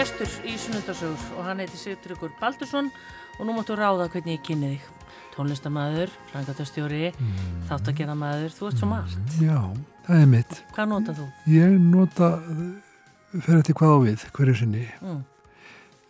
[0.00, 2.86] gestur í Sunnundarsögur og hann heiti Sigtryggur Baldursson
[3.36, 4.84] og nú máttu ráða hvernig ég kynni þig.
[5.34, 7.50] Tónlistamæður, frangatastjóri, mm.
[7.68, 9.34] þáttagerðamæður, þú ert svo margt.
[9.42, 9.58] Já,
[10.06, 10.54] það er mitt.
[10.72, 11.26] Hvað nota þú?
[11.52, 12.30] Ég nota,
[13.34, 14.86] fyrir þetta hvað á við, hverju sinni.
[15.04, 15.20] Mm.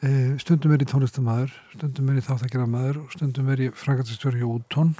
[0.01, 0.13] E,
[0.45, 4.95] stundum er ég tónlistamæður, stundum er ég þáttagerðamæður og stundum er ég frangatastjóri í úttón.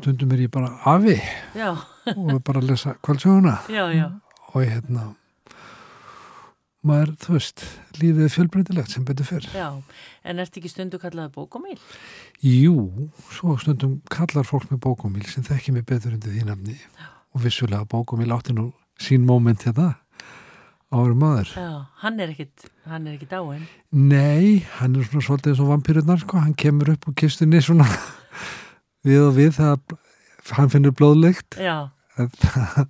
[0.00, 1.14] Stundum er ég bara afi
[1.54, 1.70] já.
[2.16, 4.10] og bara lesa já.
[4.48, 5.12] Og ég hérna
[6.88, 7.62] maður, þú veist,
[8.00, 9.46] lífið er fjölbreytilegt sem betur fyrr.
[9.54, 9.68] Já,
[10.24, 11.78] en ert ekki stundu kallaði bókomíl?
[12.44, 12.74] Jú,
[13.34, 17.08] svo stundum kallar fólk með bókomíl sem þekki mig betur undir því nafni Já.
[17.34, 19.92] og vissulega bókomíl átti nú sín móment hérna
[20.88, 21.52] árum maður.
[21.52, 21.70] Já,
[22.02, 23.66] hann er ekkit, hann er ekkit áinn.
[23.92, 27.86] Nei, hann er svona svolítið eins og vampýrurnar, sko, hann kemur upp úr kistunni svona
[29.06, 29.98] við og við það,
[30.56, 31.60] hann finnur blóðlegt.
[31.60, 31.90] Já.
[32.16, 32.88] Það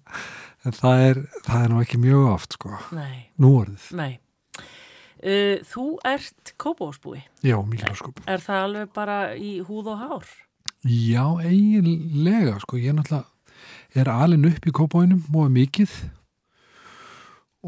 [0.67, 3.29] en það er, það er nú ekki mjög oft sko, Nei.
[3.39, 4.13] nú orðið Nei.
[5.19, 10.29] Uh, þú ert kópásbúi Já, mikilvægskop Er það alveg bara í húð og hár?
[10.87, 13.27] Já, eiginlega sko, ég náttúrulega
[13.99, 15.91] er alin upp í kópáinum og mikið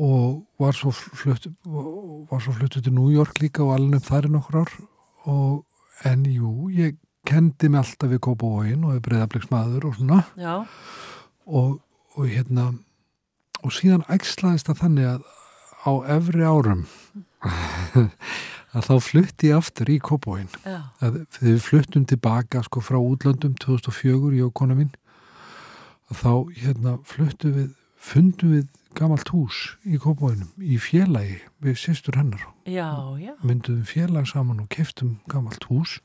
[0.00, 1.48] og var svo flutt
[2.30, 4.75] var svo fluttu til New York líka og upp þar í nokkur ár
[5.27, 10.54] og en jú, ég kendi mig alltaf við kópáin og við breyðabliksmaður og svona Já.
[11.47, 11.80] og,
[12.20, 12.70] og hérna
[13.64, 15.26] og síðan ægslaðist það þannig að
[15.80, 16.86] á efri árum
[18.76, 24.36] að þá flutti ég aftur í Kópóin þegar við fluttum tilbaka sko frá útlöndum 2004
[24.36, 24.92] í okona minn
[26.10, 32.42] þá hérna fluttum við fundum við gamalt hús í Kópóinum í félagi við sýstur hennar.
[32.66, 33.34] Já, já.
[33.46, 36.00] myndum félag saman og keftum gamalt hús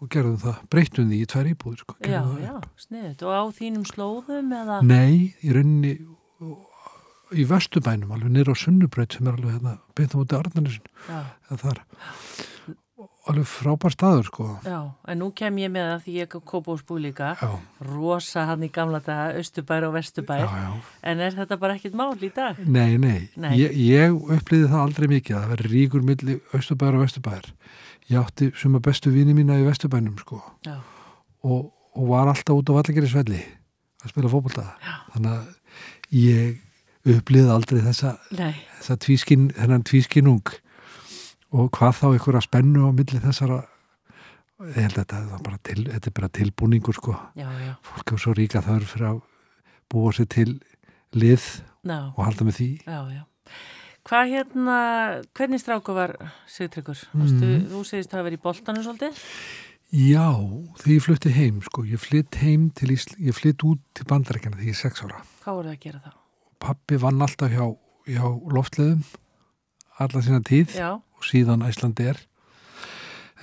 [0.00, 3.86] og gerðum það, breytum því í tvær íbúður sko, Já, já, sniðut og á þínum
[3.88, 4.80] slóðum eða?
[4.86, 5.92] Nei, í rauninni
[7.30, 10.38] í vestubænum, alveg nýra á Sunnubraut sem er alveg hérna, beintum út í
[11.60, 11.84] er
[13.30, 16.80] alveg frábær staður sko Já, en nú kem ég með það því ég kópa úr
[16.80, 17.50] spú líka já.
[17.86, 20.72] rosa hann í gamla daga Östubær og Vestubær já, já.
[21.12, 22.58] en er þetta bara ekkit mál í dag?
[22.64, 23.52] Nei, nei, nei.
[23.60, 27.50] Ég, ég upplýði það aldrei mikið að það veri ríkur milli Östubær og Vestubær
[28.10, 30.40] ég átti sem að bestu vini mína í Vestubænum sko.
[30.66, 33.40] Og, og var alltaf út á Vallageri Svelli
[34.00, 34.66] að spila fókbalta
[35.12, 40.54] þannig að ég upplýði aldrei þessa, þessa tvískin, þennan tvískinung
[41.56, 43.62] og hvað þá ykkur að spennu á milli þessara
[44.60, 47.16] ég held að þetta bara, til, þetta er bara tilbúningur sko.
[47.38, 47.72] Já, já.
[47.86, 49.22] fólk er svo ríka þar fyrir að
[49.90, 50.50] búa sér til
[51.16, 51.46] lið
[51.88, 51.96] já.
[52.12, 52.70] og halda með því.
[52.84, 53.22] Já, já
[54.08, 54.76] Hvað hérna,
[55.36, 56.14] hvernig stráku var
[56.48, 56.96] Sigtryggur?
[57.12, 57.66] Mm.
[57.68, 59.18] Þú segist að það verið í boltanu svolítið?
[59.90, 60.28] Já,
[60.80, 64.56] þegar ég flutti heim, sko, ég flytt heim til Ísl, ég flytt út til bandarækjana
[64.56, 65.20] þegar ég er sex ára.
[65.42, 66.14] Hvað voru það að gera þá?
[66.64, 67.66] Pappi vann alltaf hjá,
[68.08, 68.24] hjá
[68.56, 69.04] loftleðum,
[70.00, 70.90] alla sína tíð Já.
[70.96, 72.24] og síðan Æslandi er.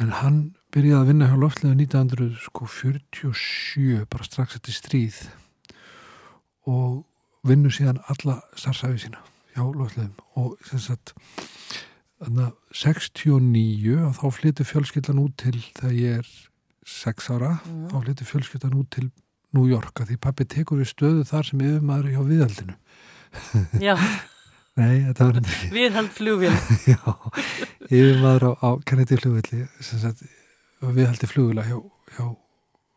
[0.02, 0.42] En hann
[0.74, 5.24] byrjaði að vinna hjá loftleðum 1947, bara strax eftir stríð
[6.68, 7.04] og
[7.48, 9.22] vinnu síðan alla starfsæfi sína
[9.58, 11.16] hjá loftleðum og sagt
[12.22, 16.32] þannig að 69 og þá flyttur fjölskyldan út til þegar ég er
[16.88, 17.84] 6 ára mm.
[17.92, 19.10] þá flyttur fjölskyldan út til
[19.56, 22.76] New York að því pappi tekur við stöðu þar sem yfirmaður hjá viðhaldinu.
[23.82, 23.96] Já.
[24.78, 26.52] Nei, þetta var hendur Viðhald flugvél.
[26.94, 27.00] Já,
[27.90, 30.22] yfirmaður á, á Kennedy flugvelli sem sagt
[30.84, 31.80] viðhaldi flugvila hjá,
[32.14, 32.28] hjá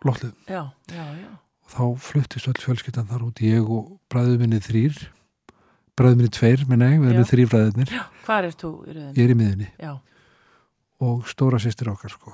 [0.04, 0.60] loftleðum Já,
[0.92, 1.30] já, já.
[1.64, 5.00] Og þá fluttist öll fjölskyldan þar út ég og bræðu minni þrýr
[6.00, 7.92] bræður minni tveir, menn ég, við erum þrý bræðurnir
[8.24, 9.14] Hvað er þú í rauninni?
[9.18, 9.92] Ég er í miðunni Já.
[11.06, 12.32] og stóra sýstir okkar sko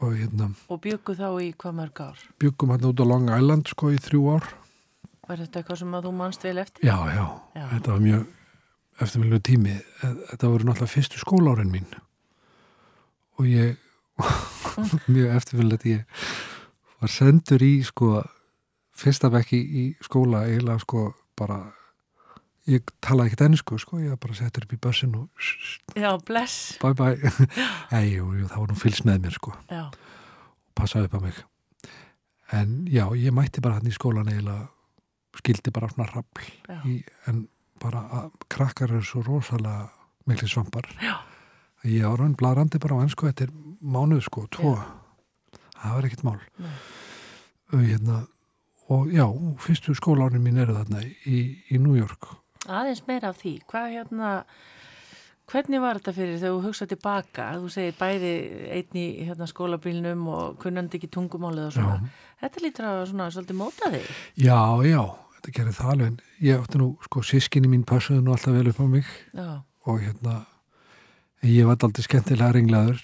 [0.00, 2.26] og, hérna, og byggu þá í hvað mörg ár?
[2.40, 4.50] Byggum hann út á Long Island sko í þrjú ár
[5.30, 6.86] Var þetta eitthvað sem að þú mannst vel eftir?
[6.88, 7.24] Já, já,
[7.54, 7.64] já.
[7.76, 8.28] þetta var mjög
[9.00, 11.86] eftirmjölu tími þetta voru náttúrulega fyrstu skólárin mín
[13.40, 13.76] og ég
[15.14, 16.24] mjög eftirmjölu að ég
[17.00, 18.20] var sendur í sko
[19.00, 21.06] fyrsta bekki í skóla eiginlega sko
[21.38, 21.62] bara
[22.68, 25.28] ég talaði ekkert ennsku sko, ég bara settur upp í börsin og
[25.96, 26.76] já, bless.
[26.82, 27.16] bye bye
[27.96, 29.54] Ei, jú, jú, það var nú fylgst með mér sko.
[29.70, 29.86] Já.
[29.88, 31.40] og passaði upp á mig.
[32.52, 34.68] En já, ég mætti bara hann í skólan eiginlega
[35.40, 36.48] skildi bara svona rappl
[37.30, 37.44] en
[37.80, 39.88] bara að krakkar eru svo rosalega
[40.28, 40.88] miklu svampar.
[41.00, 41.16] Já.
[41.84, 44.74] ég var hann blarandi bara á ennsku þetta er mánuð sko, tvo.
[45.80, 46.40] Það var ekkert mál.
[47.72, 48.26] Og hérna
[48.90, 49.24] og já,
[49.62, 51.38] fyrstu skólaunum mín eru þarna í,
[51.70, 52.26] í New York
[52.70, 53.54] aðeins meira af því.
[53.70, 54.34] Hvað hérna
[55.50, 58.34] hvernig var þetta fyrir þegar þú hugsaði tilbaka þú segir bæði
[58.76, 62.36] einni hérna, skólabílnum og kunnandi ekki tungumálið og svona, já.
[62.44, 64.12] þetta lítur að svona svolítið móta þig.
[64.38, 65.02] Já, já,
[65.36, 66.22] þetta gerir það alveg.
[66.46, 69.10] Ég átti nú, sko, sískinni mín passuði nú alltaf vel upp á mig.
[69.34, 69.50] Já.
[69.88, 70.44] og hérna
[71.42, 73.02] ég var aldrei skemmtilega ringlaður.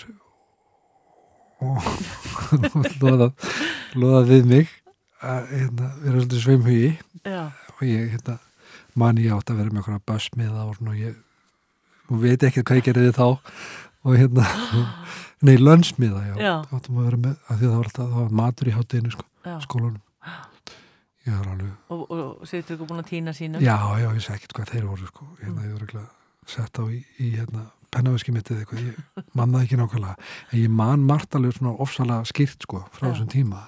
[1.65, 1.87] Og
[3.03, 3.31] loðað,
[3.97, 4.75] loðað við mig.
[5.25, 6.91] Að hérna, vera svolítið sveimhugi.
[7.77, 8.37] Og ég hérna,
[8.99, 11.23] man ég átt að vera með eitthvað basmiða og ég
[12.07, 13.29] og veit ekki hvað ég gerði þá.
[14.07, 14.47] Og hérna
[15.47, 16.53] nei, lönnsmiða, já, já.
[16.71, 19.27] áttum að vera með að því það var alltaf, það var matur í hátteginu sko,
[19.67, 20.03] skólanum.
[21.27, 23.63] Ég var alveg og, og setur ykkur búin að týna sínum?
[23.65, 26.85] Já, já, ég segi ekkert hvað þeir voru sko, hérna, ég var ekki að setja
[26.87, 27.65] á í, í hérna
[27.97, 30.29] pennaveski mittið eitthvað, ég mannaði ekki nákvæmlega.
[30.53, 33.65] En ég man margt alveg svona ofsalega skýrt sko frá þessum tíma.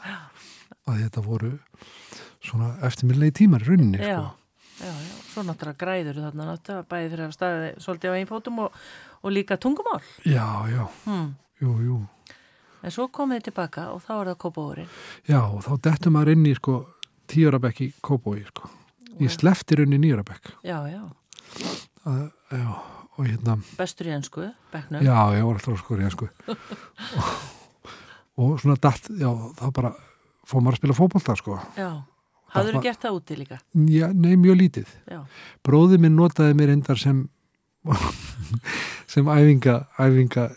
[0.89, 1.53] Að þetta voru
[2.45, 4.29] svona eftirmiðlegi tímar í rauninni já, sko.
[4.79, 8.79] Já, já, svo náttúrulega græður þarna náttúrulega bæði fyrir að staði svolítið á einfótum og,
[9.23, 10.01] og líka tungumál.
[10.25, 11.31] Já, já, hmm.
[11.63, 11.99] jú, jú.
[12.79, 14.93] En svo komið þið tilbaka og þá er það kópáurinn
[15.27, 16.77] Já, og þá dettum maður inn í sko
[17.29, 18.71] tíurabekk í kópái sko.
[19.19, 21.03] Ég sleftir inn í nýjurabekk Já, já.
[22.07, 22.23] Að,
[22.55, 22.69] Já
[23.19, 25.03] og hérna Bestur í ennsku, bekknum.
[25.03, 26.29] Já, ég var alltaf skur í ennsku
[27.19, 27.33] og,
[28.39, 29.93] og svona dætt, já, það bara
[30.49, 31.59] fóð maður að spila fókbólta sko.
[31.77, 31.91] Já,
[32.55, 33.61] hafður þú gert það úti líka?
[33.93, 34.93] Já, nei, mjög lítið.
[35.11, 35.21] Já.
[35.67, 37.27] Bróði minn notaði mér endar sem
[39.13, 40.49] sem æfinga æfinga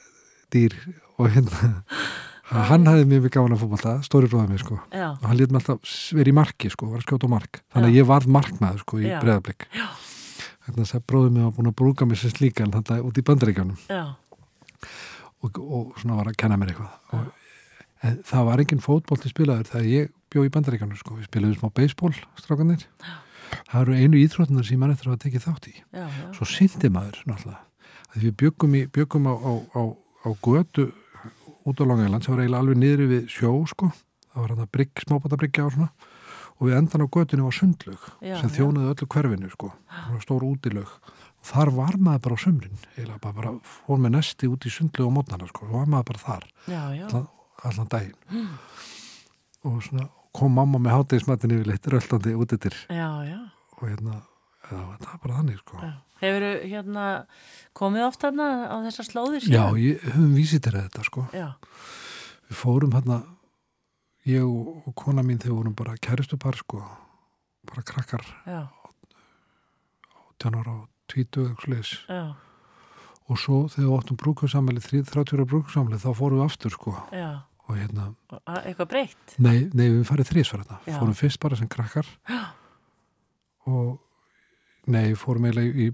[0.52, 0.76] dýr
[1.18, 1.74] og hérna
[2.72, 4.80] hann hafði mjög mjög gáðan að fókbólta stóri bróðið mér sko.
[4.92, 5.10] Já.
[5.14, 7.62] og hann lítið mér alltaf verið í marki sko, var að skjóta á mark.
[7.72, 9.70] Þannig að ég var markmaður sko í breðablik
[10.62, 13.20] þannig að bróðum ég var búin að brúka mér sem slíka en þannig að út
[13.20, 13.78] í bandaríkjónum
[15.42, 16.98] og, og svona var að kenna mér eitthvað.
[17.18, 17.30] Og,
[18.30, 21.18] það var enginn fótból til spilaður þegar ég bjó í bandaríkjónum sko.
[21.20, 22.86] við spilaðum smá beisból strákanir
[23.72, 26.26] það eru einu íþrótunar sem mann eftir að tekja þátt í já, já.
[26.38, 27.60] svo syndi maður náttúrulega
[28.12, 29.82] að við byggum, í, byggum á, á, á,
[30.28, 30.90] á götu
[31.68, 33.92] út á Langæland sem var eiginlega alveg niður við sjó sko.
[34.32, 35.92] það var hann að brygg, smábátabryggja og svona
[36.62, 39.72] og við endan á götunni var sundlög sem þjónaði öllu hverfinu sko,
[40.22, 40.96] stór útilög
[41.42, 44.74] og þar var maður bara á sömrin eða bara, bara fór með nesti út í
[44.74, 47.06] sundlög og mótnarna sko, og var maður bara þar já, já.
[47.08, 47.30] allan,
[47.72, 48.52] allan daginn mm.
[49.70, 54.22] og svona kom mamma með hátegismatin yfirleitt röldandi út yttir og hérna
[54.72, 55.82] það var bara þannig sko.
[56.22, 57.06] Hefur hérna
[57.78, 59.56] komið oft hérna á þessar slóðir síðan?
[59.58, 61.26] Já, ég höfum vísið til þetta sko.
[61.32, 63.18] Við fórum hérna
[64.30, 66.84] ég og kona mín þegar vorum bara kæristupar sko.
[67.68, 68.26] Bara krakkar.
[68.46, 68.62] Já.
[70.42, 71.54] tjánar á tvítu
[73.32, 76.96] og svo þegar við óttum brúkursamli 30 brúkursamli þá fórum við aftur sko.
[77.14, 77.46] Já.
[77.72, 78.08] Og hérna
[78.62, 79.36] eitthvað breytt?
[79.40, 80.80] Nei, nei við farið þrísvar hérna.
[81.00, 82.10] Fórum fyrst bara sem krakkar.
[82.30, 82.42] Já.
[83.72, 85.92] og nei, fórum eiginlega í,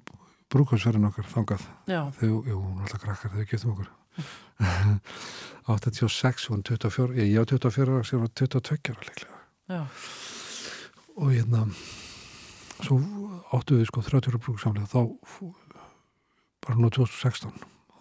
[0.52, 1.64] brúkursverðin okkar þangað.
[1.88, 3.94] Þegar, jú, hún var alltaf krakkar þegar við getum okkur.
[5.68, 9.36] 86 og 24 ég á 24 ára sem var 22 ára leiklega
[9.68, 9.82] Já.
[11.18, 11.66] og hérna
[12.80, 13.00] svo
[13.52, 15.02] áttu við sko 30 ára brúksamlega þá
[16.64, 17.52] bara nú 2016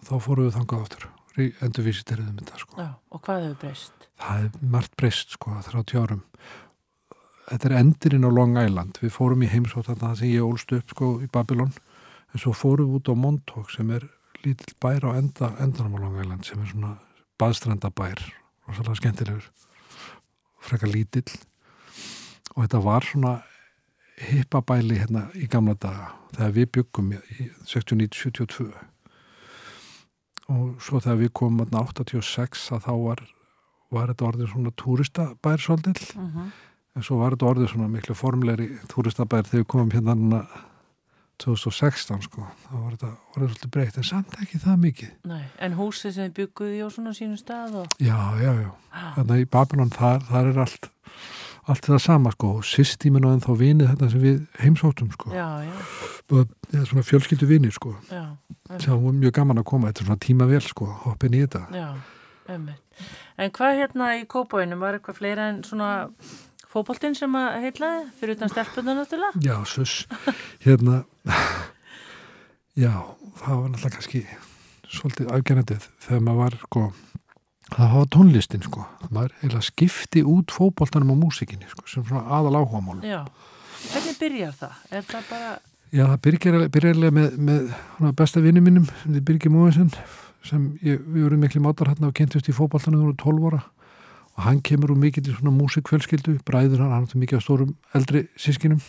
[0.07, 2.77] þá fóru við þangað áttur endur vísiterðum þetta sko.
[2.81, 4.07] Já, og hvað hefur breyst?
[4.17, 6.23] Það hefur margt breyst sko 30 árum.
[7.47, 8.99] Þetta er endurinn á Long Island.
[9.03, 11.73] Við fórum í heimsótt þarna það sem ég ólst upp sko í Babylon.
[12.33, 14.07] En svo fórum við út á Montauk sem er
[14.43, 16.97] lítill bær á enda, endanum á Langæland sem er svona
[17.39, 18.19] baðstrandabær
[18.67, 19.47] rosalega skemmtilegur
[20.67, 21.29] frekar lítill.
[22.55, 23.33] Og þetta var svona
[24.17, 28.71] hippabæli hérna í gamla daga þegar við byggum í 69-72
[30.53, 33.25] og svo þegar við komum hérna 86 að þá var,
[33.93, 36.31] var þetta orðið svona túristabær svolítill uh mhm.
[36.37, 36.63] -huh.
[36.95, 40.45] en svo var þetta orðið svona miklu formleiri túristabær þegar við komum hérna
[41.37, 45.75] 2016 sko, þá var þetta orðið svolítið breytt, en samt ekki það mikið Nei, En
[45.77, 47.91] húsið sem bygguði á svona sínum stað og...
[48.01, 49.11] Já, já, já ah.
[49.15, 50.89] þannig að í Babylon þar, þar er allt
[51.67, 55.31] allt það sama sko, og systíminu en þá vinið þetta sem við heimsóttum sko.
[55.35, 55.73] Já, já.
[56.31, 57.93] Það er svona fjölskyldu vinið sko.
[58.11, 58.25] Já
[58.67, 61.61] Það var mjög gaman að koma, þetta er svona tíma vel sko hoppin í þetta.
[61.71, 61.87] Já,
[62.55, 63.05] ömmið
[63.37, 65.91] En hvað hérna í Kópáinum, var eitthvað fleira en svona
[66.67, 69.39] fókbóltinn sem að heitlaði fyrir utan stelpunna náttúrulega?
[69.45, 69.93] Já, sus,
[70.65, 71.03] hérna
[72.83, 72.91] já,
[73.43, 74.23] það var náttúrulega kannski
[74.87, 76.83] svolítið afgjörnandið þegar maður var sko,
[77.73, 82.61] það var tónlistin sko, maður heila skipti út fókbóltanum á músikinni sko, sem svona aðal
[82.61, 83.23] áhuga mál Já,
[83.91, 84.85] hvernig byrjar það?
[84.91, 85.57] Er það bara
[85.87, 89.91] Já, það byrjar, byrjar með, með besta vinnu mínum, sem þið Birgir Móinsson
[90.47, 93.49] sem ég, við vorum miklu mátar hérna og kynntist í fókbóltanum þegar við vorum 12
[93.51, 93.61] ára.
[94.37, 97.71] Og hann kemur úr mikill í svona músikfjölskyldu bræður hann, hann er mikið á stórum
[97.97, 98.81] eldri sískinum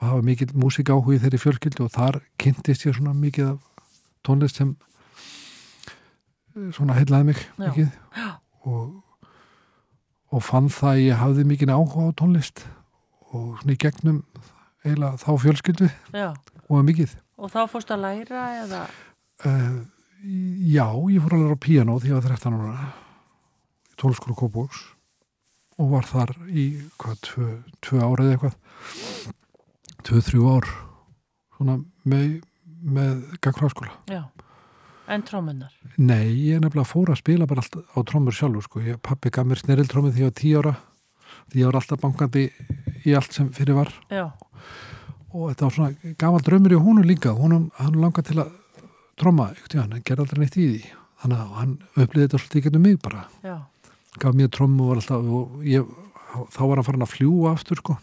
[0.00, 3.86] og hafa mikill músik áhugið þeirri fjölskyldu og þar kynntist ég svona mikið af
[4.26, 4.74] tónlist sem
[6.74, 7.90] svona heilaði mig mikið.
[8.64, 8.92] Og,
[10.34, 12.64] og fann það að ég hafði mikið áhuga á tónlist
[13.34, 14.22] og svona í gegnum
[14.84, 15.90] eiginlega þá fjölskyldu.
[16.14, 16.30] Já.
[16.68, 17.16] og mikið.
[17.40, 18.84] Og þá fórst að læra eða?
[19.44, 19.82] Uh,
[20.24, 22.84] Já, ég fór alveg á piano því að ég var 13 ára
[23.84, 24.78] í tólskóla Kópóks
[25.76, 26.64] og var þar í
[26.96, 27.48] hvað, tvö,
[27.84, 28.54] tvö árið eitthvað.
[30.06, 30.70] Tvö, þrjú ár
[31.58, 31.76] svona
[32.08, 32.38] með,
[32.80, 34.22] með gagfráskóla Já,
[35.10, 38.82] en trómunnar Nei, ég er nefnilega fór að spila bara allt á trómur sjálfur sko,
[38.82, 40.72] ég, pappi gaf mér snerildtrómið því var tíu ára.
[41.52, 42.44] Því ég var alltaf bankandi
[43.04, 43.92] í allt sem fyrir var.
[44.10, 44.24] Já,
[45.30, 47.34] og þetta var svona gamal draumur í húnu líka.
[47.38, 48.50] Húnum, hann langar til að
[49.20, 50.82] tróma, ekkert, hann gerði aldrei neitt í því.
[51.22, 53.22] Þannig að hann upplýði þetta svolítið í getum mig bara.
[53.46, 53.56] Já,
[54.24, 55.94] gaf mér trommu og var alltaf og ég,
[56.54, 57.98] þá var hann farin að fljúa aftur sko,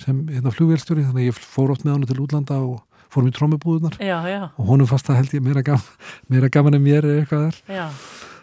[0.00, 2.80] sem hérna flugvelstjóri þannig að ég fór oft með hann til útlanda og
[3.12, 5.86] fór mér trommubúðunar já, já, og honum fast að held ég meira, gaf,
[6.32, 7.60] meira gaman en mér eða eitthvað þar.
[7.76, 7.86] Já,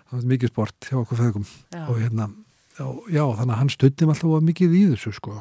[0.10, 1.50] það var mikið sport hjá okkur feðgum.
[1.74, 2.30] Já, og hérna,
[2.78, 2.86] já,
[3.18, 5.36] já þannig að hann mig alltaf mikið í þessu sko.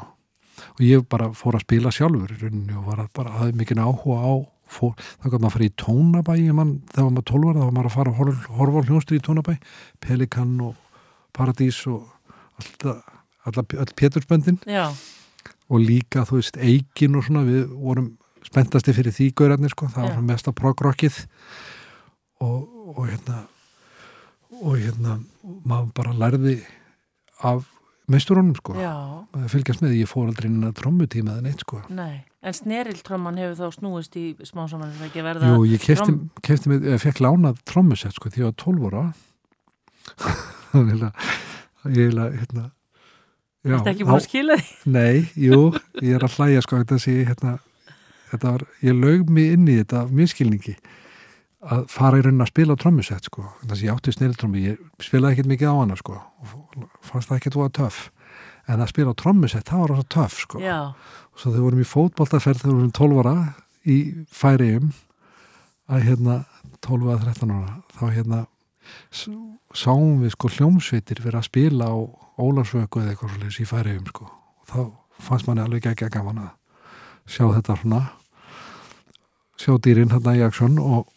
[0.72, 3.82] Og ég bara fór að spila sjálfur í rauninni og var að bara aðeins mikið
[3.82, 4.32] áhuga á
[4.72, 7.74] fór, þá gaf maður að fara í tónabæ man, þegar maður 12 var, þá var
[7.76, 9.56] maður að fara að horfa, hljónstri í tónabæ
[10.00, 11.02] Pelikan og
[11.36, 12.06] Paradís og
[12.60, 13.02] alltaf,
[13.44, 14.62] all Pétursböndin.
[14.68, 14.86] Já,
[15.72, 18.12] og líka, þú veist, Eikin og svona við vorum
[18.46, 21.18] spenntasti fyrir því gaurarnir sko, það var svona mesta progrockið.
[22.42, 22.62] Og,
[22.96, 23.44] og hérna
[24.62, 25.20] og hérna
[25.66, 26.56] maður bara lærði
[27.42, 27.64] af
[28.10, 28.74] meisturunum sko.
[28.76, 31.80] Að fylgjast með, ég fór aldrei inn að trommutíma eða neitt sko.
[31.94, 32.24] Nei.
[32.42, 37.22] En sneriltróman hefur þá snúist í smá saman að Jú, ég kefti, kefti með, fekk
[37.22, 39.04] lánað trommusett sko því ég var 12 ára.
[40.72, 42.70] Þannig að ég er að hérna
[43.62, 44.72] Þetta ekki búin að skila því?
[44.90, 45.58] Nei, jú,
[46.02, 47.52] ég er að hlæja sko þetta sé, hérna,
[48.32, 50.76] þetta var, ég laug mig inn í þetta minnskilningi
[51.62, 55.36] að fara í raunin að spila trommusett sko, þess að ég átti snilltrommi, ég spilaði
[55.36, 58.00] ekkert mikið á hana sko og fannst það ekkert voða töff.
[58.70, 60.62] En að spila trommusett, það var rosa töff sko.
[60.62, 63.36] Já, og svo þegar vorum í fótboltaferð þegar vorum 12 ára
[63.82, 63.98] í
[64.32, 64.90] færiðum
[65.92, 66.38] að hérna
[66.86, 68.40] 12 að 13 ára þá hérna
[69.76, 71.96] sáum við sko hljómsveitir vera að spila á
[72.42, 74.26] Ólarsvöku eða eitthvað svolítið í færiðum sko.
[74.26, 74.78] Og þá
[75.22, 76.52] fannst manni alveg ekki að gaman að
[77.30, 78.00] sjá þetta svona
[79.62, 81.12] sjá dýrin hérna í aksjón og,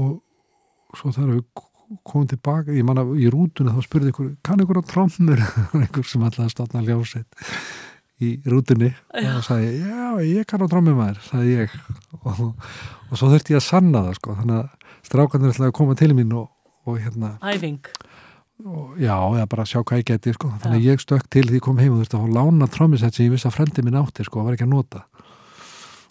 [0.00, 1.44] og svo þegar við
[2.06, 5.42] komum tilbaka, ég manna í rútunni þá spurði ykkur, kann ykkur á trommur?
[5.80, 7.40] Einhver sem alltaf að státna hljómsveit
[8.20, 11.76] í rútunni og það sagði, já, ég kann á trommumæður sagði ég.
[12.20, 15.96] Og, og svo þurfti ég að sanna það sko þannig að strákanir ætlaði að koma
[15.98, 16.50] til mín og,
[16.86, 17.80] og hérna, æfing.
[19.00, 21.80] já, eða bara sjá hvað ég geti sko, þannig að ég stökk til því kom
[21.80, 24.58] heim og þurfti að lána trommusett sem ég vissi að frendi minn átti sko, var
[24.58, 25.06] ekki að nota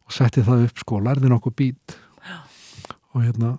[0.09, 1.97] og setti það upp sko, lærði nokkuð bít
[3.13, 3.55] og hérna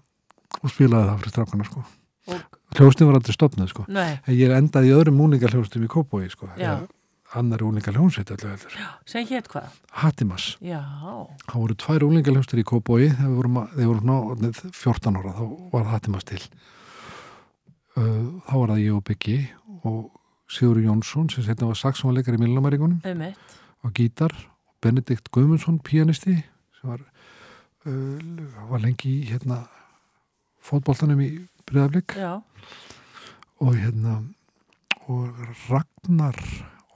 [0.60, 1.82] og spilaði það fyrir strákana sko.
[2.30, 2.40] Og,
[2.76, 3.84] hljóstin var aldrei stopnað sko.
[3.90, 6.50] Nei, en ég endaði í öðrum úningarhljóstum í Kópói sko,
[7.38, 7.62] annar
[8.50, 8.76] heldur.
[9.08, 9.78] Sem hétt hvað?
[10.02, 10.56] Hattimas
[11.46, 16.26] Það voru tvær úlingaljóstur í Kópói þegar vorum, vorum orðnið 14 ára þá var Hattimas
[16.26, 16.42] til.
[17.94, 19.38] Uh, þá var það ég og Byggi
[19.86, 20.00] og
[20.50, 23.38] Sigur Jónsson sem setna var saxónleikar í um eitt
[23.86, 24.34] á gítar.
[24.34, 24.49] og
[24.80, 26.36] Benedikt Guðmundsson pianisti
[26.78, 27.02] sem var,
[27.86, 29.62] uh, var lengi í hérna
[30.64, 31.30] fótboltanum í
[31.68, 32.40] Breiðablík Já,
[33.60, 34.20] og hérna
[35.10, 35.36] og
[35.68, 36.38] Ragnar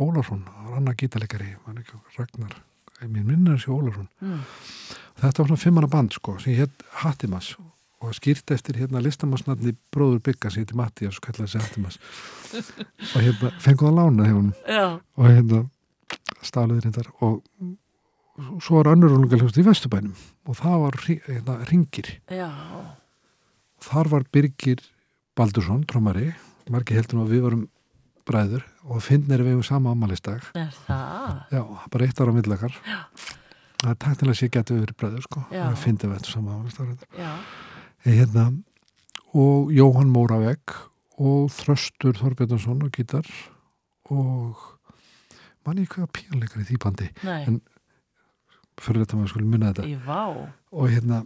[0.02, 2.56] Ólarsson, það var man ekki, Ragnar,
[3.04, 4.42] mér minnir þessi Ólarsson mm.
[5.22, 7.54] þetta var svona fimmana band sko sem hétt Hattimas
[8.04, 11.96] og skýrt eftir hérna listamannsnafni bróður Bygga sem hétti Mattias og kallaði sig Hattimas.
[13.14, 14.26] Og hérna fenguð að lána
[15.16, 15.62] og hérna
[16.52, 17.42] hérna og
[18.62, 20.14] svo var önnur úlingaljóst í Vesturbænum
[20.48, 22.50] og það var hérna, ringir já.
[23.84, 24.80] Þar var Birgir
[25.36, 26.32] Baldursson, trómari
[26.70, 27.64] margir heldur nú að við varum
[28.24, 31.40] bræður og finnir við um sama ammælistag Er það?
[31.52, 32.74] já, bara eitt ára millakar
[33.84, 35.42] það er taktilega sé getur við verið bræður sko.
[35.52, 37.32] Það finnir við þetta sama ammælistag Já,
[38.06, 38.46] hérna,
[39.34, 40.74] og Jóhann Móravegg
[41.20, 43.28] og Þröstur Þorbjörnsson og gítar
[44.10, 44.73] og
[45.66, 47.60] manni hvað píanleikar í því bandi nei, En-
[48.80, 49.84] fyrir þetta maður skulle munna þetta.
[49.86, 50.50] Í vá.
[50.74, 51.22] Og hérna,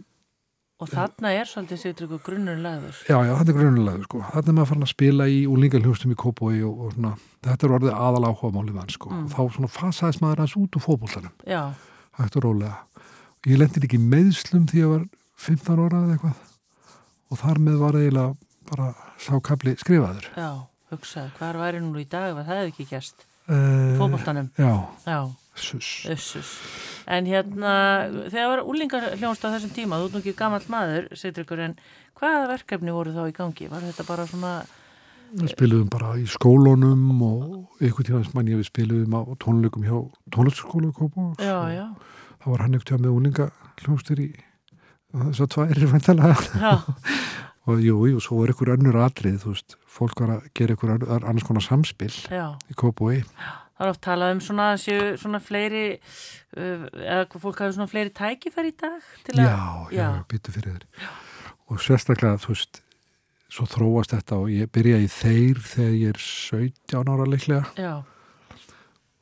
[0.79, 2.95] Og þarna er svolítið sér ykkur grunnur lagður.
[3.09, 4.19] Já já, þetta er grunulega sko.
[4.31, 7.11] þetta er maður farin að spila í úlingalhjóstum í Kópói og, og svona,
[7.43, 9.25] þetta er orðið aðal áhuga málið mann sko, Mm.
[9.25, 11.73] og þá svona fasaðist maður hans út úr fótboltanum, Já,
[12.19, 12.77] hægt og rólega.
[13.45, 15.03] Ég lendi ekki meðslum því ég var
[15.35, 16.35] 15 ára eða eitthvað.
[17.31, 18.37] Og þar með var eiginlega
[18.71, 20.29] bara sá kapli skrifaður.
[20.37, 24.73] Já, hugsaði Hvar væri nú í dag ef það hefði ekki gerst uh, Fótboltanum, já,
[25.05, 25.19] já.
[25.59, 26.49] Sus Össus.
[27.09, 27.71] En hérna,
[28.29, 31.63] þegar var úlingar hljónst á þessum tíma, þú ert nú ekki gamall maður, setur ykkur,
[31.65, 31.73] en
[32.19, 33.67] hvaða verkefni voru þá í gangi?
[33.71, 34.53] Var þetta bara svona,
[35.37, 39.97] við spiluðum bara í skólunum og ykkur tíma mann ég við spiluðum á tónleikum hjá
[41.75, 41.85] já,
[42.41, 43.49] það var hann ekkert hjá með úlinga
[43.83, 44.29] hljómstur í
[45.13, 46.73] þess að tvær væntalega já,
[47.69, 50.93] og jú, jú, svo er ykkur önnur atrið, þú veist, fólk var að gera ykkur
[50.95, 52.45] önnur, annars konar samspil Já.
[52.69, 53.21] í Kópói.
[53.79, 55.85] Það er oft talað um svona, séu, svona fleiri,
[56.57, 59.09] uh, eða fólk hafi svona fleiri tækifæri í dag?
[59.31, 59.57] Að, já,
[59.93, 60.07] já, já.
[60.31, 61.11] býtu fyrir þér.
[61.69, 62.81] Og sérstaklega, þú veist,
[63.49, 67.69] svo þróast þetta og ég byrja í þeir þegar ég er 17 ára liklega.
[67.79, 67.93] Já.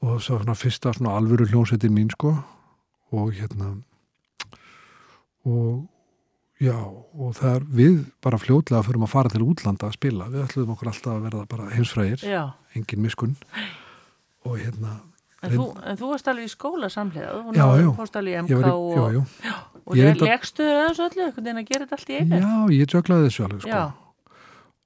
[0.07, 2.33] Og svo svona fyrsta svona alvöru hljómsveitin mín, sko,
[3.13, 3.75] og hérna,
[5.47, 5.85] og
[6.57, 10.29] Já, og það er við bara fljóðlega fyrir að fara til útlanda að spila.
[10.33, 12.23] Við ætlum okkur alltaf að verða bara heimsfrægir,
[12.77, 13.35] engin miskunn.
[14.47, 14.95] Og hérna...
[15.45, 17.89] En, þú, en þú varst alveg í skóla samlega, þú já, já.
[17.93, 18.95] fórst alveg í MK var, og...
[18.97, 19.53] Já, já.
[19.87, 22.39] Og ég legstu þau þessu öllu, einhvern veginn að gera þetta allt í einu?
[22.41, 23.83] Já, ég jöglaði þessu alveg, sko.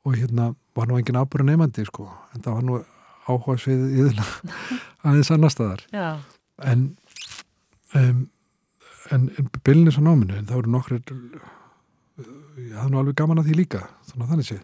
[0.01, 2.09] Og hérna var nú engin ábúru nefandi, sko.
[2.35, 2.81] En það var nú
[3.29, 4.59] áhuga sviðið yðurlega
[5.07, 5.87] aðeins annar staðar.
[6.67, 6.85] En,
[7.95, 8.21] um,
[9.15, 11.01] en, en bylnins á náminu, en það voru nokkur
[12.19, 14.59] ég hafði nú alveg gaman að því líka þannig að þannig sé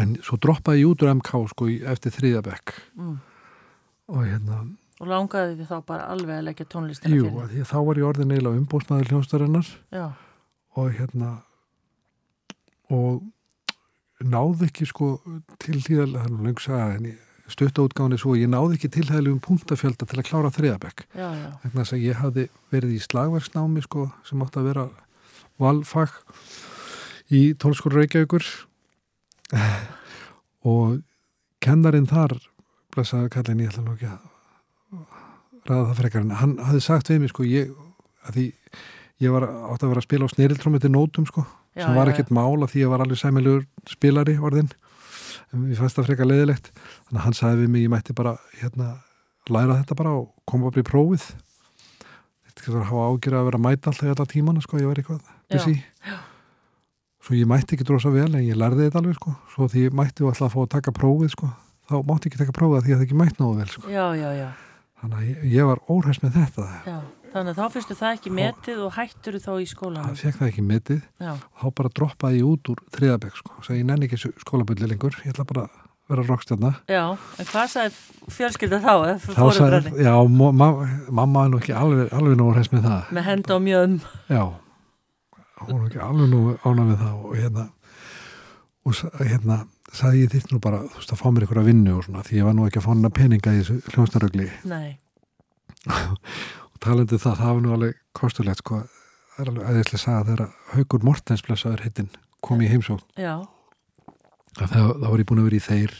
[0.00, 3.18] en svo droppaði ég út úr MK sko eftir þriðabekk mm.
[4.12, 4.62] og hérna
[5.02, 7.58] og langaði þið þá bara alveg að leggja tónlistina jú, fyrir?
[7.58, 9.70] jú, þá var ég orðin eiginlega umbústnaður hljóstarinnar
[10.74, 11.30] og hérna
[12.94, 13.22] og
[14.24, 15.16] náði ekki sko
[15.62, 17.14] til hlýðal það er lengur sagað en
[17.54, 22.46] stuttaútgáðinni svo ég náði ekki tilhæðilegum punktafjölda til að klára þriðabekk þannig að ég hafði
[22.72, 24.86] verið í slagverksnámi sko sem átti að vera
[25.62, 26.14] valfag
[27.34, 28.46] í tólskóru Reykjavíkur.
[30.74, 31.00] Og
[31.64, 32.36] kennarinn þar
[32.94, 34.30] blessaði kallin ég ætla nú ekki að
[35.64, 37.70] ræða það frekar en hann hafði sagt við mig sko ég,
[38.28, 38.46] að því
[39.24, 42.10] ég var átt að vera að spila á sneriltrómi til nótum sko já, sem var
[42.12, 44.70] ekkert mála því ég var alveg sæmilugur spilari orðin
[45.54, 48.36] en við fannst það frekar leðilegt þannig að hann sagði við mig ég mætti bara
[48.60, 48.90] hérna
[49.52, 51.24] læra þetta bara og koma upp í prófið.
[52.48, 54.88] Þetta var að hafa ágjur að vera að mæta alltaf í alla tímana sko ég
[54.88, 55.76] var eitthvað busy
[57.24, 59.34] svo ég mætti ekki drosa vel en ég lærði þetta alveg sko.
[59.54, 61.50] Svo því ég mætti alltaf að fá að taka prófið sko.
[61.88, 63.84] Þá mátti ekki taka prófið því að það ekki mætti náðu vel sko.
[63.92, 64.48] Já, já, já.
[65.00, 66.66] þannig að ég, ég var óhæst með þetta.
[67.34, 70.50] Þannig að þá fyrstu það ekki metið og hættur þá í skólan það fekk það
[70.50, 71.00] ekki metið.
[71.32, 73.56] Og þá bara droppaði ég út úr þriðabæk sko.
[73.58, 75.16] Og ég nenni ekki skólaböldi lengur.
[75.24, 75.66] Ég ætla bara
[76.04, 78.92] vera rokkstjárna Já, en hvað sagði fjölskylda þá?
[79.24, 83.14] Þá sagði, já, mamma er nú ekki alveg, alveg nú hræst með það.
[83.16, 83.94] Með hend og mjöðum
[84.28, 84.42] Já,
[85.60, 87.68] hún er ekki alveg nú ánað með það og hérna
[88.84, 89.58] og hérna
[89.94, 92.24] sagði ég þitt nú bara þú veist að fá mér ykkur að vinna og svona
[92.26, 94.48] því ég var nú ekki að fá hana peninga í þessu hljómsnarögli
[96.74, 98.80] og talandi um það, það var nú alveg kostulegt sko,
[99.34, 102.10] það er alveg aðeinslega að sagða þegar Haugur Mortens blessaður hittin
[102.44, 103.06] kom í heimsókn.
[104.54, 105.94] Þá, þá var ég búin að vera í þeir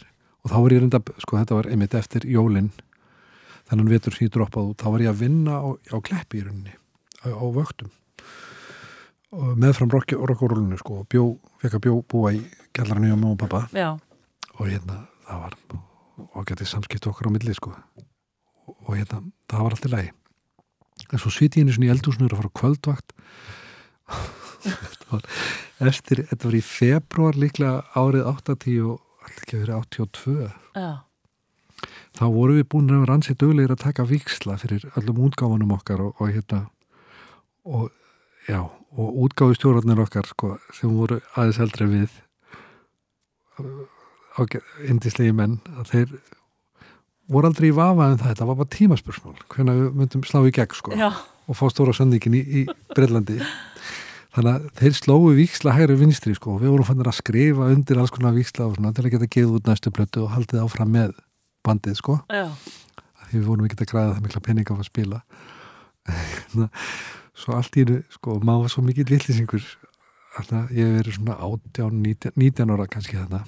[0.45, 2.73] og þá var ég reynda, sko þetta var einmitt eftir jólinn
[3.69, 6.41] þannig að vetur sem ég droppað út, þá var ég að vinna á, á kleppi
[6.41, 6.75] í rauninni,
[7.25, 7.89] á, á vöktum.
[7.89, 8.04] og
[9.59, 11.25] meðfram rokkórólunni sko og bjó,
[11.63, 12.43] fekk að bjó búa í
[12.77, 13.91] gælarni og mjög og pappa Já.
[14.59, 15.57] og hérna það var
[16.39, 17.73] ágætið samskipt okkar á milli sko.
[18.67, 20.13] Og, hérna það var allt í lagi.
[21.11, 23.17] En svo sviti ég einu svona í eldúsnur að fara kvöldvakt.
[25.85, 30.37] Eftir, þetta var í februar líklega árið 80 og allir ekki verið 82
[30.77, 30.91] Já.
[32.17, 36.21] þá voru við búin að rannsið döglegir að taka viksla fyrir öllum útgáfanum okkar og,
[36.21, 36.61] og hérna
[37.65, 37.91] og
[38.49, 38.61] já,
[38.95, 42.15] og útgáfustjórnarnir okkar sko, sem voru aðeins eldri við
[44.91, 46.17] indislegi menn að þeir
[47.31, 50.53] voru aldrei í vafa en um þetta var bara tímaspursmál hvernig við myndum slá í
[50.55, 51.09] gegn sko já.
[51.49, 53.39] og fá stóra söndingin í, í Breitlandi
[54.35, 58.01] þannig að þeir slóu viksla hægri vinstri sko og við vorum fannir að skrifa undir
[58.03, 60.91] alls konar viksla og svona til að geta geið út næstu blötu og haldið áfram
[60.91, 61.15] með
[61.65, 62.19] bandið sko.
[62.29, 65.23] Því við vorum ekki að græða það mikla pening af að spila
[67.35, 69.67] svo allt í sko og maður var svo mikið villisingur
[70.35, 73.45] þannig að ég verið svona 18, 19, 19 ára kannski þarna.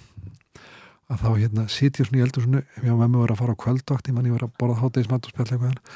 [1.06, 3.40] Að þá hérna sitjur svona í eldur svona ef ég á með mig var að
[3.42, 5.92] fara á kvöldvakt ég mann ég var að borða hátegismat og spjalla eitthvað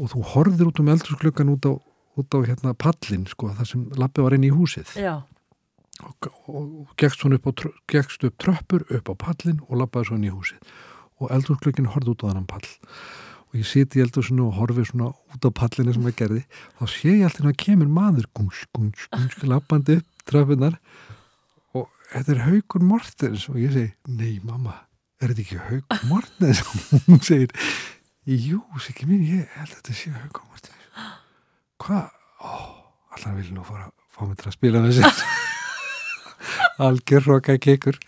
[0.00, 1.72] og þú horfir út um eldursklukkan út á
[2.20, 4.92] út á hérna pallin sko, þar sem lappi var inn í húsið.
[4.98, 5.22] Já.
[6.00, 7.52] og, og gegst svona upp á
[7.92, 10.72] gegst upp tröppur upp á pallin og lappaði svona inn í húsið.
[11.20, 12.68] Og eldurklökin horfði út á þannan pall
[13.50, 16.42] og ég siti í eldursinu og horfi svona út á pallinu sem ég gerði
[16.78, 20.76] þá sé ég alltaf að kemur maður gungs, gungs, gungs, lappandi upp tröppunar
[21.74, 24.76] og þetta er Haugur Mortens og ég segi, nei mamma
[25.20, 26.62] er þetta ekki Haugur Mortens?
[26.62, 27.54] Og hún segir,
[28.24, 30.76] jú, sér ekki mín ég held að þetta sé Haugur Mortens.
[31.80, 32.06] Hvað,
[32.44, 32.54] ó,
[33.16, 35.24] allar vil nú fara fá mig til að spila sér.
[36.86, 37.98] Algjör roka kekur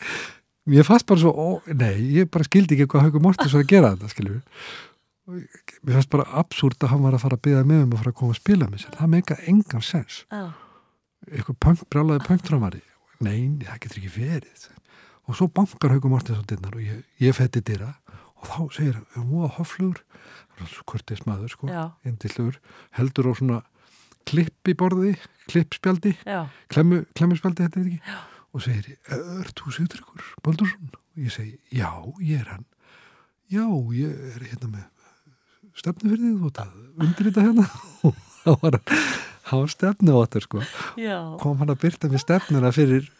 [0.71, 3.73] mér fannst bara svo, ó, nei, ég bara skildi ekki hvað Haugur Mortens var að
[3.75, 4.41] gera þetta, skilju
[5.31, 8.13] mér fannst bara absúrt að hann var að fara að byggja með um að fara
[8.13, 8.97] að koma að spila með sér.
[8.99, 10.23] Það meika engan sens.
[10.35, 10.51] Oh.
[11.31, 12.83] eitthvað punk, brálaði punktrámari
[13.23, 14.65] nein, það getur ekki verið.
[15.31, 17.93] Og svo bankar Haugur Martins á dinnar og ég, ég fetti dyrra
[18.43, 20.03] og þá segir hann, er múið hoflugur
[20.87, 21.71] kurtis maður sko,
[22.07, 22.59] indillur.
[22.99, 23.61] Heldur á svona
[24.29, 25.15] klippiborði
[25.51, 26.17] klippspjaldi.
[26.71, 28.03] Klemmu, klemmuspjaldi, þetta er ekki?
[28.07, 28.21] Já.
[28.53, 30.91] og segir, er þú Sigtryggur Baldursson?
[30.93, 31.89] og ég segi, já,
[32.21, 32.67] ég er hann.
[33.53, 35.02] Já, ég er hérna með
[35.79, 36.69] stefnu fyrir því þú það
[37.07, 37.67] undir þetta hérna
[38.03, 38.79] og þá var
[39.53, 40.63] hann stefnu áttur sko
[41.01, 41.19] já.
[41.43, 43.11] kom hann að byrta með stefnuna fyrir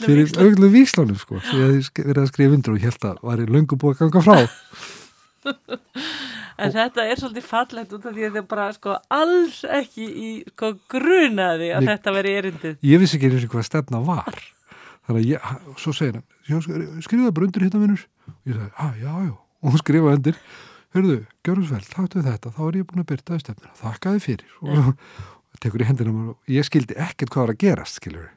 [0.00, 3.20] fyrir auðvitað víslunum sko því að þið verið að skrifa undur og ég held að
[3.28, 4.38] var í löngu búið að ganga frá
[6.60, 10.30] En þetta er svolítið fallegt út af því að þetta bara sko alls ekki í
[10.52, 12.74] sko grunaði að Ný, þetta veri erindið.
[12.84, 14.40] Ég vissi ekki og hvað stefna var.
[15.08, 18.02] Þannig að ég, svo segir hann, skrifaði bara undir hittan vinnur.
[18.28, 19.32] Og ég sagði, að já, já.
[19.60, 20.42] Og hún skrifaði undir,
[20.96, 23.76] hörruðu, gjör þess vel, taktu þetta, þá er ég búin að byrta í stefnuna.
[23.80, 24.56] Þakkaði fyrir.
[24.64, 28.30] Og, og tekur í hendina og ég skildi ekkert hvað var að gerast, skiljur.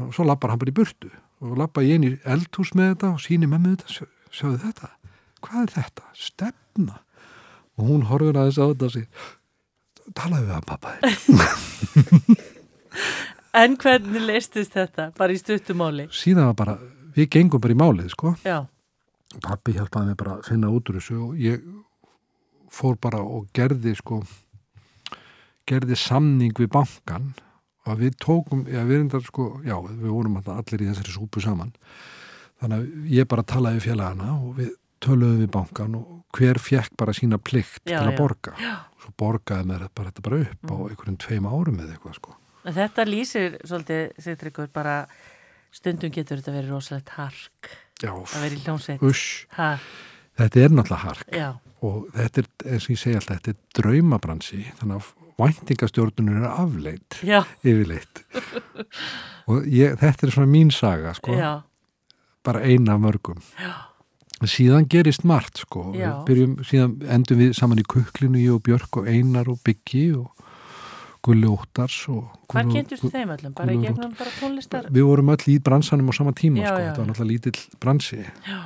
[0.00, 1.12] Að svo lappar hann bara í burtu
[1.44, 4.94] og lappa ég inn í eldhús með þetta og síni með með þetta, sjáðu þetta
[5.44, 6.10] hvað er þetta?
[6.16, 7.00] Stefna
[7.74, 9.06] og hún horfur aðeins á þetta og sér
[10.16, 10.88] talaðu við að pappa
[13.54, 15.12] En hvernig leistist þetta?
[15.14, 16.08] Bara í stuttumáli?
[16.10, 16.74] Síðan var bara,
[17.14, 18.64] við gengum bara í málið sko Já.
[19.44, 21.62] Pappi hjálpaði mig bara að finna út úr þessu og ég
[22.74, 24.22] fór bara og gerði sko
[25.68, 27.32] gerði samning við bankan
[27.84, 31.42] og við tókum, já við erum þar sko já við vorum allir í þessari súpu
[31.44, 31.74] saman.
[32.62, 34.72] Þannig að ég bara talaði félagana og við
[35.04, 38.18] töluðu við bankan og hver fjekk bara sína plikt já, til að já.
[38.18, 38.54] borga.
[38.60, 38.74] Já.
[39.04, 40.72] svo borgaði mér bara þetta bara upp mm.
[40.72, 42.38] á einhverjum tveim árum eða eitthvað sko.
[42.64, 44.94] Þetta lýsir svolítið, Sigtryggur, bara
[45.74, 47.74] stundum getur þetta verið rosalegt hark.
[48.00, 48.08] Í
[48.64, 49.04] hljómsveit.
[50.40, 51.36] Þetta er náttúrulega hark
[51.84, 56.50] og þetta er, eins og ég segja alltaf, þetta er draumabransi þannig að væntingastjórnunum er
[56.50, 58.22] afleitt yfirleitt.
[59.50, 61.34] Og ég, þetta er svona mín saga sko.
[62.44, 63.42] Bara eina af mörgum.
[63.60, 63.74] Já.
[64.44, 65.88] Síðan gerist margt sko.
[66.28, 70.30] Byrjum, síðan endum við saman í kuklinu ég og Björk og Einar og Byggi og
[71.24, 73.54] Gulli Óttars Hvar kynntust þeim öllum?
[73.56, 74.90] Bara í gegnum bara tónlistar?
[74.92, 77.78] Við vorum öll í bransanum á sama tíma já, sko, já, þetta var náttúrulega lítill
[77.80, 78.20] bransi.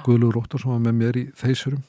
[0.06, 1.84] Gulli Óttars var með mér í þeysurum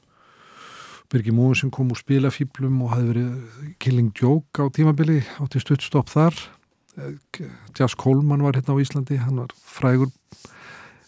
[1.10, 6.36] Birgi sem kom úr spilafíblum og hafði verið Killing Joke á tímabili átti stuttstopp þar
[7.78, 10.12] Jazz Coleman var hérna á Íslandi hann var frægur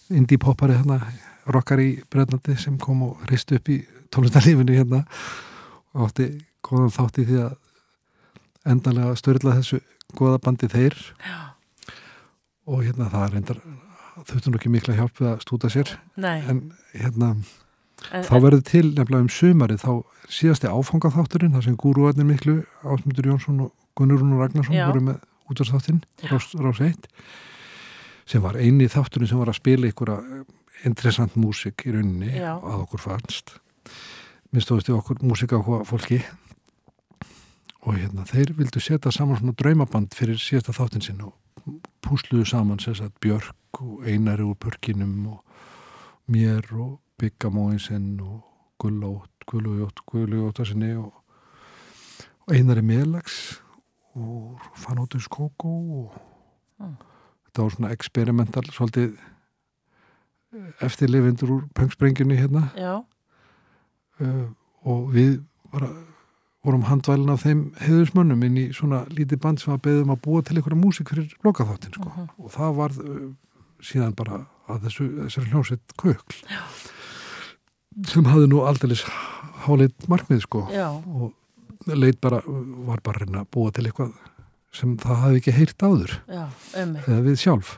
[0.10, 1.00] indie poppari hérna
[1.46, 3.82] rockar í Brennlandi sem kom og ristu upp í
[4.14, 5.04] tónlistarlífinu hérna
[5.94, 6.32] og átti
[6.66, 7.56] góðan þátti því að
[8.72, 9.82] endanlega störla þessu
[10.18, 11.40] goða bandi þeir Já.
[12.70, 13.62] og hérna það reyndar
[14.28, 16.42] þauðtum ekki mikla hjálp við að stúta sér Nei.
[16.46, 17.36] en hérna
[18.10, 19.92] en, þá verður til nefnilega um sömari þá
[20.32, 24.88] síðasti áfangaþátturinn þar sem gúruarnir miklu Ásmundur Jónsson og Gunnar Rúnur Ragnarsson Já.
[24.90, 25.20] voru með
[25.52, 27.10] útvarsþáttinn Rás, Rás 1
[28.32, 30.46] sem var eini þátturinn sem var að spila að
[30.88, 32.56] interessant músik í rauninni Já.
[32.58, 33.58] að okkur fannst
[34.52, 36.22] mér stóðist í okkur músika á fólki
[37.82, 41.36] og hérna þeir vildu setja saman svona draumaband fyrir síðasta þáttin sinn og
[42.06, 45.42] púsluðu saman sérsagt Björk og Einari úr Pörkinum og
[46.32, 48.42] mér og Byggamóinsinn og
[48.82, 51.14] Gullótt Gullótt, Gullótt og,
[52.48, 53.62] og Einari Melags
[54.14, 56.14] og Fanótus Kókó og
[56.80, 56.96] mm.
[57.46, 59.18] þetta var svona eksperimental svolítið
[60.84, 62.68] eftirleifindur úr pöngsprengjunni hérna
[64.20, 64.48] uh,
[64.84, 65.90] og við bara
[66.64, 70.42] vorum handvælin af þeim heiðusmönnum inn í svona lítið band sem að beðum að búa
[70.46, 72.10] til einhverja músik fyrir lokaþáttin sko.
[72.10, 72.28] uh -huh.
[72.38, 73.32] og það var uh,
[73.82, 76.62] síðan bara að þessu, þessari hljómsveit kökl Já.
[78.08, 78.98] Sem hafði nú aldrei
[79.66, 80.66] háleit markmið sko.
[80.74, 80.90] Já.
[80.92, 82.42] og leit bara,
[82.88, 84.12] var bara að búa til eitthvað
[84.72, 86.14] sem það hafi ekki heyrt áður.
[86.32, 86.44] Já,
[86.80, 87.74] eða við sjálf.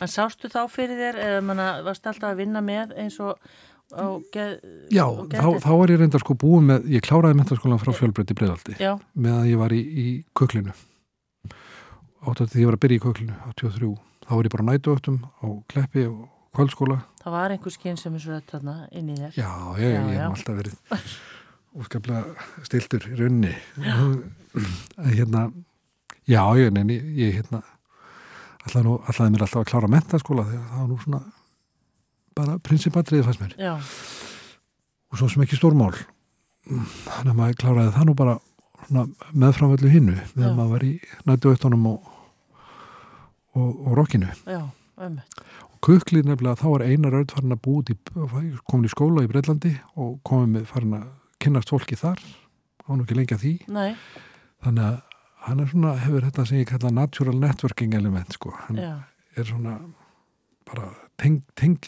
[0.00, 3.36] En sástu þá fyrir þér eða manna, varst alltaf að vinna með eins og
[3.90, 5.02] Já,
[5.34, 9.32] þá, þá var ég reyndar sko búið með ég kláraði mentarskólan frá fjölbreytti breyðaldi með
[9.34, 10.04] að ég var í, í
[10.38, 10.74] köklinu.
[12.22, 13.90] Áttur því ég var að byrja í köklinu á 23,
[14.28, 16.20] þá var ég bara nætuöktum á kleppi og
[16.56, 17.00] kvöldskóla.
[17.20, 19.34] Það var einhver skinn sem er svo rætt þarna inn í þér.
[19.38, 21.18] Já, ég, já, ég hef alltaf verið
[21.80, 23.52] úrskaplega stiltur í raunni
[24.98, 25.50] hérna
[26.30, 27.62] Já, ég nefnir, ég hérna
[28.66, 31.20] allavega, allavega mér alltaf að klára mentaskóla þegar það var nú svona
[32.38, 33.56] bara prinsipatriði fannst mér.
[33.58, 33.72] Já.
[35.10, 35.96] og svo sem ekki stórmál.
[36.68, 38.36] Þannig að maður kláraði það nú bara
[39.32, 40.92] meðframöldu hinnu meðan maður var í
[41.26, 42.12] nættuöktunum og,
[43.58, 44.30] og, og rockinu.
[44.46, 44.62] Já,
[45.00, 45.18] og
[45.84, 47.94] kuklið nefnilega þá var einar öll farin að búið
[48.68, 51.06] komin í skóla í Breitlandi og komið með farin að
[51.40, 52.20] kynast fólki þar.
[52.88, 53.54] Án og ekki lengja því.
[53.72, 53.94] Nei.
[54.64, 54.98] þannig að
[55.46, 58.90] hann er svona, hefur þetta sem ég kalla natural networking element sko, hann Já.
[59.40, 59.78] er svona
[60.68, 60.90] bara
[61.20, 61.78] teng, teng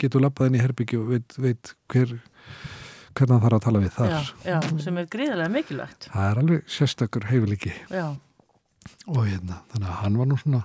[0.00, 2.12] getur lappað inn í herbyggju og veit, veit hver
[3.12, 4.12] hvernig það þarf að tala við þar.
[4.12, 6.10] Já, já, sem er gríðarlega mikilvægt.
[6.12, 10.62] Það er alveg sérstakur heifiliki og hérna, þannig að hann var nú svona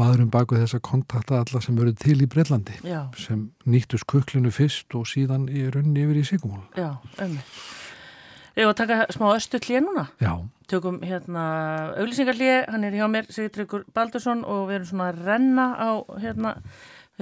[0.00, 4.52] maðurinn baku þess að kontakta alla sem eru til í Breitlandi já, sem nýttu skuklinu
[4.54, 7.44] fyrst og síðan í rauninni yfir í Sigumól já, ömmi
[8.52, 10.02] Ég var að taka smá östu hlýja núna?
[10.20, 10.34] Já,
[10.68, 11.42] tökum hérna
[12.02, 16.52] auglýsingarlíði, hann er hjá mér Sigurtryggur Baldursson og við erum svona að renna á hérna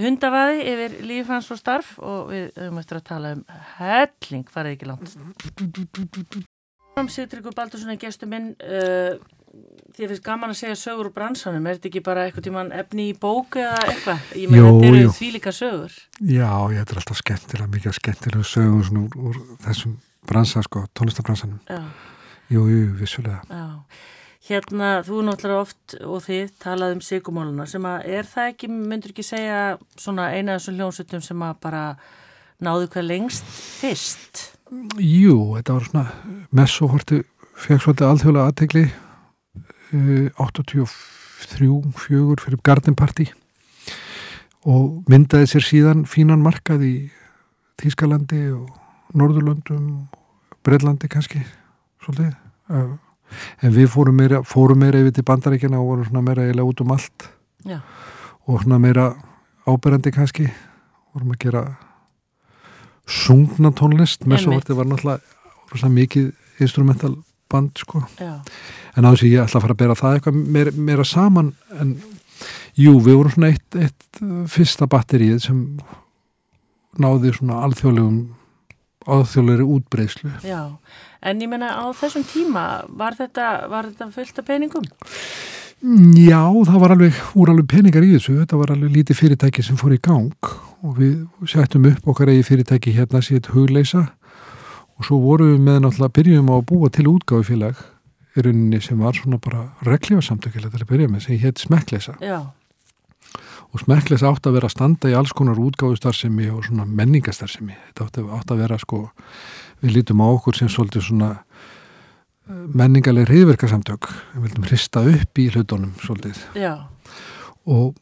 [0.01, 3.45] hundavaði yfir líf hans og starf og við höfum eftir að tala um
[3.77, 5.15] helling, farið ekki langt.
[7.15, 9.15] Sigurtryggur Baldursson er gestur minn uh,
[9.97, 13.09] því finnst gaman að segja sögur úr bransanum, er þetta ekki bara eitthvað tíman efni
[13.11, 14.23] í bók eða eitthvað?
[14.39, 15.97] Ég meina þetta eru því líka sögur.
[16.21, 21.61] Já, ég er alltaf skemmtilega mikið skemmtilega sögum svona úr, úr þessum bransa, sko, tónlistabransanum
[21.69, 21.83] Já,
[22.51, 23.43] Jú, jú, vissulega.
[23.47, 23.67] Já.
[24.51, 29.13] Hérna, þú náttúrulega oft og þið talað um sigumóluna sem að er það ekki, myndur
[29.13, 29.61] ekki segja
[30.01, 31.85] svona eina af þessum hljómsutum sem að bara
[32.59, 34.43] náðu hvað lengst fyrst?
[34.99, 36.05] Jú, þetta var svona
[36.57, 37.21] mess og horti,
[37.55, 38.85] fekk svolítið alþjóðlega aðtegli
[39.95, 40.87] uh, 83,
[41.97, 43.29] 4 fyrir Garden Party.
[44.69, 46.95] Og myndaði sér síðan fínan markað í
[47.81, 48.69] Þýskalandi og
[49.17, 50.09] Norðurlöndum
[50.67, 51.41] Breitlandi kannski
[52.05, 52.35] svolítið.
[52.69, 52.99] Uh,
[53.65, 56.83] en við fórum meira, fórum meira yfir til bandaríkjana og vorum svona meira eiginlega út
[56.85, 57.31] um allt.
[57.65, 57.81] Já,
[58.47, 59.15] og svona meira
[59.69, 60.51] áberandi kannski.
[61.15, 61.65] Vorum að gera
[63.11, 64.69] sungna tónlist með svo Einmitt.
[64.69, 67.17] þetta var náttúrulega mikið instrumental
[67.51, 68.03] band sko.
[68.21, 68.35] Já,
[68.97, 71.53] en á þess að ég ætla að fara að bera það eitthvað meira, meira saman
[71.79, 71.95] en
[72.79, 75.65] jú, við vorum svona eitt, eitt fyrsta batterið sem
[77.01, 78.21] náði svona alþjóðlegum
[79.11, 80.77] alþjóðlegri útbreyslu já.
[81.21, 84.87] En ég menna á þessum tíma var þetta, var þetta fullt af peningum?
[85.81, 89.79] Já, það var alveg, úr alveg peningar í þessu, þetta var alveg lítið fyrirtæki sem
[89.81, 90.51] fór í gang.
[90.85, 91.15] Og við
[91.49, 94.03] settum upp okkar eigi fyrirtæki hérna síðan hugleisa
[95.01, 97.83] og svo vorum við með náttúrulega byrjum á að búa til útgáfufélag
[98.37, 102.53] í rauninni sem var svona bara reglífasamtökilega til að byrja með sem hétt smekkleisa Já,
[103.71, 108.27] og smekkleisa átt að vera að standa í alls konar útgáfustarfsemi og svona menningastarfsemi þetta
[108.37, 109.03] átt að, vera sko
[109.81, 115.49] við lítum á okkur sem svolítið svona eh, menningaleg reyðverkasamtök við vildum hrista upp í
[115.55, 116.43] hlutunum svolítið.
[116.59, 116.75] Já,
[117.71, 117.97] og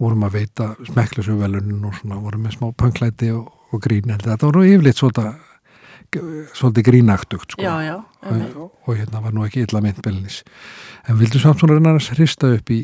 [0.00, 4.22] vorum að veita smekklösu velun og svona vorum með smá pönglæti og, og grín en
[4.22, 5.30] þetta nú yfirleitt svolítið,
[6.54, 7.62] svolítið grínaktugt sko.
[7.62, 7.96] já, já,
[8.56, 10.42] og, og hérna var nú ekki illa mynd belinis
[11.08, 12.82] en vildum samt svona reyna að hrista upp í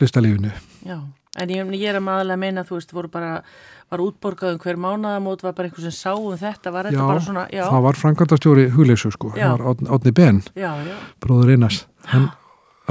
[0.00, 0.52] listalífinu
[0.86, 1.00] já.
[1.40, 3.38] En ég, ég er að maðurlega meina, þú veist, voru bara,
[3.88, 7.22] var útborgað um hver mánaðamót, var bara einhver sem sá um þetta, var þetta bara
[7.24, 9.46] svona, já, það var framkvæmdastjóri hugleysu sko, Já.
[9.46, 11.78] það var Árni- Árni Ben já, já, bróður Einars,
[12.12, 12.28] hann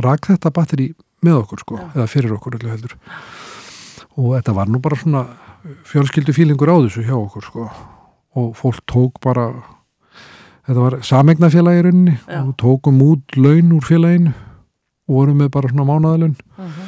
[0.02, 0.88] rak þetta batteri
[1.22, 1.86] með okkur sko, Já.
[2.00, 2.98] eða fyrir okkur öllu heldur
[4.18, 5.22] og þetta var nú bara svona
[5.92, 7.70] fjölskyldu fílingur á þessu hjá okkur sko
[8.36, 9.50] og fólk tók bara
[10.68, 12.42] þetta var samegnafélagi í rauninni Já.
[12.46, 14.34] og tókum út laun úr félaginu
[15.10, 16.84] og vorum með bara svona mánaðalun uh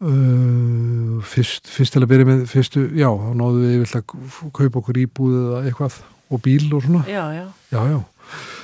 [0.00, 4.80] uh, fyrst, fyrst til að byrja með fyrstu, já, þá náðum við yfirlega að kaupa
[4.82, 5.98] okkur íbúð eða eitthvað
[6.30, 7.44] og bíl og svona, já, já,
[7.74, 7.98] já, já.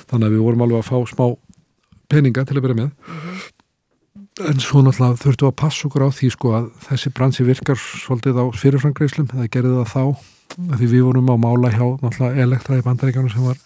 [0.06, 1.24] Þannig að við vorum alveg að fá smá
[2.12, 2.90] peninga til að byrja með.
[3.10, 3.40] Mhm,
[4.52, 7.80] en svo náttúrulega þurftum við að passa okkur á því sko að þessi bransi virkar
[7.80, 10.02] svolítið á fyrirframgreislum, það gerði það þá
[10.56, 11.84] því við vorum á mála hjá
[12.36, 13.60] Elektra í bandaríkjánu sem var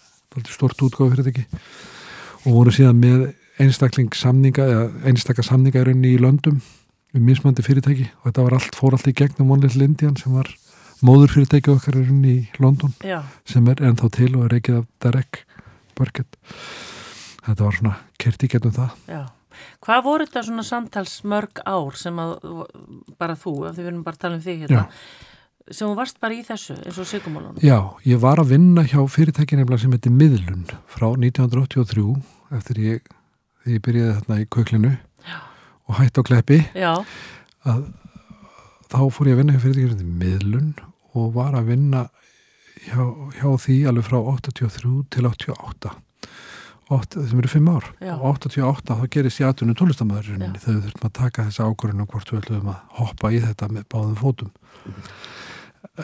[0.50, 3.26] stort útgáðu fyrir þetta ekki og voru síðan með
[3.60, 6.60] einstakling samninga eða einstakka samninga í rauninni í löndum
[7.14, 10.34] við mismandi fyrirtæki og þetta var allt, fór allt í gegnum One Little Indian sem
[10.34, 10.48] var
[11.04, 14.76] móður fyrirtæki okkar í rauninni í London já, sem er ennþá til og er ekki
[14.78, 15.44] af Derek
[15.98, 16.38] Burkett.
[17.44, 18.96] Þetta var svona kerti gegnum það.
[19.10, 19.22] Já.
[19.84, 22.36] Hvað voru þetta svona samtals mörg ár sem að,
[23.20, 24.84] bara þú, ef þið verðum bara að tala um þig hérna,
[25.70, 27.62] sem þú varst bara í þessu, eins og sigumálunum?
[27.64, 32.04] Já, ég var að vinna hjá fyrirtæki nefnilega sem heitir Miðlun frá 1983
[32.58, 33.10] eftir ég,
[33.70, 34.92] ég byrjaði þarna í köklinu
[35.26, 35.38] Já.
[35.86, 37.84] og hætti á kleppi að
[38.90, 40.70] þá fór ég að vinna hjá fyrirtæki sem heitir Miðlun
[41.14, 42.06] og var að vinna
[42.88, 43.02] hjá,
[43.38, 45.96] hjá því alveg frá 83 til 88
[46.90, 48.14] 8, sem eru 5 ár Já.
[48.16, 50.62] og 88 þá gerist ég aðtunum tónlistamæðurinn Já.
[50.64, 53.84] þegar við þurfum að taka þessa ákvörðinu hvort við ætlum að hoppa í þetta með
[53.94, 54.50] báðum fótum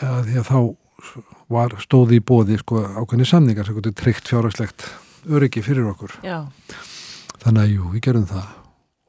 [0.01, 0.59] uh, því að þá
[1.53, 4.87] var stóði í bóði sko, ákveðni samningar sem gott tryggt fjárhagslegt
[5.27, 6.17] öryggi fyrir okkur.
[6.25, 6.47] Já,
[7.43, 8.51] þannig að jú, við gerum það.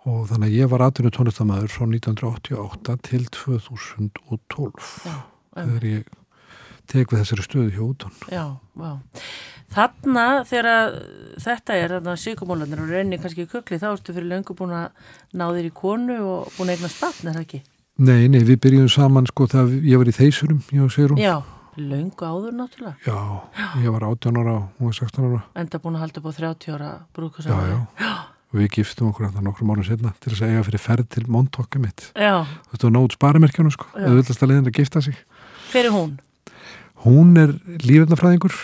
[0.08, 6.16] Og þannig að ég var aðtunum tónlistamæður frá 1988 til 2012 já, um, þegar ég
[6.88, 8.20] tek við þessari stöðu hjá útón.
[8.32, 8.92] Já, já
[9.68, 10.94] Þarna þegar
[11.42, 15.10] þetta er þarna síkumólanir og reynir kannski í kukli þá ertu fyrir löngu búin að
[15.36, 17.60] ná þér í konu og búin að eigna stafn, er það ekki?
[17.98, 21.40] Nei, nei, við byrjum saman sko þegar ég var í þeisurum, ég og Sigrun Já,
[21.74, 22.94] löngu áður náttúrulega.
[23.02, 23.16] Já,
[23.82, 25.40] ég var 18 ára og hún var 16 ára.
[25.58, 27.80] Enda búin að halda upp á 30 ára brúkast Já, já,
[28.52, 31.82] og við giftum okkur þetta nokkrum árum setna til að segja fyrir ferð til Montaukka
[31.82, 32.06] mitt.
[32.14, 32.46] Já.
[32.70, 34.04] Þetta var nót sparimerkjana sko, Já.
[34.06, 35.18] eða villast að leiðin að gifta sig.
[35.72, 36.14] Hver er hún?
[37.02, 38.54] Hún er lífendafræðingur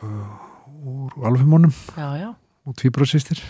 [0.00, 0.24] uh,
[0.80, 2.30] úr alfumónum Já, já.
[2.66, 3.44] Og tvíbróðsýstir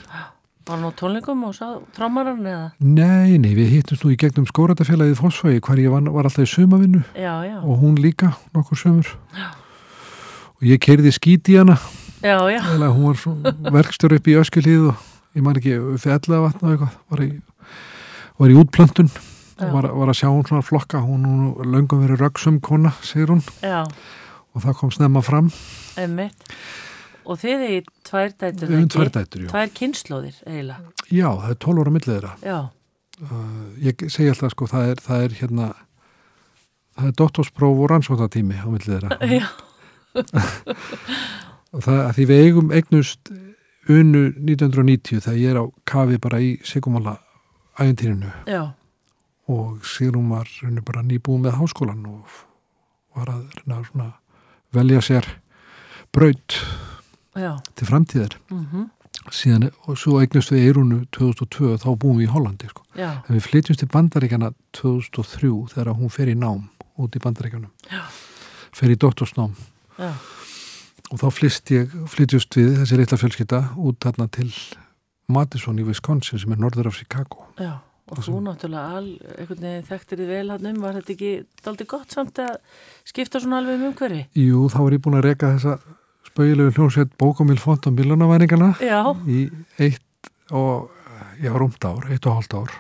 [0.67, 2.71] Var hún á tónleikum og sá trómaran eða?
[2.83, 6.51] Nei, nei, við hittumst nú í gegnum skóratafélagið Fossfægi hvar ég var, var alltaf í
[6.51, 7.61] sumavinnu Já, já.
[7.63, 9.13] Og hún líka nokkur sömur
[10.57, 11.77] og ég keirði skít í hana.
[12.19, 12.59] Já, já.
[12.75, 15.05] Eða hún var verkstjóri upp í öskilíð og
[15.39, 17.31] ég man ekki fyrir ellega vatna og eitthvað var í,
[18.43, 19.13] var í útplöntun.
[19.57, 19.69] Já.
[19.69, 23.31] og var, var að sjá hún svona flokka hún, hún löngum verið röggsum kona segir
[23.31, 23.45] hún.
[23.63, 23.87] Já,
[24.51, 25.53] og það kom snemma fram.
[25.95, 26.59] Emmitt
[27.27, 29.51] Og þið er tvær dætur höfum tvær dætur, já.
[29.51, 30.93] Tvær kynnslóðir, eiginlega.
[31.11, 32.33] Já, það er 12 ára millið þeirra.
[32.47, 32.59] Já,
[33.27, 35.69] uh, ég segi alltaf sko það er, það er hérna
[36.97, 39.19] það er doktorspróf og rannsóknartími á millið þeirra.
[39.41, 39.49] Já,
[41.75, 43.35] og það að því við eigum eignust
[43.93, 47.19] unnu 1990 þegar ég er á kafi bara í Sigumala
[47.79, 48.73] ægintýrinu já.
[49.47, 52.39] Og Sigrún var unnu bara nýbúið með háskólan og
[53.15, 54.09] var að reyna svona
[54.75, 55.29] velja sér
[56.13, 56.57] braut
[57.37, 58.37] Já, til framtíðar.
[58.51, 58.87] Mhm,
[59.35, 62.83] síðan og svo eignust við Eirunu 2002 þá búum við í Hollandi sko.
[63.29, 66.69] en við flytjumst til Bandaríkjana 2003 þegar hún fer í nám
[66.99, 68.03] út í Bandaríkjanum Já.
[68.73, 69.55] fer í doktorsnám.
[69.99, 70.13] Já.
[71.13, 71.27] Og þá
[71.71, 74.51] ég, flytjust við þessi reitla fjölskytta út þarna til
[75.29, 77.47] Madison í Wisconsin sem er norður af Chicago.
[77.59, 77.79] Já,
[78.11, 79.13] og þú náttúrulega all,
[79.87, 81.31] þekktir þið vel hann um, var þetta ekki
[81.67, 82.59] daldi gott samt að
[83.07, 84.27] skipta svona alveg um umhverfi?
[84.39, 85.79] Jú, þá var ég búin að reka þessa
[86.37, 89.47] spauðilegu hljómsveit bókamil font og miljónaværingana Já, í
[89.81, 90.03] eitt
[90.53, 90.91] og
[91.41, 92.75] já, rúmt ár, eitt og hálft ár.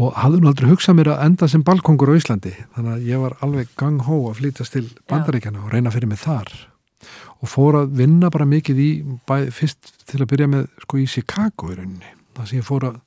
[0.00, 3.20] Og hafði nú aldrei hugsað mér að enda sem balkongur á Íslandi þannig að ég
[3.20, 6.48] var alveg gang-hó að flytast til bandaríkjana og reyna fyrir mig þar.
[7.44, 8.88] Og fór að vinna bara mikið í
[9.28, 12.16] bæ, fyrst til að byrja með sko í Chicago í rauninni.
[12.38, 12.98] Það sem ég fór að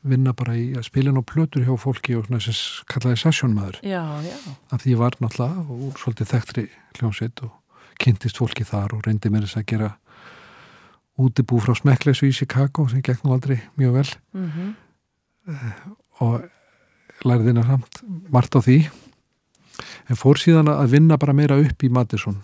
[0.00, 2.56] vinna bara í að spila ná plötur hjá fólki og svona sem
[2.88, 6.64] kallaði sessjónmaður af því ég var náttúrulega úr svolítið þekktri
[6.96, 7.59] hljómsveit og
[8.00, 9.90] kynntist fólki þar og reyndi mér þess að gera
[11.20, 14.08] útibú frá smekkleysu í Chicago sem gekk nú aldrei mjög vel.
[14.34, 14.72] Mhm,
[16.20, 16.48] og
[17.26, 18.78] lærði þína samt margt á því.
[20.08, 22.40] En fór síðan að vinna bara meira upp í Madison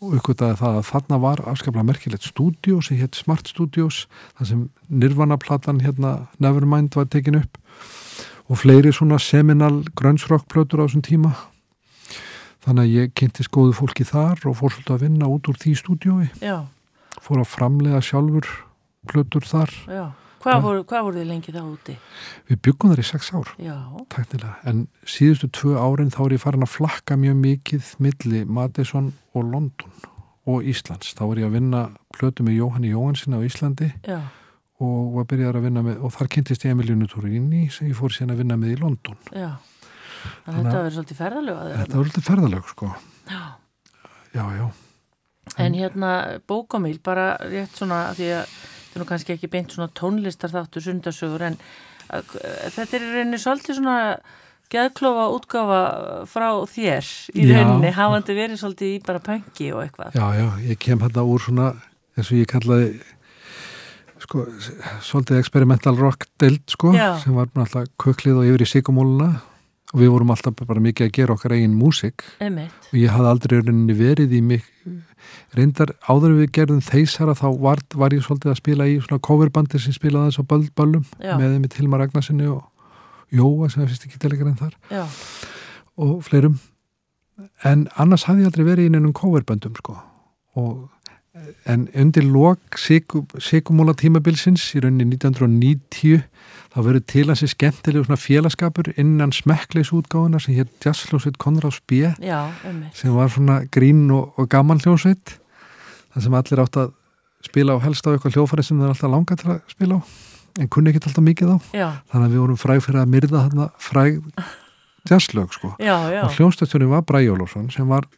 [0.00, 4.04] og uppgötaði það að þarna var afskaplega merkilegt stúdíó sem hétt Smart Studios
[4.36, 7.56] þar sem Nirvana-platan hérna Nevermind var tekin upp
[8.46, 11.32] og fleiri svona seminal grunge-rock-plötur á þessum tíma
[12.66, 15.74] þannig að ég kynntist góðu fólki þar og fór svolítið að vinna út úr því
[15.80, 16.28] stúdíói.
[16.42, 16.56] Já,
[17.22, 18.52] fór að framlega sjálfur
[19.06, 19.74] plötur þar.
[19.86, 20.06] Já.
[20.46, 21.94] Hvað voru, hvað voru þið lengi þá úti?
[22.46, 23.76] við byggum þar í sex ár Já,
[24.14, 29.08] Tæknilega, en síðustu tvö árin þá er ég farin að flakka mjög mikið milli Madison
[29.34, 29.96] og London
[30.46, 31.16] og Íslands.
[31.18, 31.80] Þá er ég að vinna
[32.14, 34.20] plötu með Jóhanni Jóhansin á Íslandi já,
[34.78, 38.76] og með, og þar kynntist ég Emilínu Turini sem ég fór síðan að vinna með
[38.76, 39.18] í London.
[39.34, 39.56] já
[40.46, 42.90] Þannig að þetta að- verður svolítið ferðalög Þetta var alltaf ferðalög, sko.
[43.26, 43.42] Já,
[44.36, 44.66] Já, já.
[45.58, 46.10] en hérna
[46.46, 50.82] bókamíl bara rétt svona því að þetta er nú kannski ekki beint svona tónlistar þáttu
[50.84, 51.56] sundarsögur en
[52.10, 52.34] að,
[52.74, 53.96] þetta er rauninni svolítið svona
[54.70, 55.80] geðklofa útgáfa
[56.26, 60.78] frá þér í rauninni hafandi verið svolítið í bara pöngi og eitthvað Já, já, ég
[60.82, 61.68] kem hérna úr svona,
[62.18, 62.88] eins og ég kallaði,
[64.26, 64.46] sko,
[65.06, 67.16] svolítið experimental rock deild, sko, Já.
[67.22, 69.30] sem var alltaf köklið og yfir í sigumóluna
[69.96, 73.58] við vorum alltaf bara mikið að gera okkar eigin músik Einmitt, og ég hafði aldrei
[73.96, 74.70] verið í mig
[75.56, 79.80] reyndar áður við gerðum þeisara þá var, var ég svolítið að spila í svona coverbandi
[79.82, 81.36] sem spilaði þess á böll, böllum Já.
[81.40, 82.64] með í Tilmar Ragnarsinni og
[83.34, 85.04] Jóa sem er fyrst ekki delikar en þar já,
[85.98, 86.60] og fleirum.
[87.66, 89.96] En annars hafði ég aldrei verið í neinum coverböndum sko.
[90.56, 90.86] Og
[91.66, 96.22] en undir lok Sigumóla tímabilsins í rauninni 1990
[96.74, 102.12] þá verður til hansi skemmtilegu svona félagskapur innan smekkleis útgáðuna sem hétt Jazzljósveit Konráðs B.
[102.20, 102.94] Já, einmitt.
[102.98, 105.38] Sem var svona grín og, og gaman hljósveit
[106.12, 106.94] þar sem allir átt að
[107.46, 110.02] spila á helst á eitthvað hljófari sem er alltaf langa til að spila á
[110.56, 111.56] en kunni ekkert alltaf mikið á.
[111.76, 114.20] Já, þannig að við vorum fræg fyrir að myrða þarna fræg
[115.06, 115.72] jazzlög sko.
[115.80, 118.08] Já, já, og hljónstættjóni var Bræ Jólósson sem var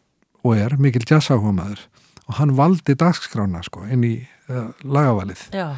[0.46, 1.82] og er mikil jazzáhugmaður
[2.28, 4.14] og hann valdi dagskrána sko inn í
[4.50, 5.48] uh, lagavalið.
[5.56, 5.72] Já,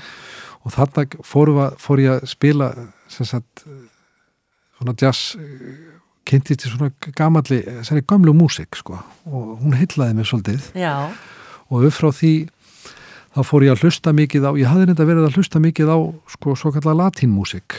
[0.60, 2.70] og þarna fór, fór ég að spila
[3.10, 3.64] sem sagt
[4.80, 5.34] svona jazz
[6.28, 8.98] kynntist í svona gamalli, þessari gamlu músik sko.
[9.30, 10.72] Og hún heitlaði mig svolítið.
[10.78, 11.10] Já.
[11.70, 12.34] og upp frá því
[13.30, 15.98] þá fór ég að hlusta mikið á, ég hafði reynda verið að hlusta mikið á
[16.34, 17.78] sko svo kallar latínmúsik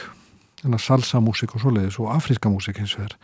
[0.79, 3.15] salsa músik og svoleiðis og afríska músik eins og þér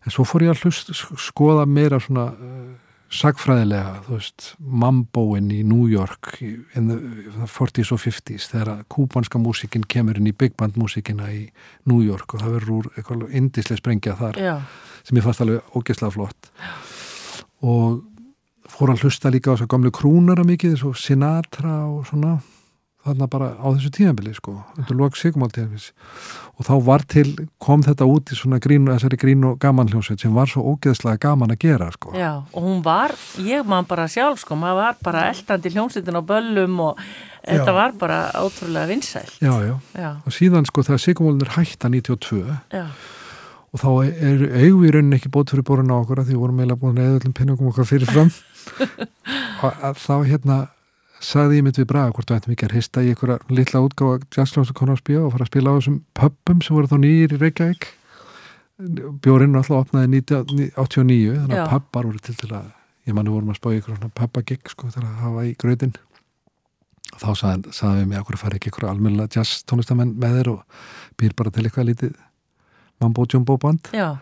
[0.00, 2.70] en svo fór ég að hlusta, skoða meira svona uh,
[3.10, 9.86] sagfræðilega, þú veist Mamboin í New York in the 40s og 50s þegar kúbanska músikinn
[9.90, 11.48] kemur inn í big band músikina í
[11.90, 14.54] New York og það verður eitthvað indislega sprengja þar Já.
[15.02, 16.52] sem ég fannst alveg ógeðslega flott
[17.66, 18.00] og
[18.70, 22.38] fór að hlusta líka á þess að gamlu krúnara mikið eins og Sinatra og svona
[23.06, 25.86] þarna bara á þessu tíðanbili sko undir lok sigumáltíðanbils
[26.60, 27.24] og þá var til,
[27.62, 31.54] kom þetta út í svona grínu, þessari grínu gaman hljómsveit sem var svo ógeðslega gaman
[31.54, 32.12] að gera sko.
[32.12, 36.22] Já, og hún var, ég man bara sjálf sko, maður var bara eldandi hljómsveitin á
[36.28, 37.00] böllum og
[37.46, 37.76] þetta Já.
[37.78, 42.42] var bara ótrúlega vinsæl já, já, Já, og síðan sko þegar sigumálin er hætta 92
[42.76, 42.84] já,
[43.70, 46.60] og þá er eigum í rauninni ekki bótt fyrir borun á okkur að því vorum
[46.60, 48.28] eiginlega búin að eða öllum pinningum okkar fyrir fram
[49.64, 50.58] og að þá hérna
[51.20, 54.20] sagði ég mitt við Braga hvort þú ættum ekki að hrista í einhverja litla útgáfa
[54.36, 57.40] Jazzljóns og Konarspíu og fara að spila á þessum pöppum sem voru þá nýjir í
[57.42, 57.88] Reykjavík.
[59.20, 62.70] Bjórinn alltaf opnaði 1989 þannig að pöppar voru til til að
[63.10, 65.92] ég manni vorum að spá í einhverja svona pöppagigg sko til að hafa í gröðin
[67.20, 70.50] þá sagði, sagði við mig að hverju fari ekki einhverja almennilega jazz tónlistamenn með þér
[70.54, 70.80] og
[71.20, 72.12] býr bara til eitthvað lítið
[73.02, 73.90] mambo jumbo band?
[73.96, 74.14] Já,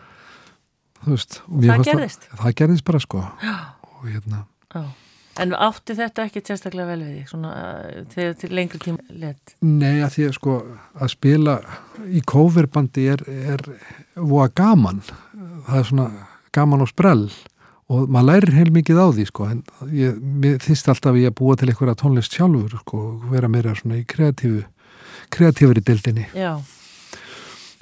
[1.05, 2.27] þú veist, og Það gerðist?
[2.39, 3.23] það gerðist bara sko.
[3.23, 4.43] Og hérna
[4.75, 4.83] já.
[5.39, 9.55] En átti þetta ekki sérstaklega vel við því, svona uh, þegar til lengri tíma let?
[9.63, 10.57] Nei, að því að sko
[10.99, 11.59] að spila
[12.09, 13.63] í coverbandi er, er
[14.19, 15.05] voða gaman
[15.69, 16.09] það er svona
[16.55, 17.29] gaman og sprell
[17.89, 19.61] og maður lærir heil mikið á því sko en
[19.97, 24.01] ég, mér þýst alltaf ég að búa til einhverja tónlist sjálfur sko vera meira svona
[24.01, 24.65] í kreatífu
[25.33, 26.59] kreatífur í dildinni Já,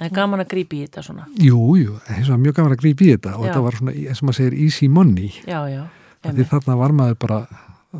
[0.03, 1.27] en gaman að grípi í þetta svona.
[1.41, 3.49] Jú, jú, eins og mjög gaman að grípa í þetta og Já.
[3.49, 5.81] þetta var svona, eins og maður segir, easy money Já, já,
[6.35, 7.39] því þarna var maður bara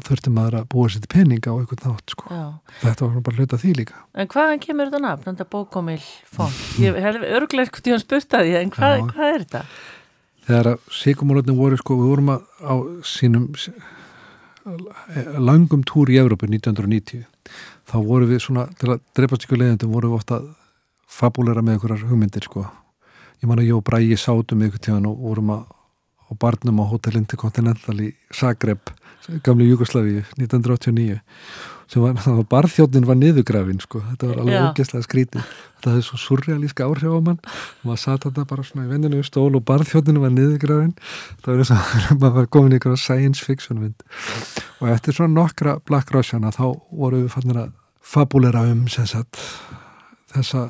[0.07, 2.39] þurfti maður að búa sér til peninga og eitthvað nátt sko.
[2.83, 6.59] þetta var bara hluta því líka En hvaðan kemur þetta nafn, þetta bókomil font?
[6.83, 9.61] Ég hef örglega eitthvað tíðan spurt að því, en hvað, hvað er þetta?
[10.47, 12.73] þegar að síkumálöfnum voru sko, við vorum að, á
[13.03, 13.71] sínum s-
[15.39, 17.23] langum túr í Evrópu 1990
[17.87, 20.39] þá voru við svona, til að dreipast ykkur leiðendum voru við ofta
[21.07, 22.65] fabúlera með ykkurar hugmyndir sko
[23.39, 25.65] ég man að ég og Bræði sátum ykkur tíðan og vorum að
[26.27, 28.91] á barnum á Hotel Intercontinental í Zagreb,
[29.43, 31.19] gamli Jugosláfi 1989
[31.87, 35.43] sem var, það var barþjóðnin var niðurgrafin sko, þetta var alveg ógeðslega skrítið
[35.77, 37.37] þetta hefði svo surrealíska áhrif á mann.
[37.85, 40.95] Maður satt þetta bara svona í venninu stól og barþjóðnin var niðurgrafin
[41.43, 44.03] það var eins og maður var komin í ykkur science fiction mynd.
[44.81, 47.71] Og eftir svona nokkra Black Russiana þá voru við fannir að
[48.07, 49.39] fabulera um sagt,
[50.33, 50.67] þessa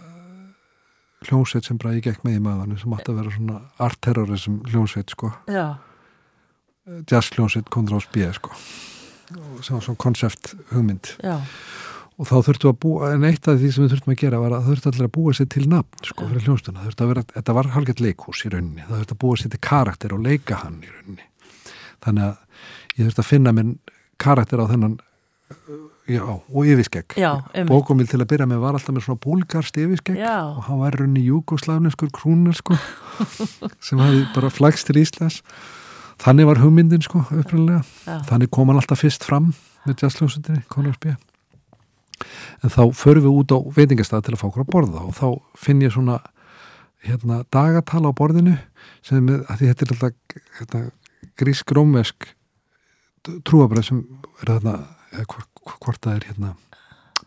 [1.25, 5.13] hljómsveit sem bræði gekk með í maðurinn sem átti að vera svona art terrorism hljómsveit
[5.15, 5.31] sko.
[5.49, 5.65] Já,
[7.09, 8.53] jazz hljómsveit kontra á spíða sko.
[9.33, 11.15] Og sem var svona konsept hugmynd.
[11.25, 11.41] Já,
[12.17, 14.55] og þá þurftu að búa, en eitt af því sem við þurftum að gera var
[14.55, 17.11] að það þurftu allir að búa sér til nafn sko fyrir hljómsveituna, það þurftu að
[17.11, 20.23] vera, þetta var halgett leikhús í rauninni, það þurftu að búa sér til karakter og
[20.25, 21.27] leika hann í rauninni.
[22.05, 23.75] Þannig að ég þurftu að finna minn
[24.17, 24.97] karakter á þennan
[26.07, 26.65] já, og
[27.17, 27.69] Já, einmitt.
[27.69, 30.37] bókumil til að byrja með var alltaf með svona búlgarst yfiskegg Já.
[30.55, 32.77] og hann var í rauninni júgoslavneskur krúnar sko
[33.85, 35.41] sem hafi bara flagst til Íslands.
[36.17, 39.53] Þannig var hugmyndin sko upprænlega já, þannig kom hann alltaf fyrst fram
[39.85, 40.63] með jazzljósutinni,
[40.97, 41.17] B
[42.63, 45.27] en þá förum við út á veitingastað til að fá okkur að borða og þá
[45.59, 46.17] finn ég svona
[47.05, 48.55] hérna, dagatala á borðinu
[49.05, 50.83] sem er þetta er alltaf hérna,
[51.37, 52.31] grísk-rómvesk
[53.47, 54.03] trúabröð sem
[54.41, 54.75] er þarna
[55.11, 56.53] hvort, hvort það er hérna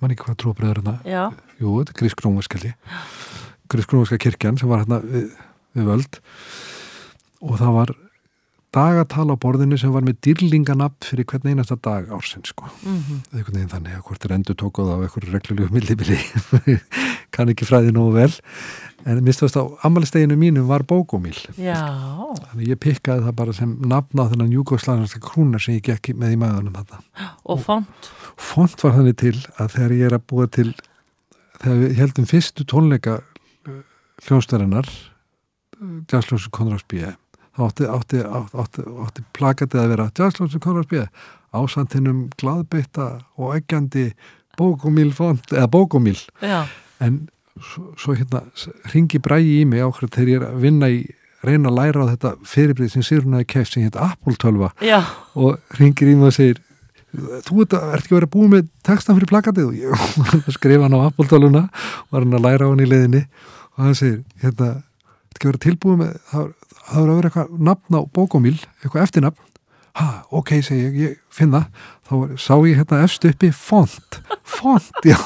[0.00, 0.72] mann ekki hvað trúabröð
[1.04, 1.22] já,
[1.60, 1.98] jú, þetta er
[2.70, 3.00] ég.
[3.70, 5.26] Grísk-rómveska kirkjan sem var hérna við,
[5.76, 6.20] við völd.
[7.44, 7.92] Og það var
[8.74, 12.68] dagatala á borðinu sem var með dýrlinganapp fyrir hvern einasta dag ársins sko.
[12.84, 16.18] mhm, einhvern veginn þannig að hvort er endur tókuð á einhverju reglulegu millibili
[17.34, 18.32] kann ekki fræði nógu vel.
[19.08, 21.80] En mistast á ammælisteginu mínum var bókomíl já,
[22.50, 26.34] þannig ég pikkaði það bara sem nafna á þennan júgoslanarska krúnar sem ég gekk með
[26.34, 30.50] í maðunum þetta og font, font var þannig til að þegar ég er að búa
[30.52, 30.68] til
[31.62, 33.16] þegar við heldum fyrstu tónleika
[34.26, 34.92] hljónstærinar
[36.12, 37.00] Jazzljósu Konrads B.
[37.00, 37.29] þá
[37.66, 41.04] átti, átti, átti, átti, plakatið að vera Jazzljósu Konrads B
[41.56, 43.08] ásantinum glaðbytta
[43.40, 44.10] og eggjandi
[44.58, 46.64] bókomíl font eða bókomíl já,
[47.02, 47.24] en
[47.58, 48.44] svo, svo hérna
[48.92, 51.00] ringi bræði í mig ákveð þegar ég er að vinna í
[51.46, 55.00] reyna að læra á þetta fyrirbrið sem Sýrunaði keft sem hérna Apple 12 já,
[55.34, 56.60] og ringir í mig og segir
[57.10, 59.70] þú ert, ert ekki verið að búa með textan fyrir plakatið?
[59.70, 61.64] Og ég skrifa hann á Apple-töluna
[62.12, 63.24] var hann að læra á hann í leiðinni.
[63.74, 64.70] Og hann segir hérna,
[65.30, 66.48] þetta ekki verið tilbúið með það
[66.90, 69.46] það verið að vera eitthvað nafn á bókomíl eitthvað eftirnafn.
[69.98, 70.04] Ha,
[70.38, 71.64] ok, segi ég, ég finna
[72.06, 74.20] þá var, sá ég hérna eftir uppi font.
[74.46, 75.16] Font, já,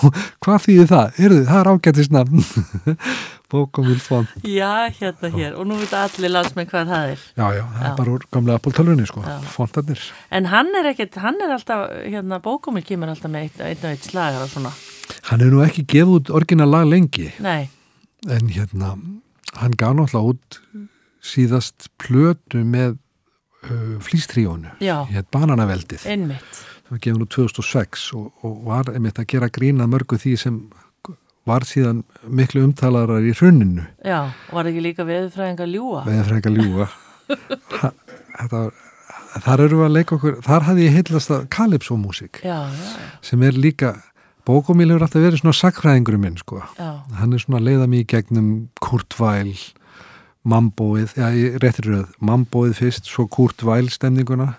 [0.45, 1.11] hvað þýðir það?
[1.19, 2.47] Heyrðu, það er ágættisnafn
[3.53, 4.33] bókomíl font.
[4.49, 7.27] Já, hérna hér, og nú veit allir landsmenn hvað það er.
[7.37, 7.91] Já, já, það Já.
[7.91, 9.37] er bara úr gamlega Apple-tölunni sko, Já.
[9.53, 10.07] fontarnir.
[10.41, 13.91] En hann er ekkert, hann er alltaf, hérna, bókumil kemur alltaf með einn ein og
[13.93, 14.73] einn slagar og svona.
[15.29, 17.29] Hann er nú ekki gefið út orginal lag lengi.
[17.45, 17.69] Nei,
[18.33, 18.95] en hérna
[19.61, 20.61] hann gaf náttúrulega út
[21.25, 26.07] síðast plötu með uh, flýstríónu já, hér Bananaveldið.
[26.11, 26.63] Einmitt.
[26.85, 30.59] Sem var gefin úr 2006 og, og var einmitt að gera grína mörgu því sem
[31.49, 33.85] var síðan miklu umtalarar í hruninu.
[34.05, 36.91] Já, var ekki líka veðurfræðinga ljúa frekar ljúga.
[37.81, 37.89] Ha-
[38.37, 38.73] þetta var
[39.45, 41.47] þar eru við að leika okkur, þar hafði ég heillast að
[42.45, 42.91] já, já,
[43.25, 43.95] sem er líka,
[44.47, 46.61] bókomíl hefur alltaf verið svona sakfræðingur minn sko.
[46.79, 48.51] Já, hann er svona að leiða mig í gegnum
[48.85, 49.57] Kurt Weill
[50.45, 54.55] Mambóið, já ég réttir röð Mambóið fyrst, svo Kurt Weill stemninguna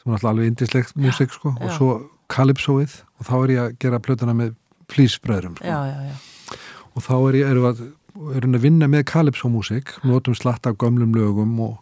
[0.00, 1.76] sem er alltaf alveg indislegt músik sko, og já.
[1.76, 1.90] svo
[2.30, 4.54] Calypsoið og þá er ég að gera plötuna með
[4.90, 5.66] flýsbröðrum sko.
[5.66, 6.58] já, já, já.
[6.94, 7.88] og þá er ég, erum við að
[8.36, 11.78] erum að vinna með Calypso músik notum slatt af gömlum lögum og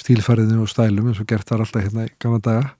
[0.00, 2.72] stílfæriðinu og stælum eins og gert þar alltaf hérna í gamla daga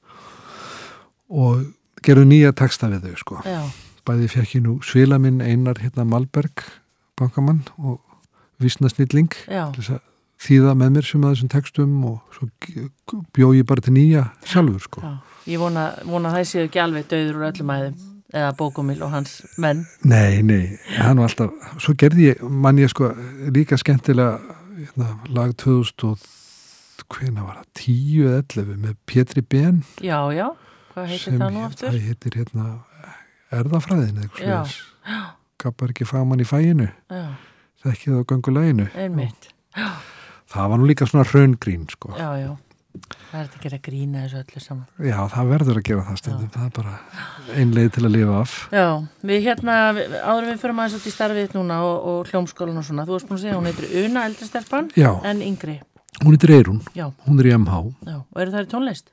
[1.28, 1.62] og
[2.04, 3.62] gerum nýja texta við þau sko já.
[4.08, 6.66] bæði fekk ég nú svila minn Einar hérna Malberg
[7.18, 8.00] bankamann og
[8.62, 9.64] vísna snilling já.
[9.74, 10.04] til þess að
[10.38, 12.48] þýða með mér sem að þessum textum og svo
[13.34, 15.02] bjó ég bara til nýja sjálfur sko.
[15.02, 15.16] já.
[15.48, 18.00] Ég vona, vona að það séu ekki alveg döður úr öllum æðum
[18.36, 19.86] eða bókumil og hans menn.
[20.04, 23.14] Nei, nei, hann var alltaf svo gerði ég, mann ég sko
[23.54, 24.36] líka skemmtilega
[24.76, 26.26] hérna, lag 2000 og
[27.08, 27.70] hvena var það?
[27.80, 29.80] 10 eða 11 með Pétri Ben.
[30.04, 30.50] Já, já,
[30.92, 31.94] hvað heitir það nú aftur?
[31.94, 32.68] það heitir hérna
[33.58, 34.76] erðafræðin eða eitthvað
[35.58, 37.24] gafar ekki faman í fæinu Já,
[37.84, 39.50] þekkið á gönguleginu einmitt.
[40.48, 42.14] Það var nú líka svona raungrín sko.
[42.16, 42.54] Já, já,
[43.28, 44.86] það er þetta að gera grína þessu öllu saman.
[45.04, 46.94] Já, það verður að gera það stundum, það er bara
[47.60, 48.54] ein leið til að lifa af.
[48.72, 48.86] Já,
[49.30, 53.04] við hérna, áður en við fyrir út í starfið núna og, og hljómskólan og svona,
[53.04, 54.26] þú varst búin að segja, hún heitir Una
[54.96, 55.76] Já, en yngri,
[56.24, 57.84] hún heitir Eirún, já, hún er í MH.
[58.08, 59.12] já, og eru það í tónlist?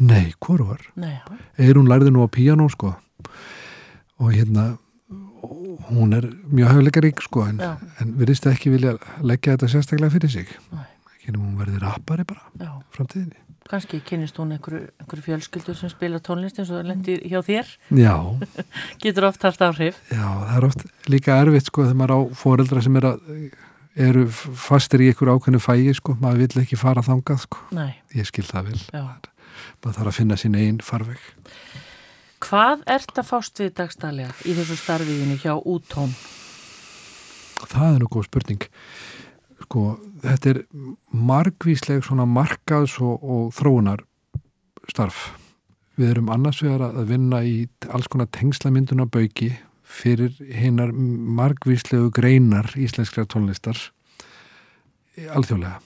[0.00, 0.88] Nei, hvor var?
[0.94, 2.94] Nei, já, Eirún lærði nú á píanó, sko.
[4.22, 4.76] Og hérna,
[5.90, 7.60] hún er mjög hefleikarík, sko, en,
[8.00, 10.52] en virðist ekki vilja leggja þetta sérstaklega fyrir sig.
[11.16, 12.46] Ekki nema hún verði rappari bara,
[12.94, 13.42] framtíðinni.
[13.66, 17.70] kannski kynnist hún einhverju, einhverju fjölskyldur sem spila tónlist eins og það lendir hjá þér,
[17.98, 18.12] Já,
[19.02, 19.96] getur oft haft áhrif.
[20.12, 23.24] já, það er oft líka erfitt, sko, þegar maður á foreldra sem er að,
[24.06, 27.64] eru fastir í einhverju ákveðnu fægi, sko, maður vill ekki fara þangað, sko.
[27.74, 29.02] Nei, Ég skil það já.
[29.82, 31.18] maður þarf að finna sín einn farveg
[32.46, 36.12] Hvað ert að fást við dagstælega í þessu starfiðinu hjá úttón?
[37.66, 38.66] það er nú góð spurning.
[39.64, 39.82] Sko,
[40.22, 40.60] þetta er
[41.10, 44.04] margvísleg svona markaðs og, og þróunar
[44.86, 45.30] starf
[45.96, 47.56] við erum annars vegar að vinna í
[47.88, 49.50] alls konar tengslamynduna bauki
[49.86, 53.80] fyrir hinnar margvíslegu greinar íslenskra tónlistar
[55.16, 55.80] alþjóðlega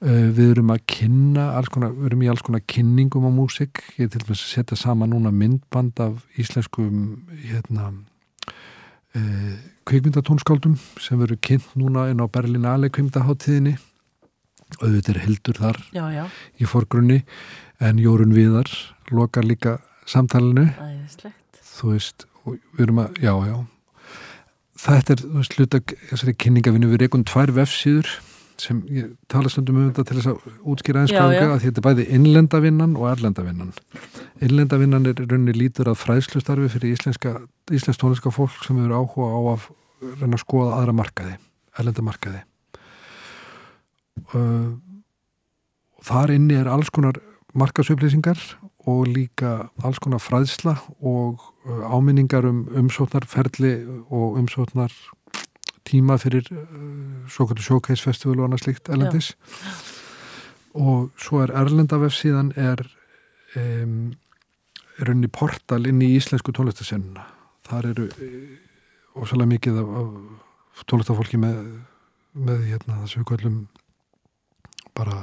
[0.00, 4.12] við erum að kynna konar, við erum í alls konar kynningum á músik, ég er
[4.14, 11.68] til dæmis að setja saman núna myndband af íslenskum hérna uh, kvikmyndatónskáldum sem veru kynnt
[11.76, 13.76] núna inn á Berlinale kvikmyndaháttíðinni
[14.78, 16.24] og auðvitað er hildur þar Já, já,
[16.56, 17.20] í forgrunni
[17.84, 18.72] en Jórun Viðar
[19.12, 19.76] lokar líka
[20.08, 20.70] samtalenu
[21.74, 23.56] þú veist, við erum að, já, já.
[24.80, 28.08] Þetta er, þú veist, hluta þessari kynningavinu, við reikum tvær vefsíður
[28.60, 32.06] sem ég tala stundum um þetta til þess að útskýra einskjöðunga að þetta er bæði
[32.16, 33.72] innlendavinnan og erlendavinnan.
[34.44, 37.34] Innlendavinnan er í rauninni lítur að fræðslustarfi fyrir íslenska,
[37.72, 39.68] íslensk tónliska fólk sem hefur áhuga á að
[40.20, 41.36] reyna að skoða aðra markaði,
[41.78, 42.42] erlenda markaði.
[44.34, 44.76] Uh,
[46.06, 47.18] þar inni er alls konar
[47.56, 48.40] markasupplýsingar
[48.88, 53.74] og líka alls konar fræðsla og uh, áminningar um umsóknarferli
[54.08, 54.94] og umsóknar
[55.90, 56.62] tíma fyrir uh,
[57.30, 59.34] svo kvöldu showcase festival og annað slikt erlendis.
[60.78, 62.84] Og svo er erlenda vefsíðan er
[63.58, 64.12] um,
[65.00, 67.24] er rauninni portal inn í íslensku tónlistasennuna
[67.68, 68.08] þar eru
[69.16, 71.60] ósæðlega mikið af, af tónlistafólki með,
[72.36, 73.60] með hérna þessu kvöldum
[74.96, 75.22] bara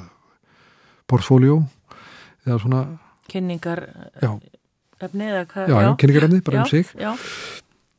[1.08, 1.62] portfóljó
[2.48, 2.82] eða svona,
[3.28, 3.82] Kynningar
[4.24, 4.30] já,
[5.04, 5.72] efni eða hvað?
[5.72, 6.94] já, já kynningarefni bara já, um sig.
[6.96, 7.12] Já,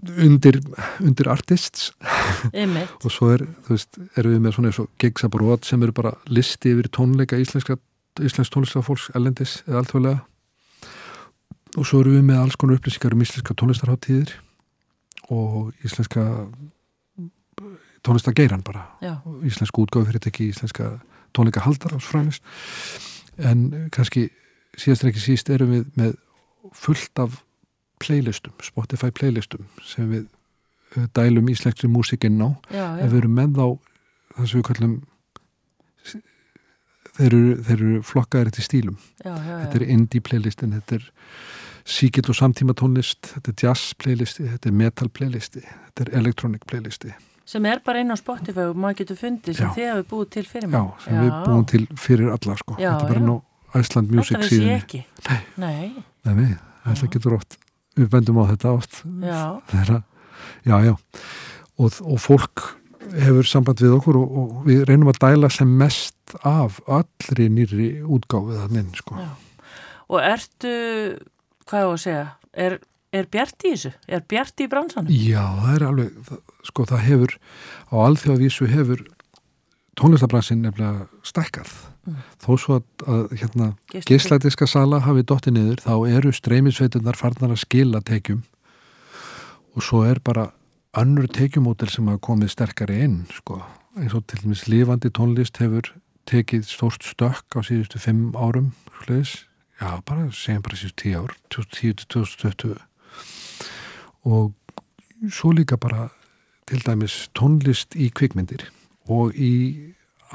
[0.06, 0.60] undir,
[1.02, 1.92] undir artists.
[3.04, 5.94] Og svo er, veist, erum við með svona eins og gigs að brot sem eru
[5.96, 7.78] bara listi yfir tónleika íslenska,
[8.22, 10.18] íslensk tónlistka fólks ellendis eða alltfælega
[11.76, 14.32] og svo erum við með alls konar upplýsingar um íslenska tónlistarháttíðir
[15.34, 16.24] og íslenska
[18.06, 18.86] tónlistageiran bara.
[19.02, 19.20] Já.
[19.44, 21.00] íslensku útgáfi fyrir ekki íslenska
[21.36, 22.42] tónleika haldar ás fræmist
[23.36, 24.28] en kannski
[24.78, 26.16] síðast en ekki síst erum við með
[26.72, 27.42] fullt af
[28.02, 30.24] playlistum, Spotify playlistum sem við
[30.96, 32.48] uh, dælum íslenskri músikinn á.
[32.70, 33.04] Já, já.
[33.04, 33.68] ef við erum með þá
[34.34, 34.98] það sem við kallum
[37.18, 37.44] þeir eru,
[37.74, 38.98] eru flokkaðir til stílum.
[39.24, 41.08] Já, já, þetta er indie playlistin, þetta er
[41.88, 46.66] síkild og samtíma tónlist, þetta er jazz playlisti, þetta er metal playlisti þetta er electronic
[46.68, 47.14] playlisti
[47.48, 49.74] sem er bara inn á Spotify og maður getur fundið sem Já.
[49.76, 52.74] þið hafið búið til fyrir já, mig sem við búum til fyrir alla sko.
[52.76, 53.28] Já, þetta er bara já.
[53.28, 53.36] nú
[53.78, 55.00] Iceland Music þetta vissi ég síðan ekki.
[55.28, 55.38] Nei.
[55.56, 56.52] Nei, Nei, við,
[56.84, 57.58] þetta getur oft
[57.98, 59.00] við bendum á þetta oft.
[59.24, 59.42] Já,
[59.72, 60.02] þeirra,
[60.68, 60.94] já, já.
[61.78, 62.66] Og, og fólk
[63.14, 67.90] hefur samband við okkur og, og við reynum að dæla sem mest af allri nýri
[68.04, 69.16] útgáfið minn, sko.
[70.08, 70.72] Og ertu
[71.68, 72.78] hvað er að segja er,
[73.14, 73.92] er bjart í þessu?
[74.08, 75.12] Er bjart í bransanum?
[75.12, 77.36] Já, það er alveg, það, sko það hefur
[77.88, 79.04] á alþjóðavísu hefur
[79.98, 81.72] tónlistabransin nefnilega stækkað.
[82.08, 82.20] Mm.
[82.40, 87.64] þó svo að, að hérna geisladiska sala hafi dotti niður þá eru streymisveitunar farnar að
[87.66, 88.44] skila tekjum.
[89.76, 90.48] Og svo er bara
[90.96, 93.60] önnur tekjumótel sem hafa komið sterkari inn sko,
[93.98, 95.92] eins og til dæmis lifandi tónlist hefur
[96.28, 99.44] tekið stórt stökk á síðustu fimm árum svoleiðis.
[99.80, 102.76] já, bara, segjum bara síðustu tíu ár 2010 til 2020
[104.24, 104.52] og
[105.30, 106.08] svo líka bara
[106.66, 108.68] til dæmis tónlist í kvikmyndir
[109.08, 109.52] og í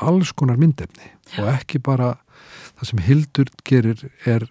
[0.02, 2.16] alls konar myndefni og ekki bara
[2.78, 4.48] það sem Hildur gerir er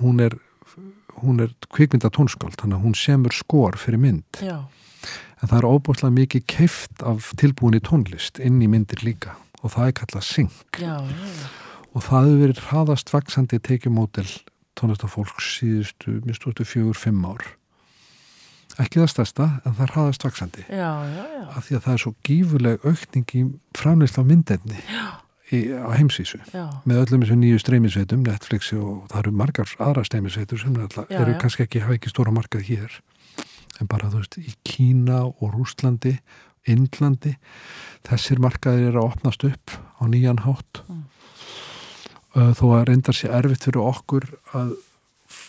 [0.00, 0.36] hún er,
[1.20, 4.64] hún er kvikmynda tónskáld, þannig að hún semur skor fyrir mynd, Já,
[5.40, 9.86] en það er óbúslega mikið keift af tilbúinni tónlist inn í myndir líka og það
[9.86, 10.96] er kallað syng já,
[11.92, 14.28] og það hefur verið hraðast vaksandi tekjumódel
[14.80, 17.44] tónlistafólks síðustu, minnstústu fjögur, fimm ár
[18.84, 21.42] ekki það stærsta en það er hraðast vaksandi já, já, já.
[21.56, 23.42] af því að það er svo gífurleg aukning í
[23.78, 26.64] framleysla á myndefni í, á heimsvísu já.
[26.88, 31.66] með öllum þessum nýju streymisveitum, Netflixi og það eru margar aðra streymisveitur sem eru kannski
[31.66, 33.00] ekki, hafa ekki stóra markað hér
[33.80, 36.18] en bara þú veist, í Kína og Rústlandi,
[36.68, 37.36] Indlandi
[38.04, 40.84] þessir markaðir eru að opnast upp á nýjan hátt
[42.30, 42.54] Mm.
[42.54, 44.76] þó að reyndar sér erfitt fyrir okkur að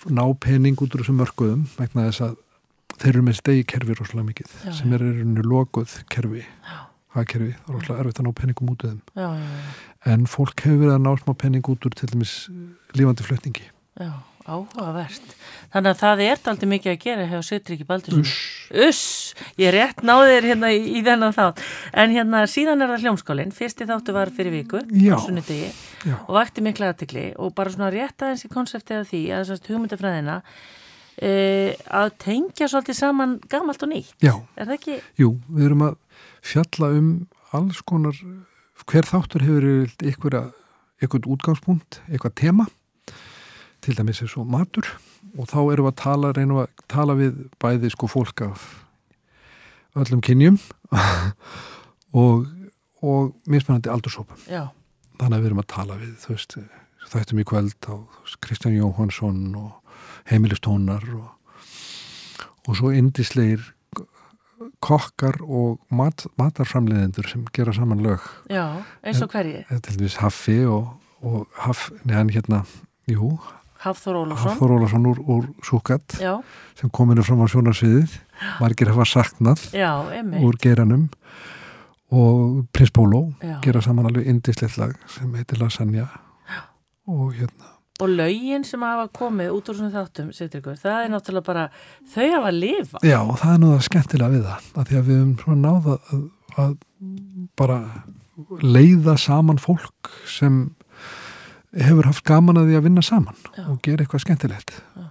[0.10, 2.40] ná pening út úr þessum mörkuðum vegna þess að
[3.02, 6.46] þeir eru með stegi kerfi rosalega mikið Já, sem er eru lokuð kerfi
[7.16, 9.00] hagkerfi, það er rosalega erfitt að ná peningum út úr þeim.
[9.20, 9.78] Já, já,
[10.14, 12.60] en fólk hefur verið að ná smá penning út úr til dæmis eh,
[13.00, 13.68] lífandi flutningi.
[14.00, 14.12] Já,
[14.48, 15.36] áhugavert.
[15.74, 18.26] Þannig að það er aldrei mikið að gera hjá Sittriki Baldursson.
[18.88, 19.04] Uss,
[19.60, 21.64] ég rétt náði þér hérna í, í þennan þátt.
[21.92, 23.56] En hérna síðan er það hljómskólinn.
[23.56, 28.54] Fyrsti þáttu var fyrir viku, og vakti mikla aðtekli og bara svona rétt aðeins í
[28.54, 30.42] konseptið af því, að hugmyndafræðina,
[31.22, 31.32] e,
[31.88, 34.16] að tengja svolítið saman gamalt og nýtt.
[34.24, 34.98] Já, Er það ekki?
[35.22, 35.98] jú, við erum að
[36.42, 37.12] fjalla um
[37.54, 38.18] alls konar
[38.90, 39.68] hver þáttur hefur
[41.02, 42.68] ykkur, útgangspunkt, eitthvað tema
[43.82, 44.86] til dæmis er svo matur
[45.38, 48.66] og þá erum við að tala, reynum að tala við bæði sko fólk af
[49.98, 50.60] öllum kynjum
[52.22, 52.46] og,
[53.02, 54.70] og mismunandi aldursópum Já,
[55.20, 56.58] þannig að við erum að tala við þú veist,
[57.12, 57.96] þættum í kvöld á
[58.46, 59.81] Kristján Jóhansson og
[60.30, 61.30] heimilistónar og,
[62.68, 63.64] og svo indisleir
[64.82, 68.22] kokkar og mat, matarframleiðendur sem gera saman lög.
[68.50, 69.64] Já, eins og hverji.
[69.70, 70.94] Til dæmis Haffi og,
[71.26, 72.62] og Haff, neðan hérna
[73.10, 73.36] jú,
[73.82, 74.52] Hafþór Ólafsson.
[74.52, 76.36] Hafþór Ólason úr, úr Súkat Já,
[76.78, 78.14] sem kominu fram á sjónarsviðið.
[78.62, 79.90] Margir hafa saknað já,
[80.42, 81.08] úr geranum
[82.14, 83.32] og Prins Pólo
[83.64, 86.10] gera saman alveg indislegt lag sem heitir Lasagna.
[87.10, 91.46] Og hérna Og lögin sem hafa komið út úr svona þáttum, Sittrikur, það er náttúrulega
[91.46, 91.66] bara,
[92.14, 93.02] þau hafa að lifa.
[93.06, 96.24] Já, og það er það skemmtilega við það að því að við höfum náða að,
[96.66, 96.76] að
[97.62, 97.80] bara
[98.62, 100.64] leiða saman fólk sem
[101.78, 103.66] hefur haft gaman að því að vinna saman Já.
[103.72, 105.06] og gera eitthvað skemmtilegt Já.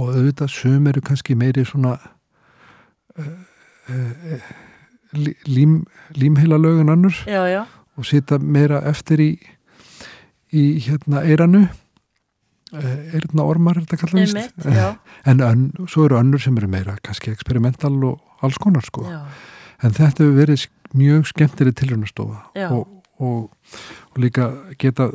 [0.00, 1.96] og auðvitað sum eru kannski meiri svona
[3.18, 3.34] uh,
[3.92, 4.52] uh,
[5.46, 5.82] lím,
[6.16, 7.64] límheila lögun Já, já,
[7.96, 9.30] og sita meira eftir í
[10.54, 11.66] í hérna eiranu
[12.72, 13.98] eirna ormar er þetta
[14.72, 14.96] já,
[15.30, 19.04] en ön, svo eru önnur sem eru meira kannski eksperimental og alls konar sko.
[19.84, 23.50] En þetta hefur verið mjög skemmtileg tilhjónastofa og, og,
[24.14, 24.50] og líka
[24.80, 25.10] geta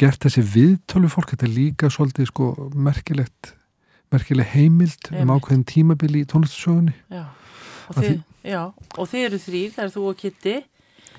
[0.00, 3.54] gert þessi viðtölu fólk þetta er líka svolítið sko merkilegt
[4.10, 5.36] merkileg heimild um Einmitt.
[5.36, 6.94] ákveðin tímabili í tónlistasögunni.
[7.90, 7.98] Og
[8.96, 10.56] og þið eru þrýr, það er þú og Kitty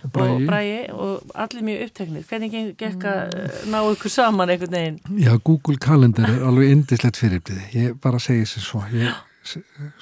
[0.01, 2.23] og og Bragi, Bræi og allir mjög uppteknir.
[2.29, 4.99] Hvernig gekk að eh, ná ykkur saman einhvern veginn?
[5.17, 9.13] já Google Calendar er alveg indislegt fyrirbliði, ég bara segi sér svo ég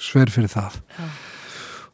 [0.00, 1.06] sver fyrir það Já.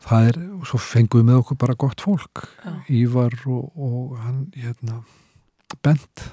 [0.07, 2.73] það er, svo fengum við með okkur bara gott fólk Já.
[2.91, 5.03] Ívar og, og hann hérna
[5.83, 6.29] Bent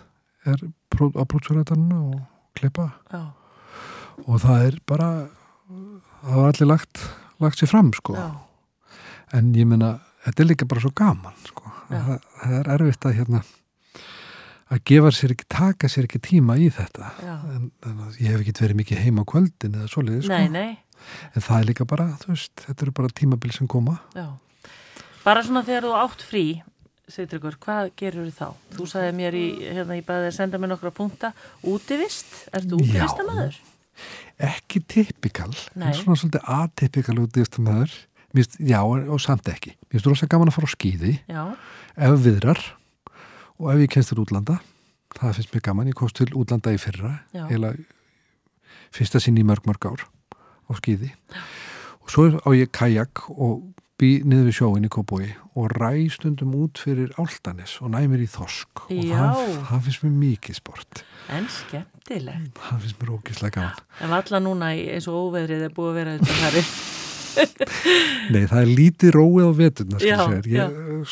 [0.45, 2.20] er á brútsverðarna og
[2.58, 3.34] klippa Já.
[4.26, 5.12] og það er bara
[6.24, 7.06] það var allir lagt,
[7.41, 8.18] lagt sér fram sko
[9.34, 11.74] en ég menna þetta er líka bara svo gaman sko.
[11.89, 13.43] Það, það er erfitt að hérna
[14.74, 17.11] að gefa sér ekki, taka sér ekki tíma í þetta.
[17.53, 20.39] En, en ég hef ekki verið mikið heima á kvöldin eða svoleiði sko.
[21.36, 23.97] En það er líka bara, þú veist, þetta eru bara tímabil sem koma.
[24.15, 24.30] Já.
[25.24, 26.45] bara svona þegar þú átt frí
[27.11, 28.69] Seitryggur, hvað gerur þú þá?
[28.78, 31.34] Þú sagði mér í, hérna ég baði að senda mér nokkra punta
[31.67, 33.57] útivist, ertu útivistamæður?
[34.47, 37.17] Ekki typikal svona svolítið atypikal
[38.34, 38.81] útivistamæður já,
[39.13, 39.75] og samt ekki.
[39.88, 41.43] Mér finnst rosa gaman að fara á skýði já.
[41.95, 42.61] ef viðrar
[43.59, 44.59] og ef ég kemst til útlanda.
[45.13, 47.75] Það finnst mér gaman, ég komst til útlanda í fyrra heila
[48.93, 50.05] fyrsta sinn í mörg mörg ár
[50.69, 51.13] á skýði
[52.03, 53.61] og svo á ég kajak og
[54.01, 58.27] bý niður við sjóin í Kóboi og ræ stundum út fyrir áltanis og næmir í
[58.27, 61.03] þosk og það, það finnst mér mikið sport.
[61.31, 62.57] En skemmtilegt.
[62.57, 63.86] Það finnst mér ógislega gaman.
[64.01, 66.65] En valla núna eins og óveðrið er búið að vera þetta þarri
[68.34, 70.63] Nei, það er lítið róið á veturna ég já.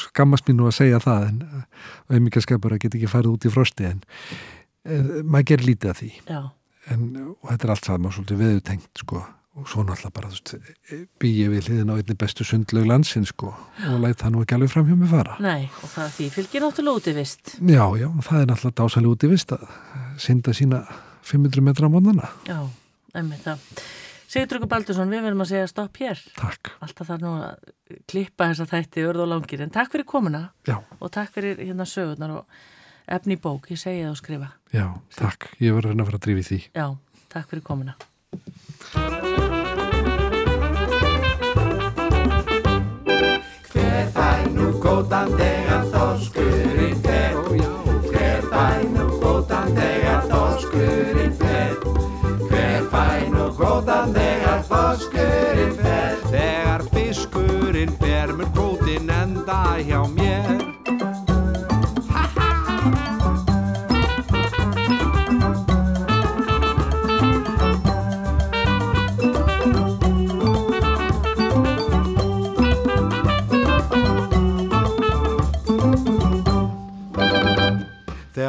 [0.05, 1.43] skammast mér nú að segja það en
[2.11, 4.01] auðvitað get ekki farið út í frosti en
[4.85, 6.11] e, maður ger lítið af því.
[6.91, 7.05] En,
[7.37, 9.21] og þetta er allt saman svolítið veðutengt sko
[9.59, 10.29] og svo náttúrulega bara
[11.19, 14.71] býja við hliðin á einni bestu sundlaug landsinn sko og læt það nú ekki alveg
[14.71, 15.35] fram hjá mig fara.
[15.43, 17.55] Nei, og það því fylgir náttúrulega útivist.
[17.59, 19.65] Já, já, það er náttúrulega dásalega útivist að
[20.23, 20.85] synda sína
[21.23, 22.59] 500 metra á mónana Já,
[23.13, 23.59] emmi það
[24.31, 26.19] Sigurður Baldursson, við verðum að segja stopp hér.
[26.37, 26.69] Takk.
[26.85, 30.77] Alltaf þarf nú að klippa þessa þætti örð og langir, en takk fyrir komuna Já.
[30.99, 32.45] og takk fyrir hérna sögurnar og
[33.11, 34.49] efni bók, ég segi það og skrifa.
[34.71, 35.49] Já, takk.
[35.59, 36.59] Ég verður hérna að fara að drífi því.
[36.79, 36.87] Já,
[37.35, 37.99] takk fyrir komuna.
[43.75, 46.00] Hver fæ nú góðan þegar þóskurinn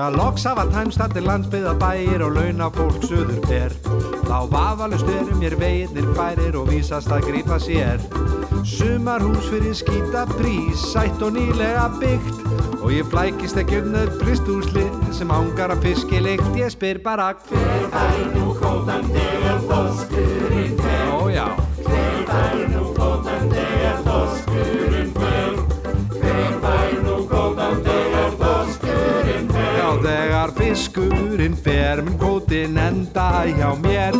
[0.03, 3.75] Þegar loks hafa tæmstættir landsbyða bæir og launa fólk söður fer.
[4.27, 8.03] Þá vafalust eru mér veginnir færir og vísast að grípa sér.
[8.67, 12.43] Sumarhús fyrir skýta prís, sætt og nýlega byggt.
[12.83, 14.83] Og ég flækist ekki um nöð pristúsli
[15.15, 21.13] sem ángar að fiski leikt Ég spyr bara hver fær nú kótan þegar þoskurinn fer
[31.93, 34.15] fer mun kótin enda hjá mér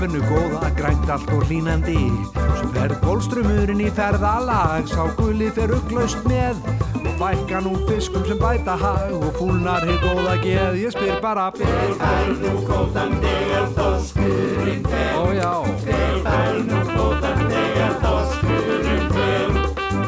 [0.00, 2.10] sárhif er afinu góða, grænt allt og hlínandi
[2.58, 6.56] sem verð bólstrumurinn í ferðalag sá gulli fer upplaust með
[7.00, 11.50] og fækka nú fiskum sem bæta hag og fúlnar hitt góða geð ég spyr bara
[11.52, 15.12] Hver fær nú kótan þegar þoskurinn fer?
[15.20, 15.52] Ójá
[15.84, 19.52] Hver fær nú kótan þegar þoskurinn fer?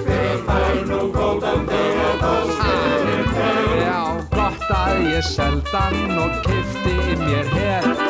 [0.07, 3.77] Hver fær nú kótan þegar þoskurinn fer?
[3.83, 4.01] Já
[4.73, 8.02] að ég seldan og kifti mér hér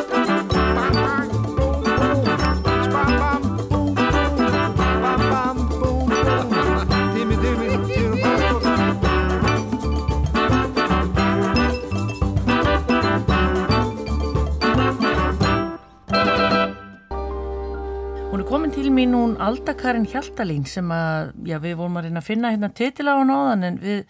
[19.43, 22.73] til mín hún Aldakarin Hjaltalín sem að, já við vorum að reyna að finna hérna
[22.73, 24.05] titil á hann áðan en við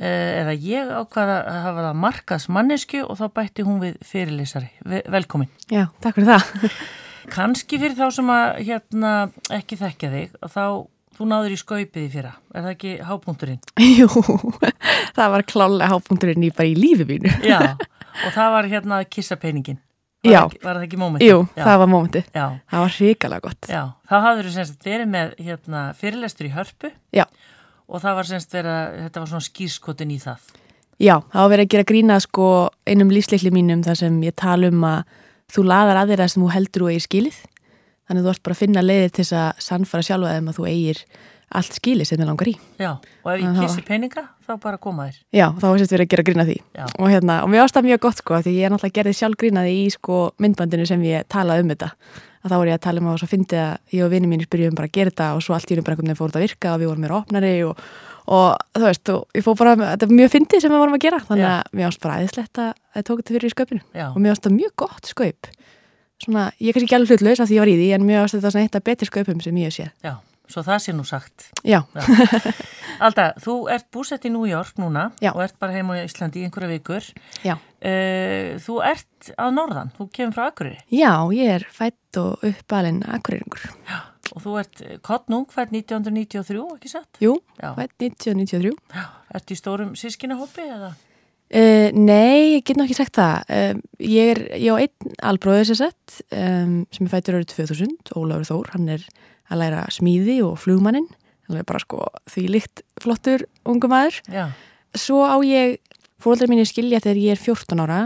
[0.00, 4.70] Eh, eða ég ákvaða að hafa það markas mannesku og þá bætti hún við fyrirlýsari.
[5.12, 5.50] Velkomin.
[5.68, 6.78] Já, takk fyrir það.
[7.34, 9.12] Kanski fyrir þá sem að hérna,
[9.52, 10.64] ekki þekkja þig, þá
[11.12, 13.60] þú náður í skaupið í fyrra, er það ekki hápunkturinn?
[14.00, 14.08] Jú,
[15.12, 17.36] það var klálega hápunkturinn í bara í lífi mínu.
[17.44, 17.76] Já,
[18.24, 19.78] og það var hérna að kissa peningin.
[20.22, 20.40] Var Já.
[20.46, 21.26] ekki- Var það ekki mómenti?
[21.26, 22.24] Jú, það var mómentið.
[22.34, 23.66] Já, Það var hrikalega gott.
[23.68, 23.82] já.
[24.08, 27.24] Þá hafður þú semst verið með hérna, fyrirlestur í hörpu Já.
[27.88, 30.38] og það var semst verið að þetta var svona skýrskotin í það.
[31.00, 34.68] Já, það var verið að gera grína sko einum lífsleikli mínum þar sem ég tala
[34.68, 35.04] um að
[35.50, 37.38] þú laðar að þeirra sem þú heldur og eigir skilið.
[38.08, 40.66] Þannig þú ert bara að finna leiðir til þess að sannfara sjálfa þeim að þú
[40.70, 41.04] eigir
[41.58, 42.54] allt skilið sem þið langar í.
[42.80, 45.20] Já, og ef ég Það kissi peninga, þá bara koma þér.
[45.36, 46.58] Já, þá var sérst verið að gera grína því.
[46.78, 46.84] Já.
[46.98, 49.40] Og, hérna, og mér ást það mjög gott sko því ég er náttúrulega gerði sjálf
[49.40, 51.90] grínaði í sko myndbandinu sem ég talaði um þetta.
[52.42, 54.48] Að þá voru ég að tala um að svo fyndi að ég og vinni mínir
[54.50, 56.40] byrjuðum bara að gera þetta og svo allt í einu bara einhvern veginn fór þetta
[56.40, 57.82] að virka og við vorum meira opnari og,
[58.34, 61.04] og þú veist, og ég fór bara, þetta er mjög fyndið sem við vorum að
[61.04, 61.52] gera þannig Já.
[61.52, 64.34] að mér ást bara æðislegt að það tók þetta fyrir í sköpinu Já, og mér
[64.34, 65.52] ást það mjög gott skaup
[66.22, 68.24] svona, ég er kannski ekki alveg hlutlaus af því ég var í því en mér
[68.24, 70.14] ást þetta svona eitt af betri skaupum sem ég séð já,
[70.52, 71.48] svo það sé nú sagt.
[71.66, 71.80] Já,
[73.02, 75.32] Alda, þú ert búsett í New York núna Já.
[75.34, 77.12] og ert bara heima í Íslandi í einhverja vikur.
[77.44, 82.38] já, Uh, þú ert að norðan, þú kemur frá Akureyri já, ég er fætt og
[82.46, 83.64] uppalinn akkurýringur
[84.36, 87.18] og þú ert kottnung, fætt 1993, ekki satt?
[87.18, 87.72] Jú, Já.
[87.74, 89.02] fætt 1993 Já.
[89.34, 90.92] Ert í stórum sískinahópi eða?
[91.50, 93.50] Uh, nei, ég get nú ekki sagt það.
[93.50, 97.98] Um, ég er, ég á einn albróður sér sett um, sem er fættur árið 2000,
[98.14, 99.08] Ólafur Þór, hann er
[99.52, 101.06] að læra smíði og flugmannin,
[101.48, 104.20] hann er bara sko því líkt flottur ungu maður.
[104.32, 104.46] Já,
[104.92, 105.78] Svo á ég,
[106.20, 108.00] fóröldar mínu skilja þegar ég er 14 ára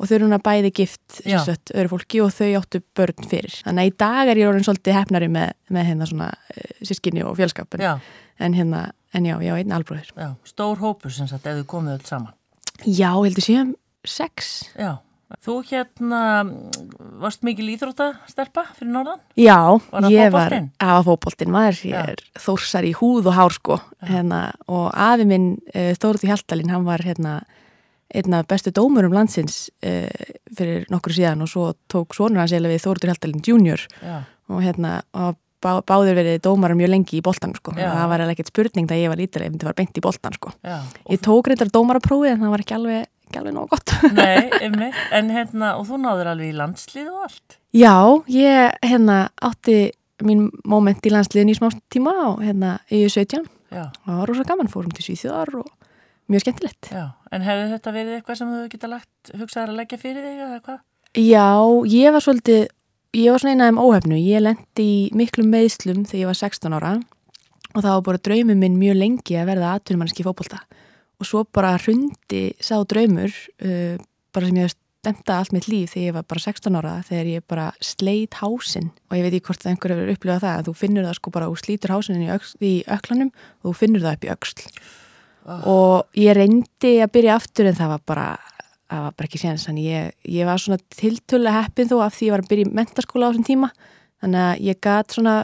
[0.00, 1.42] og þau eru hún að bæði gift Já.
[1.44, 3.52] sagt, öðru fólki og þau áttu börn fyrir.
[3.66, 7.20] Þannig að í dag er ég orðin svolítið hefnari með, með hérna svona uh, sískinni
[7.28, 7.92] og fjölskap en, já,
[8.40, 8.80] en hérna,
[9.12, 10.08] en já, ég á einn albróður.
[10.16, 12.32] já, stór hópur sem sagt, ef þið komið öll saman.
[12.88, 13.74] Já, heldur síðan
[14.08, 14.48] sex.
[14.80, 14.94] Já,
[15.44, 16.20] þú hérna
[17.20, 19.22] varst mikil íþróttastelpa fyrir norðan?
[19.38, 19.58] Já,
[19.92, 23.78] Var það ég var að fótboltinn maður, ég er þórsar í húð og hár sko.
[24.08, 27.40] Hérna, og afi minn uh, Þóruði Hjaltalín, hann var hérna
[28.10, 30.08] einn af bestu dómurum landsins uh,
[30.56, 33.86] fyrir nokkru síðan og svo tók svonur hans eða við Þóruði Hjaltalín junior.
[34.02, 37.90] Já, og hérna og bá, báður verið dómarar mjög lengi í boltan sko, Já.
[37.92, 40.36] það var alveg ekkert spurning þegar ég var lítileg, ég myndi var beint í boltan
[40.36, 40.52] sko.
[40.66, 40.78] Já.
[41.12, 44.98] ég tók reyndar dómaraprófið en það var ekki alveg, ekki alveg nóg gott Nei, einmitt,
[45.14, 47.56] en hérna, og þú náður alveg í landslið og allt.
[47.76, 47.94] Já,
[48.34, 49.78] ég hérna átti
[50.26, 54.44] mín moment í landsliðin í smá tíma og hérna í 17 Já, það var rosa
[54.48, 55.68] gaman, fórum til Svíþjóðar og
[56.30, 56.90] mjög skemmtilegt.
[56.90, 60.42] já, en hefði þetta verið eitthvað sem þú geta lagt, hugsaðar að leggja fyrir þig
[60.44, 60.80] eða hvað?
[61.18, 61.46] Já,
[61.90, 62.60] ég var svolítið,
[63.18, 66.38] ég var svona eina af þeim óhefnu, ég lendi í miklum meðslum þegar ég var
[66.42, 66.92] 16 ára
[67.70, 70.60] og það var bara draumur minn mjög lengi að verða atvinnumanniski í fótbolta
[71.20, 73.96] og svo bara hrundi sá draumur uh,
[74.34, 77.28] bara sem ég hef stemta allt mitt líf þegar ég var bara 16 ára þegar
[77.30, 78.90] ég bara sleit hásinn.
[79.08, 81.48] Og ég veit ekki hvort einhver hefur upplifað það að þú finnur það sko bara
[81.48, 82.28] og slítur hásinn í,
[82.60, 84.66] í öklanum og þú finnur það upp í öxl.
[85.72, 88.26] Og ég reyndi að byrja aftur en það var bara
[88.90, 89.66] það var bara ekki séns.
[89.68, 92.76] Þannig ég, ég var svona tiltölu heppin þó af því ég var að byrja í
[92.80, 93.72] mentaskóla á þessum tíma.
[94.20, 95.36] Þannig að ég gat svona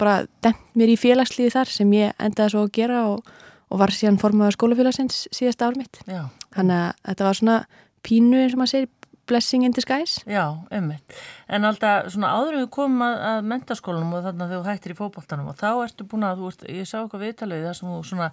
[0.00, 3.32] bara demt mér í félagslíði þar sem ég endaði svo að gera og,
[3.70, 6.00] og var síðan formaður skólafélagsins síðasta ár mitt.
[6.10, 6.24] Já,
[6.56, 7.58] þannig að þetta var svona
[8.06, 8.90] pínu eins og maður segir
[9.30, 11.14] blessing in disguise já, einmitt.
[11.50, 14.98] En alltaf svona áður við komum að, að mentaskólanum og þannig að þú hættir í
[14.98, 17.98] fótboltanum og þá ertu búin að, þú veist, ég sá eitthvað viðtalið þar sem þú
[18.10, 18.28] svona,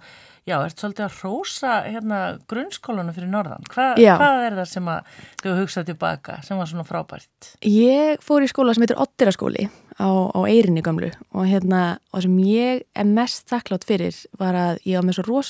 [0.48, 2.20] já, ert svolítið að rósa hérna
[2.50, 3.68] grunnskólanum fyrir norðan.
[3.72, 7.52] Hva, hvað er það sem að þú hugsað tilbaka sem var svona frábært?
[7.64, 9.68] Ég fór í skóla sem heitir Ottiraskóli
[9.98, 14.82] á, á Eirinni gamlu og hérna, og sem ég er mest þakklátt fyrir var að
[14.88, 15.42] ég var með svo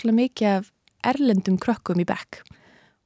[0.49, 0.73] af
[1.07, 2.43] erlendum krökkum í bekk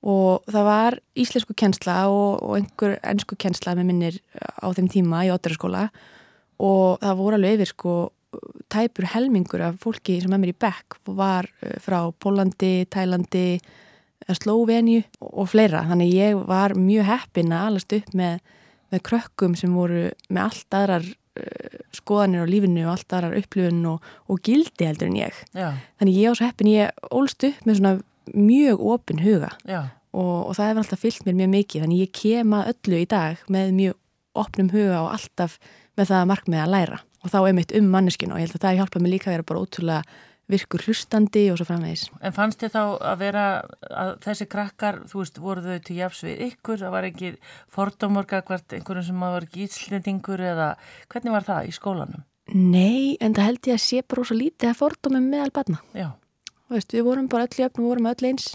[0.02, 5.22] og það var íslensku kjensla og, og einhver ennsku kjensla með minnir á þeim tíma
[5.26, 5.86] í Ottiraskóla
[6.62, 7.94] og það voru alveg yfir sko
[8.72, 13.60] tæpur helmingur af fólki sem er mér í bekk var eh, frá Pólandi, Tælandi
[14.32, 15.82] Slóvenju og, og fleira.
[15.90, 18.38] Þannig ég var mjög heppin að alast upp með
[18.92, 23.84] með krökkum sem voru með allt aðrar uh, skoðanir á lífinu og allt aðrar upplifun
[23.94, 25.42] og, og gildi heldur en ég.
[25.56, 27.94] Já, Þannig ég á svo heppin, ég ólst upp með svona
[28.30, 31.84] mjög opin huga og, og það hefur alltaf fyllt mér mjög mikið.
[31.84, 35.56] Þannig ég kem að öllu í dag með mjög opnum huga og alltaf
[35.98, 37.00] með það markmið að læra.
[37.22, 39.48] Og þá einmitt um manneskinu og ég held að það hjálpa mig líka að vera
[39.48, 40.20] bara ótrúlega
[40.52, 42.08] virkur hlustandi og svo framvegis.
[42.20, 43.44] En fannst þið þá að vera
[43.88, 47.30] að þessi krakkar, þú veist, voru þau til jafs við ykkur, það var ekki
[47.72, 50.68] fordómorga hvert einhverjum sem var ekki íslendingur eða
[51.12, 52.26] hvernig var það í skólanum?
[52.52, 55.78] Nei, en það held ég að sé bara svo lítið að fordómum meðal barna.
[55.96, 56.08] Já,
[56.78, 58.52] veist, við vorum bara öll í öfnum, við vorum öll eins.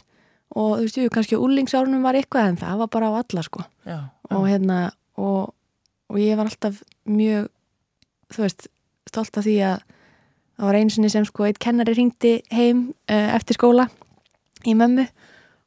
[0.56, 3.66] Og þú veist, við kannski úlingsárunum var eitthvað en það var bara á alla sko.
[3.88, 4.00] Já,
[4.32, 4.80] og hérna,
[5.20, 5.54] og,
[6.08, 7.50] og ég var alltaf mjög
[8.34, 8.68] þú veist,
[9.08, 9.84] stolt af því að
[10.58, 13.88] það var einu sinni sem sko eitt kennari ringdi heim uh, eftir skóla
[14.68, 15.08] í mömmu.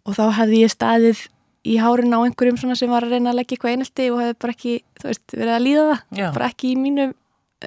[0.09, 1.26] Og þá hefði ég staðið
[1.70, 4.36] í hárin á einhverjum svona sem var að reyna að leggja eitthvað einelti og hefði
[4.42, 6.05] bara ekki, þú veist, verið að líða það.
[6.20, 6.28] Já.
[6.36, 7.12] bara ekki í mínum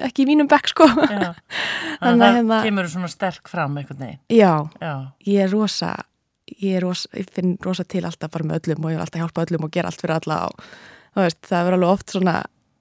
[0.02, 0.86] ekki í mínum bekk sko.
[0.88, 1.38] Þannig
[2.00, 4.20] Þannig að að það hérna- kemur svona sterk fram einhvern veginn.
[4.32, 4.94] já, Já,
[5.28, 5.92] ég er rosa
[6.60, 9.22] ég er rosa, ég finn rosa til alltaf bara með öllum og ég vil alltaf
[9.22, 10.58] hjálpa öllum og gera allt fyrir alla og
[11.16, 12.34] veist, það er alveg oft svona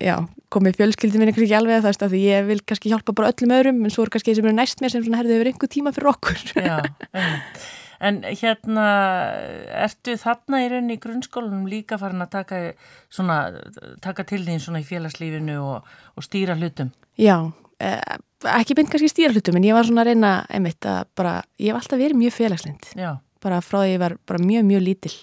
[0.03, 0.17] já,
[0.51, 3.79] komið fjölskyldin minni kannski ekki alveg veist, að ég vil kannski hjálpa bara öllum öðrum
[3.87, 5.93] en svo er kannski þeir sem eru næst mér sem svona herðu yfir einhver tíma
[5.95, 6.75] fyrir okkur já,
[7.15, 7.63] einmitt.
[8.03, 8.85] En hérna,
[9.85, 12.61] ertu þarna í rauninni í grunnskólanum líka farin að taka,
[13.13, 13.39] svona,
[14.03, 16.91] taka til þín svona í félagslífinu og, og stýra hlutum?
[17.19, 17.37] Já,
[17.79, 17.99] eh,
[18.59, 21.71] ekki beint kannski stýra hlutum en ég var svona að reyna einmitt að bara, ég
[21.71, 23.11] hef alltaf verið mjög félagslind Já,
[23.43, 25.13] bara frá því ég var bara mjög, mjög lítil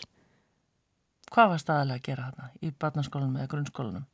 [1.31, 4.07] hvað var staðalega að gera þarna í barnaskólanum eða grunnskólanum?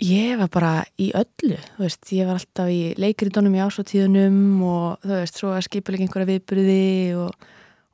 [0.00, 5.02] Ég var bara í öllu, þú veist, ég var alltaf í leikritunum í ásóttíðunum og
[5.04, 6.84] þú veist, svo að skipulega einhverja viðbyrði
[7.20, 7.50] og,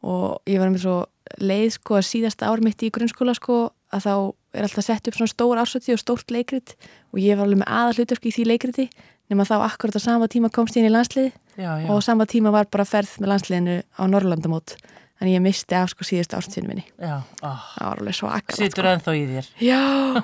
[0.07, 0.97] og ég var með svo
[1.43, 3.59] leið sko að síðasta ár mitt í grunnskóla sko
[3.95, 4.15] að þá
[4.57, 6.77] er alltaf sett upp svona stór ásóttíð og stórt leikrit.
[7.13, 8.87] Og ég var alveg með aða hlutverki í því leikriti
[9.31, 12.01] nema þá akkurat á sama tíma komst ég inn í landslið Já, já, og á
[12.05, 14.77] sama tíma var bara ferð með landsliðinu á Norrlandamót
[15.17, 16.85] þannig ég misti af sko síðustu ásóttíðinu minni.
[17.01, 18.91] já, ó, Það var alveg svo akkurat situr sko.
[18.93, 19.49] ennþá í þér.
[19.65, 19.81] Já,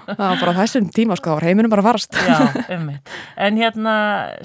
[0.08, 2.18] það var bara þessum tíma sko, það var heiminum bara að farast.
[2.28, 3.14] Já, ummitt.
[3.46, 3.94] En hérna,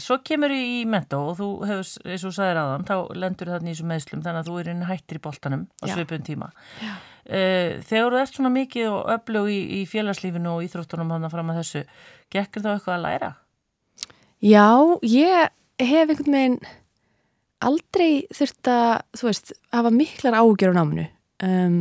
[0.03, 2.95] svo kemur í mentó og þú hefur, eins og þú sagðir aðan, þá
[3.25, 6.51] lendur í þessu meðslum, þannig að þú er inn hættir í boltanum á svipun tíma.
[6.83, 6.95] Já.
[7.27, 11.51] Uh, þegar þú ert svona mikið og öflug í, í félagslífinu og íþróttunum hann fram
[11.51, 11.81] að þessu,
[12.31, 13.31] gekkir þá eitthvað að læra?
[14.47, 14.69] Já,
[15.03, 15.49] ég
[15.81, 16.59] hef einhvern veginn
[17.65, 21.05] aldrei þurft að, þú veist, hafa miklar ágjör á náminu
[21.43, 21.77] um,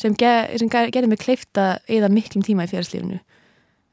[0.00, 3.18] sem, ge sem ge gerði mig kleift að eða miklum tíma í félagslífinu.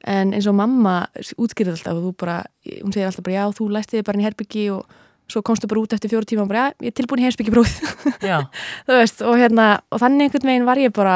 [0.06, 2.38] En eins og mamma útskýrði alltaf og þú bara,
[2.84, 5.00] hún segir alltaf bara já, þú læsti þig bara inn í herbyggi og
[5.32, 7.72] svo komstu bara út eftir fjóru tíma og bara já, ég er tilbúin í heimsbyggibróð.
[8.86, 11.16] Þú veist, og hérna, og þannig einhvern veginn var ég bara,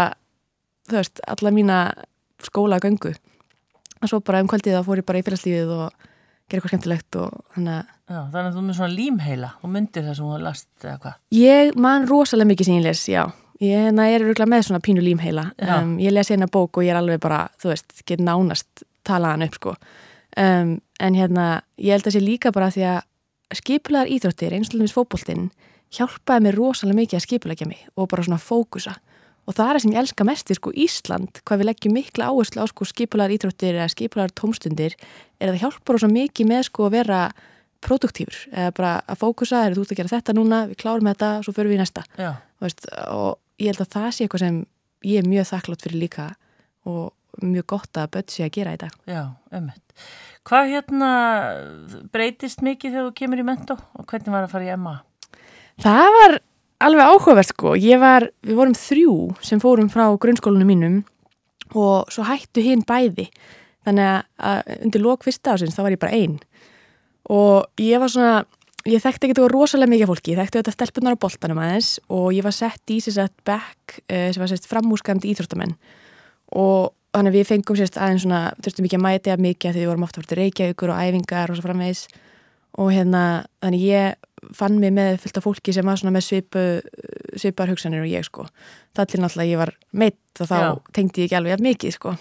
[0.89, 1.77] þú veist, alla mína
[2.41, 3.13] skóla göngu.
[3.99, 6.09] Og svo bara um kvöldið þá fór ég bara í félagslífið og
[6.49, 10.07] gera eitthvað skemmtilegt og þannig að já, þannig að þú með svona límheila og myndir
[10.07, 11.19] það sem þú last eða hvað.
[11.37, 13.23] Ég man rosalega mikið sem ég les, já.
[13.59, 15.49] Ég hérna, er öruglega með svona pínu límheila.
[15.59, 19.43] Um, ég les hérna bók og ég er alveg bara, þú veist, get nánast talaðan
[19.49, 19.73] upp, sko.
[20.39, 24.75] Um, en hérna, ég held að sé líka bara því að skipulegar íþróttir, eins og
[24.75, 25.49] til dæmis fótboltinn,
[25.95, 28.95] hjálpaði mér rosalega mikið að skipulegja mig og bara svona fókusa.
[29.49, 32.27] Og það er það sem ég elska mest í sko Ísland, hvað við leggjum mikla
[32.29, 34.93] áherslu á sko skipulegar íþróttir eða skipulegar tómstundir,
[35.41, 37.21] er að það hjálpar rosa mikið með sko að vera
[37.85, 41.29] produktífur eða bara að fókusa, er þú ert að gera þetta núna, við klárum þetta,
[41.45, 42.03] svo förum við í næsta
[42.59, 44.59] veist, og ég held að það sé eitthvað sem
[45.07, 46.27] ég er mjög þakklátt fyrir líka
[46.89, 48.89] og mjög gott að börn sé að gera þetta.
[49.07, 49.21] já,
[49.55, 50.03] ummitt.
[50.49, 51.11] Hvað hérna
[52.11, 54.95] breytist mikið þegar þú kemur í mentó og hvernig var að fara í Emma?
[55.79, 56.39] Það var
[56.87, 57.75] alveg áhugavert sko.
[57.79, 59.15] Ég var, við vorum þrjú
[59.45, 60.99] sem fórum frá grunnskólunum mínum
[61.77, 63.27] og svo hættu hinn bæði.
[63.87, 66.39] Þannig að undir lók fyrsta ásins þá var ég bara einn.
[67.29, 68.45] Og ég var svona,
[68.87, 70.33] ég þekkti ekki þetta rosalega mikið fólki.
[70.33, 73.99] Ég þekkti þetta stelpunar á boltanum aðeins og ég var sett í sér sett back
[74.07, 75.75] uh, sem var sett framúskandi íþróttamenn.
[76.57, 79.91] Og þannig við fengum sérst aðeins svona, þurftum ekki að mæta jafn mikið því við
[79.91, 82.07] vorum ofta fyrir reykjaukur og æfingar og svo framvegis
[82.79, 83.23] og hérna,
[83.63, 86.63] þannig ég fann mig með fullt af fólki sem var svona með svipu,
[87.39, 88.45] svipar hugsanir og ég sko.
[88.95, 90.69] Það til náttúrulega ég var meitt og þá Já.
[90.95, 92.13] tengdi ég ekki alveg mikið sko.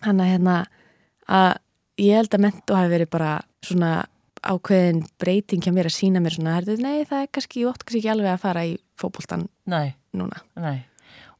[0.00, 0.56] Þannig að hérna
[4.46, 7.62] að að ákveðin breyting hjá mér að sína mér svona, herðu, nei það er kannski,
[7.62, 10.38] ég ótt kannski ekki alveg að fara í fótboltan Nei, núna.
[10.56, 10.84] nei.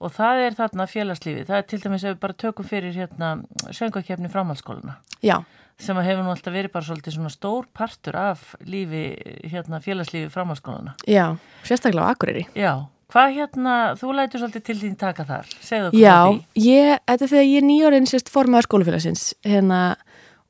[0.01, 1.47] Og það er þarna félagslífið.
[1.49, 3.31] Það er til dæmis ef við bara tökum fyrir hérna
[3.73, 5.39] söngakefni framhaldsskóluna Já,
[5.81, 9.07] sem að hefur nú alltaf verið bara svolítið svona stór partur af lífi,
[9.49, 10.95] hérna félagslífi framhaldsskóluna.
[11.09, 12.45] já, sérstaklega á Akureyri.
[12.57, 12.75] Já,
[13.13, 16.65] hvað hérna, þú lætur svolítið til þín taka þar, segðu okkur Já, frá því.
[16.67, 19.81] ég, þetta er þegar ég er nýjórinn sérst formaður skólafélagsins hérna,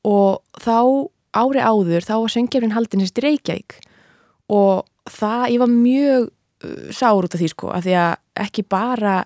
[0.07, 0.79] og þá
[1.37, 3.79] ári áður, þá var söngjafnin haldin sérst í Reykjavík.
[4.57, 8.13] Og það, ég var mjög uh, sár út af því sko, af því að
[8.47, 9.17] ekki bara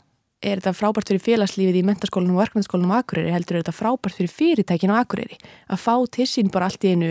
[0.41, 4.17] er þetta frábært fyrir félagslífið í mentaskólanum og verkmyndaskólanum á Akureyri, heldur er þetta frábært
[4.17, 5.37] fyrir fyrirtækin á Akureyri,
[5.69, 7.11] að fá til sín bara allt í einu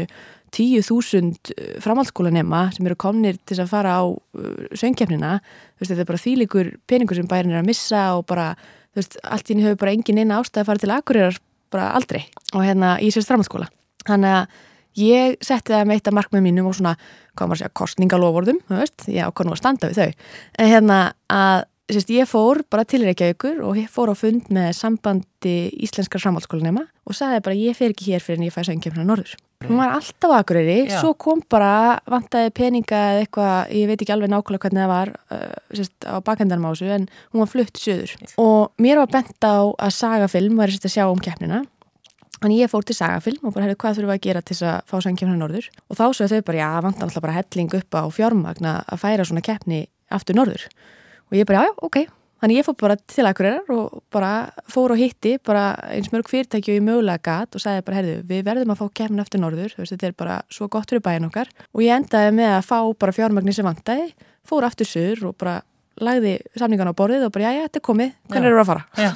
[0.49, 5.35] 10.000 framhaldsskólanema sem eru komnir til að fara á uh, söngkefnina,
[5.77, 8.55] þú veist, þetta er bara þýlikur peningur sem bærin er að missa og bara,
[8.89, 11.39] þú veist, allt í einu hefur bara engin eina ástæð að fara til Akureyrar
[11.69, 12.23] bara aldrei.
[12.55, 13.69] Og hérna í sérst framhaldsskóla.
[14.07, 14.57] Þannig að
[14.97, 16.95] ég setti það með eitt af markmið mínum og svona,
[17.35, 20.31] hvað maður að segja, kostningalofórðum, þú veist, ég ákvað nú að standa við þau.
[20.59, 21.01] En hérna
[21.33, 26.21] að sérst, ég fór bara til Reykjavíkur og ég fór á fund með sambandi íslenskar
[26.21, 29.33] framhaldsskólanema og sagði bara ég fer ekki hér fyrir en ég fæ söngkjöfna norður.
[29.65, 34.31] Hún var alltaf aðguriri, svo kom bara vantaði peninga eða eitthvað, ég veit ekki alveg
[34.31, 38.71] nákvæmlega hvernig það var uh, sérst, á bakhendanum ásu en hún var flutt söður og
[38.79, 41.65] mér var bent á að sagafilm var sérst að sjá um keppnina
[42.39, 44.77] Þannig ég fór til sagafilm og bara hefði hvað þurfum að gera til þess að
[44.87, 45.65] fá sangkjöfna norður?
[45.91, 49.25] Og þá svo þau bara, já, vantar alltaf bara helling upp á fjármagna að færa
[49.27, 49.81] svona keppni
[50.15, 50.63] aftur norður.
[51.29, 51.99] Og ég bara, já, já, ok.
[52.39, 54.31] Þannig ég fór bara til Akureyrar og bara
[54.71, 58.13] fór og hitti bara eins mörg fyrirtæki og ég mögulega gatt og sagði bara, herðu,
[58.29, 61.27] við verðum að fá keppni aftur norður, veist, þetta er bara svo gott fyrir bæin
[61.27, 61.51] okkar.
[61.75, 64.13] Og ég endaði með að fá bara fjármagni sem vantæði,
[64.47, 65.57] fór aftur sur og bara
[66.05, 69.13] lagði samningan á borðið og bara, já, já, þetta er komið, hvernig eru að fara?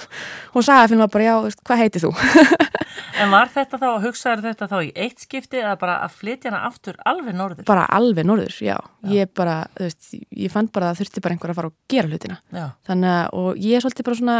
[0.53, 2.13] og sagafilm var bara, já, hvað heitir þú?
[3.21, 6.63] En var þetta þá, hugsaður þetta þá í eitt skipti eða bara að flytja hana
[6.67, 7.65] aftur alveg norður?
[7.67, 8.75] Bara alveg norður, já.
[8.75, 9.11] já.
[9.13, 10.09] Ég bara, þú veist,
[10.43, 12.39] ég fann bara að þurfti bara einhver að fara og gera hlutina.
[12.53, 12.65] Já.
[12.89, 14.37] Þannig að, og ég er svolítið bara svona,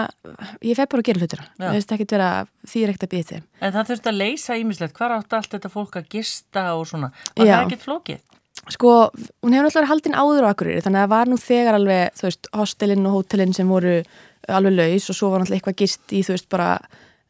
[0.66, 1.48] ég feg bara að gera hlutina.
[1.62, 2.30] Ég veist ekki vera
[2.74, 3.48] því er ekkert að býða þið.
[3.62, 7.14] En það þurfti að leysa ímislegt, hvað átti allt þetta fólk að gista og svona?
[7.38, 8.24] Var það ekkert flókið?
[8.72, 9.12] Sko,
[9.44, 12.28] hún hefur náttúrulega haldinn áður á akkurir, þannig að það var nú þegar alveg, þú
[12.30, 13.96] veist, hostelinn og hótelinn sem voru
[14.48, 16.70] alveg laus og svo var náttúrulega eitthvað gist í, þú veist, bara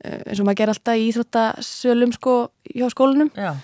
[0.03, 2.34] Eh, eins og maður ger alltaf í Íþróttasölum sko
[2.67, 3.32] hjá skólanum.
[3.36, 3.55] Já.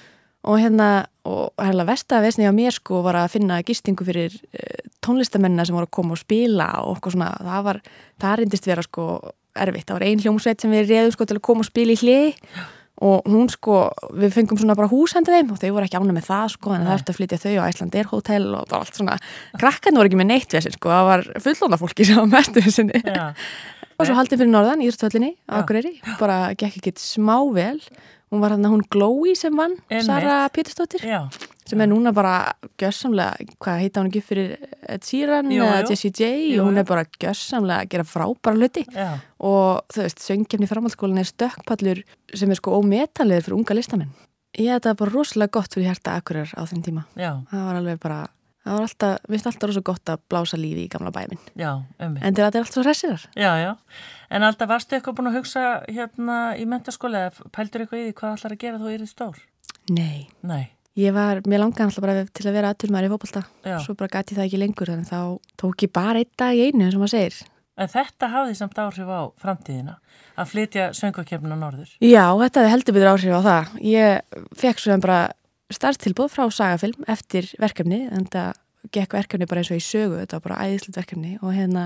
[0.48, 5.66] og hérna og hérna vestaðvesni á mér sko var að finna gistingu fyrir uh, tónlistamennina
[5.68, 7.80] sem voru að koma og spila og okkur svona, það var,
[8.24, 9.08] það reyndist vera sko
[9.52, 12.00] erfitt, það var ein hljómsveit sem við reyðum sko til að koma og spila í
[12.00, 12.40] hlið
[13.00, 13.82] og hún sko,
[14.12, 16.86] við fengum svona bara húshendið þeim og þau voru ekki ána með það sko en
[16.88, 19.18] það eftir að flytja þau á Æslandir hótel og það var allt svona,
[19.62, 22.64] krakkan voru ekki með neitt við þessin sko, það var fullóna fólki sem var mestu
[22.66, 23.04] þessinni
[24.00, 27.78] og svo haldið fyrir norðan Írstvöllinni Akureyri, bara gekk ekki smá vel.
[28.30, 29.74] Hún var hann að hún Glói sem vann
[30.06, 31.02] Sara Péturstóttir
[31.70, 34.56] sem er núna bara gössamlega hvað heita hún ekki fyrir
[35.06, 39.20] Sheeran eða Jessie J jú, og hún er bara gössamlega að gera frábæra hluti já.
[39.38, 42.04] og þú veist, söngjefni framhaldsskólan er stökkpallur
[42.34, 44.12] sem er sko ómetanlegur fyrir unga listamenn
[44.58, 47.38] ég þetta var bara rosalega gott fyrir hérta Akureyrar á þenn tíma já.
[47.52, 48.20] það var alveg bara
[48.70, 51.40] það var alltaf, við finnst alltaf rosa gott að blása lífi í gamla bæminn.
[51.58, 51.72] Já.
[52.00, 53.24] En þetta er alltaf svo hressirar.
[53.34, 53.72] Já, já.
[54.30, 58.18] En alltaf varstu eitthvað búin að hugsa hérna í mentaskóla eða pældur eitthvað í því
[58.20, 59.32] hvað ætlar að gera þú?
[59.90, 60.28] Nei.
[60.46, 60.66] Nei.
[60.98, 63.44] Ég var, mér langaði alltaf bara til að vera aðturmaður í fólkválta.
[63.86, 65.22] Svo bara gæti það ekki lengur þannig þá
[65.62, 67.40] tók ég bara einn dag í einu eins og maður segir.
[67.80, 70.00] En þetta hafði samt áhrif á framtíðina
[70.36, 71.94] að flytja söngvakefnuna norður?
[72.04, 73.78] Já, þetta heldur byrður áhrif á það.
[73.88, 75.20] Ég fekk svo bara
[75.72, 78.58] starftilbúð frá sagafilm eftir verkefni en það
[78.96, 81.84] gekk verkefni bara eins og í sögu þetta var bara æðislega verkefni og hérna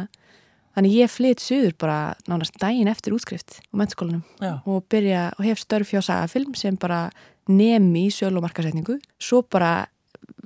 [0.74, 1.97] þannig ég flytt suður bara
[2.30, 4.24] nánast dægin eftir útskrift á mennskólanum
[4.70, 7.10] og byrja og hef störf hjá sagafilm sem bara
[7.51, 9.87] nemi í sölu og markasetningu svo bara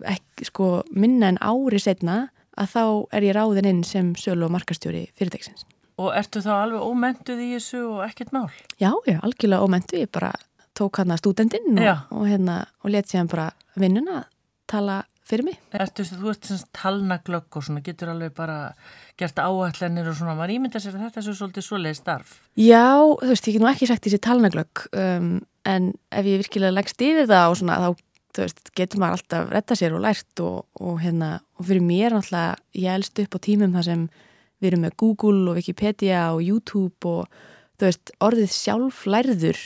[0.05, 2.27] ekki, sko, minna en ári setna
[2.57, 2.83] að þá
[3.17, 5.65] er ég ráðin inn sem sölu og markastjóri fyrirtæksins
[5.97, 8.49] Og ertu þá alveg ómentuð í þessu og ekkert mál?
[8.77, 10.29] Já, já, algjörlega ómentuð, ég bara
[10.77, 13.47] tók hann að stúdendinn og, og, hérna, og let sér bara
[13.81, 14.27] vinnuna
[14.69, 15.57] tala fyrir mig.
[15.73, 18.59] Ertu, þú ert svona talnaglögg og svona getur alveg bara
[19.19, 22.37] gert áallanir og svona, maður ímynda sér að þetta er svo svolítið svoleið starf.
[22.61, 25.31] Já, þú veist, ég get nú ekki sagt þessi talnaglögg um,
[25.67, 27.89] en ef ég virkilega leggst yfir það og svona þá
[28.37, 32.57] veist, getur maður alltaf retta sér og lært og, og hérna, og fyrir mér náttúrulega,
[32.77, 34.07] ég elst upp á tímum þar sem
[34.61, 37.27] við erum með Google og Wikipedia og YouTube og
[37.77, 39.61] þú veist, orðið sjálf lærður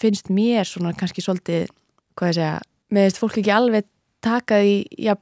[0.00, 1.68] finnst mér svona kannski svolítið,
[2.16, 2.54] hvað ég segja,
[2.90, 3.88] með þess að fólk ekki alveg
[4.24, 4.76] taka því
[5.06, 5.16] ja,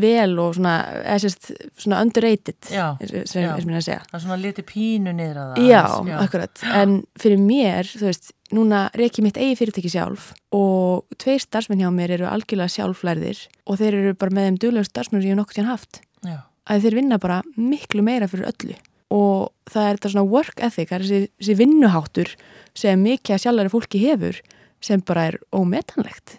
[0.00, 0.74] vel og svona,
[1.20, 1.50] sérst,
[1.80, 2.92] svona underrated já,
[3.26, 4.02] sem ég minna að segja.
[4.10, 8.06] Það er svona liti pínu niður að það já, já, akkurat, en fyrir mér þú
[8.06, 13.42] veist, núna reykjum mitt eigi fyrirtæki sjálf og tveir starfsmenn hjá mér eru algjörlega sjálflærðir
[13.66, 16.00] og þeir eru bara með þeim duglega starfsmenn sem ég hef nokkur tíðan haft.
[16.20, 16.38] Já.
[16.70, 18.76] að þeir vinna bara miklu meira fyrir öllu.
[19.10, 22.34] Og það er þetta svona work ethic, það er þessi, þessi vinnuháttur
[22.78, 24.38] sem mikið að sjálfæri fólki hefur
[24.84, 26.36] sem bara er ómetanlegt.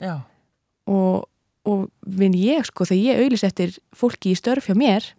[0.87, 1.27] Og
[1.69, 5.11] og vinn ég sko þegar ég auðlis eftir fólki í störf hjá mér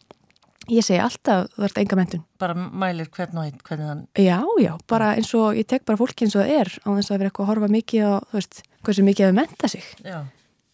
[0.70, 4.38] ég segi alltaf það ert enga mentun bara mælir hvern og einn hvernig þann já
[4.62, 7.18] já, bara eins og ég tek bara fólki eins og það er á þess að
[7.18, 9.84] vera eitthvað að horfa mikið á þú veist, hversu mikið að menta sig.
[10.04, 10.18] Já,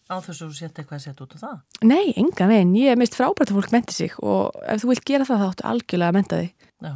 [0.09, 1.57] á þess að þú setja eitthvað að setja út á það.
[1.89, 5.05] Nei, enga veginn, ég er mist frábært að fólk menti sig og ef þú vilt
[5.09, 6.67] gera það þá áttu algjörlega að menta þig.
[6.79, 6.93] Já,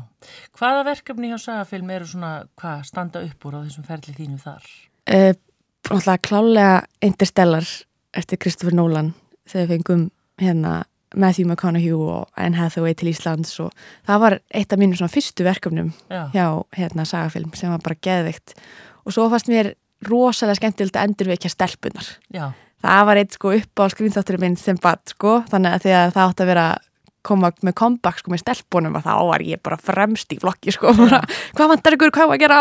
[0.59, 4.69] hvaða verkefni hjá Sagafilm eru svona, hvað standa upp úr á þessum ferli þínu þar?
[5.11, 7.67] Uh, klálega interstellar
[8.15, 9.11] eftir Kristoffer Nolan
[9.49, 10.05] þegar við fengum
[10.39, 10.77] hérna
[11.13, 13.71] Matthew McConaughey og Anne Hathaway til Íslands og
[14.07, 16.27] það var eitt af mínum svona fyrstu verkefnum Já.
[16.33, 18.55] hjá hérna sagafilm sem var bara geðvikt
[19.05, 19.73] og svo fannst mér
[20.09, 22.51] rosalega skemmtilegt að endurveikja stelpunar Já.
[22.83, 26.25] það var eitt sko upp á skrýnþátturinn minn sem bad sko þannig að, að það
[26.27, 26.67] átt að vera
[27.25, 30.93] koma með comeback sko með stelpunum og þá var ég bara fremst í flokki sko
[30.99, 31.23] bara,
[31.57, 32.59] hvað vantar ykkur, hvað var að gera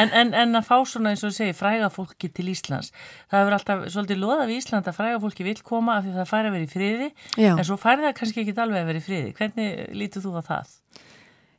[0.00, 2.92] en, en, en að fá svona eins og segi fræga fólki til Íslands
[3.30, 6.30] það hefur alltaf svolítið loða við Ísland að fræga fólki vil koma af því það
[6.30, 7.10] færi að vera í friði
[7.40, 7.52] Já.
[7.56, 9.32] en svo færi það kannski ekki alveg að vera í friði.
[9.38, 10.76] Hvernig lítur þú á það?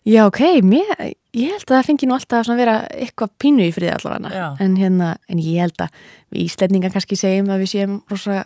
[0.09, 0.93] Já, ok, mér,
[1.37, 4.47] ég held að það fengi nú alltaf að vera eitthvað pínu í friði allavega.
[4.63, 6.01] En, hérna, en ég held að
[6.33, 8.41] við Íslandingar kannski segjum að við séum rosa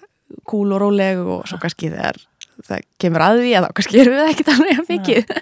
[0.50, 2.20] kúl og róleg og svo kannski þegar
[2.64, 5.36] það kemur að því að þá kannski erum við ekkert alveg að mikið.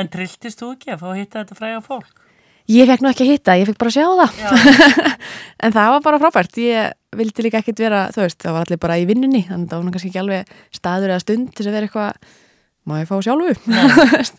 [0.00, 2.26] En trilltist þú ekki að fá að hitta þetta fræga fólk?
[2.70, 5.16] Ég fekk nú ekki að hitta, ég fekk bara að sjá það.
[5.64, 6.60] En það var bara frábært.
[6.62, 9.72] Ég vildi líka ekkert vera, þú veist, það var allir bara í vinnunni, þannig að
[9.72, 12.30] það var kannski ekki alveg staður eða stund til að vera eitthvað
[12.88, 13.54] má ég fá sjálfu?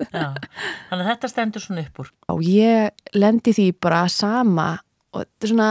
[0.09, 2.11] Þannig að þetta stendur svona upp úr.
[2.33, 4.69] Og ég lendi því bara sama
[5.11, 5.69] og þetta er svona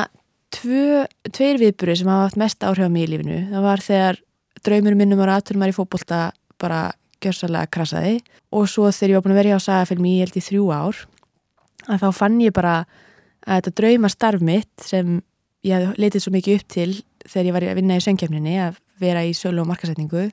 [0.55, 3.41] tvö, tveir viðbúri sem hafa haft mest áhrif á mig í lífinu.
[3.51, 4.21] Það var þegar
[4.67, 6.21] draumur minnum á ratunum var í fókbólta
[6.61, 8.19] bara gjörsalega krasaði
[8.57, 11.03] og svo þegar ég var búin að vera hjá sagafilmi í held í þrjú ár
[11.89, 12.75] að þá fann ég bara
[13.47, 15.21] að þetta draumastarf mitt sem
[15.67, 16.91] ég hef letið svo mikið upp til
[17.27, 20.29] þegar ég var að vinna í söngkjöfninni að vera í sölu og markasetningu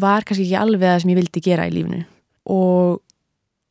[0.00, 2.02] var kannski ekki alveg það sem ég vildi gera í lífinu.
[2.52, 3.00] Og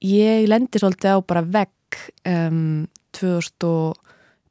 [0.06, 2.86] ég lendi svolítið á bara vegg um,
[3.18, 4.00] 2000 og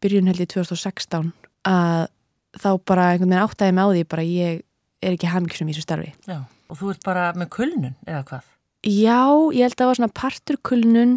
[0.02, 1.32] byrjun held í 2016
[1.68, 2.06] að
[2.54, 4.62] þá bara einhvern veginn áttæði með á því bara ég
[5.04, 6.10] er ekki hafmyggsum í þessu starfi.
[6.28, 6.40] Já,
[6.70, 8.50] og þú ert bara með kulnun eða hvað?
[8.84, 9.20] Já,
[9.56, 11.14] ég held að það var svona partur kulnun,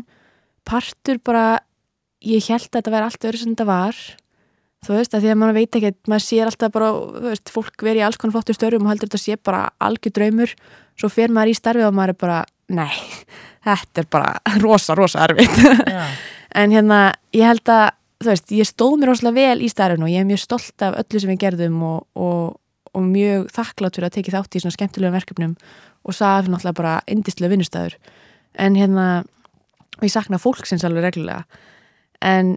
[0.67, 1.45] partur bara,
[2.23, 4.01] ég held að þetta væri allt öðru sem þetta var,
[4.87, 7.87] þú veist að því að maður veit ekki, maður sér alltaf bara, þú veist, fólk
[7.87, 10.53] veri í alls konar flottur störum og heldur þetta sé bara algjör draumur,
[10.99, 12.39] svo fer maður í starfi og maður er bara,
[12.71, 12.95] nei,
[13.67, 15.59] þetta er bara rosa, rosa erfitt.
[16.61, 17.01] en hérna,
[17.35, 17.89] ég held að
[18.23, 20.95] þú veist, ég stóð mér óslega vel í starfinn og ég er mjög stolt af
[21.03, 22.55] öllu sem við gerðum og, og,
[22.97, 25.57] og mjög þakklátt fyrir að tekið þátt í svona skemmtilega verkefnum
[26.07, 27.97] og sagði náttúrulega bara indislega vinnustæður
[28.57, 29.07] en hérna,
[30.01, 31.43] ég sakna fólksins alveg reglulega.
[32.25, 32.55] En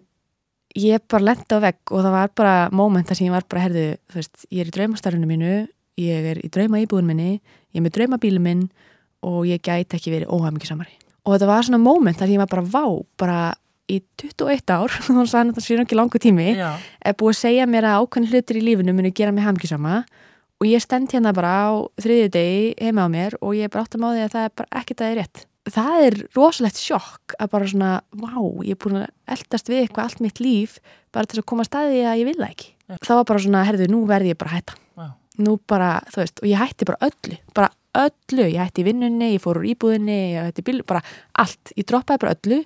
[0.79, 3.67] ég bara lendi á vegg og það var bara móment þar sem ég var bara,
[3.67, 5.55] herðu, þú veist, ég er í draumastarfinu mínu
[6.01, 8.69] ég er í drauma íbúðun minni ég er með draumabílu minn
[9.27, 10.95] og ég gæti ekki verið óhafmyggisamari
[11.27, 12.85] og þetta var svona móment þar sem ég var bara vá,
[13.21, 13.41] bara
[13.91, 16.71] í 21 ár, þannig að það sé ekki langu tími, Já.
[16.79, 20.05] er búið að segja mér að ákveðin hlutir í lífinu muni gera mig hamkisama
[20.61, 21.69] og ég stend hérna bara á
[22.01, 24.47] þriðju degi heima á mér og ég er bara átt að má því að það
[24.47, 25.47] er bara ekkert að það er rétt.
[25.70, 28.35] Það er rosalegt sjokk að bara svona, vá,
[28.66, 30.78] ég er búin að eldast við eitthvað allt mitt líf
[31.15, 32.70] bara til að koma að staði að ég vil það ekki.
[32.99, 34.78] Það var bara svona, herðu, nú verði ég bara að hætta.
[35.01, 35.09] Já.
[35.41, 39.43] Nú bara, þú veist, og ég hætti bara öllu, bara öllu, ég hætti vinnunni, ég
[39.43, 41.03] fór úr íbúðinni, ég hætti bíl, bara
[41.41, 42.61] allt, ég droppaði bara öllu,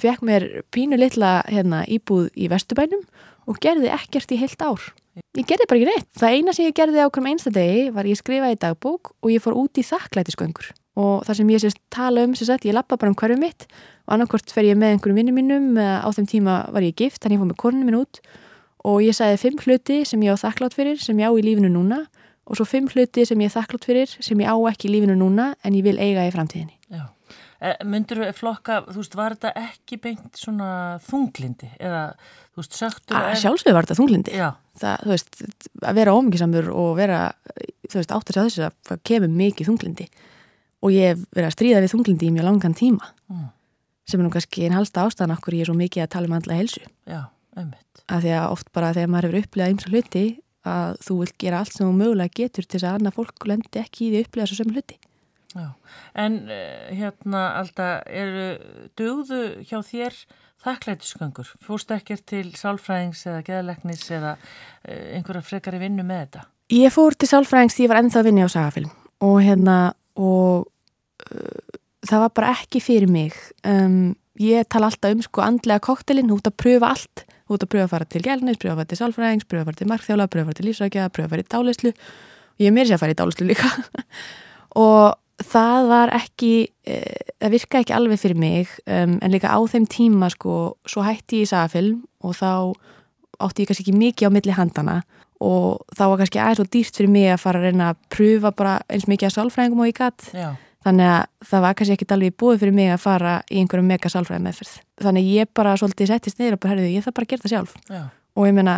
[0.00, 3.04] fekk mér pínu litla hérna, íbúð í vestubænum
[3.50, 4.90] og gerði ekkert í heilt ár.
[5.36, 6.08] Ég gerði bara ekki neitt.
[6.16, 9.58] Það eina sem ég gerði á hverjum einstadegi var ég skrifaði dagbók og ég fór
[9.58, 10.70] út í þakklætisköngur
[11.00, 13.66] og það sem ég sést tala um, sést, ég lappa bara um hverju mitt
[14.08, 17.38] og annarkort fer ég með einhverjum vinnum mínum, á þeim tíma var ég gift, þannig
[17.38, 18.20] ég fór með konunum minn út
[18.90, 21.70] og ég sagði fimm hluti sem ég á þakklátt fyrir, sem ég á í lífinu
[21.72, 22.02] núna
[22.50, 25.14] og svo fimm hluti sem ég er þakklátt fyrir sem ég á ekki í lífinu
[25.18, 26.74] núna en ég vil eiga í framtíðinni.
[26.90, 27.04] Já.
[27.60, 30.70] E, Myndur flokka, þú veist, var þetta ekki beint svona
[31.06, 32.02] þunglindi eða,
[32.54, 33.18] þú veist, söktur...
[33.20, 34.34] Að sjálfsögur var þetta þunglindi.
[34.34, 34.48] Já.
[34.80, 35.40] Það, þú veist,
[35.84, 37.22] að vera ómyggisamur og vera,
[37.86, 40.10] þú veist, áttur að þessu að það kemur mikið þunglindi
[40.80, 43.48] og ég hef verið að stríða við þunglindi í mjög langan tíma mm.
[44.08, 46.36] sem er nú kannski einn halsta ástæðan okkur ég er svo mikið að tala um
[46.38, 46.82] andla helsu.
[47.04, 47.20] Já,
[47.60, 48.04] einmitt.
[48.08, 50.24] Að því að oft bara þegar maður hefur upplegað ymsa hluti
[50.68, 53.80] að þú vilt gera allt sem þú mögulega getur til þess að annað fólk lendi
[53.80, 54.98] ekki í því upplega svo sem hluti.
[55.50, 55.66] Já,
[56.14, 58.46] en uh, hérna alltaf eru
[58.98, 60.18] dögðu hjá þér
[60.62, 61.48] þakklætisgöngur?
[61.64, 66.44] Fórst ekkert til sálfræðings eða geðaleknis eða uh, einhverja frekari vinnu með þetta?
[66.76, 68.92] Ég fór til sálfræðings því ég var ennþá að vinna á sagafilm
[69.26, 69.78] og hérna
[70.20, 70.68] og
[71.26, 73.34] uh, það var bara ekki fyrir mig.
[73.66, 77.70] Um, ég tala alltaf um sko andlega koktelinn, út að pröfa allt Þú ert að
[77.72, 80.26] pröfa að fara til gælnis, pröfa að fara til sálfræðings, pröfa að fara til markþjála,
[80.30, 81.90] pröfa að fara til lífsvækja, pröfa að fara í dálislu.
[82.62, 83.70] Ég er mér sér að fara í dálislu líka.
[84.84, 86.52] og það var ekki,
[86.86, 87.00] e,
[87.42, 91.42] það virka ekki alveg fyrir mig, um, en líka á þeim tíma sko, svo hætti
[91.42, 92.52] ég í sagafilm og þá
[93.42, 94.96] átti ég kannski ekki mikið á milli handana
[95.40, 98.54] og þá var kannski aðeins og dýrt fyrir mig að fara að reyna að pröfa
[98.54, 100.26] bara eins mikið að sálfræðingum og ég gatt.
[100.80, 104.10] Þannig að það var kannski ekkit alveg búið fyrir mig að fara í einhverju mega
[104.12, 104.78] sálfræði meðferð.
[105.04, 107.54] Þannig ég bara svolítið settist niður og bara herðu ég það bara að gera það
[107.54, 107.76] sjálf.
[107.90, 108.02] Já.
[108.38, 108.74] og ég meina,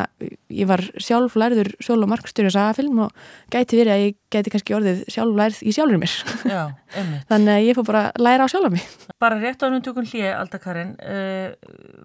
[0.50, 4.52] ég var sjálf lærður sjálf og markstjóri á sagafilm og gæti verið að ég gæti
[4.54, 6.14] kannski orðið sjálf lærð í sjálfur mér.
[6.48, 6.62] Já,
[7.30, 8.86] þannig að ég fór bara að læra á sjálf mér
[9.22, 11.52] Bara rétt á hennum tökum hlið, Aldakarinn uh,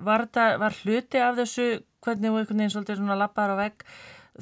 [0.06, 1.70] var, var hluti af þessu
[2.04, 3.88] hvernig einhvern veginn svolítið svona lappar á vegg?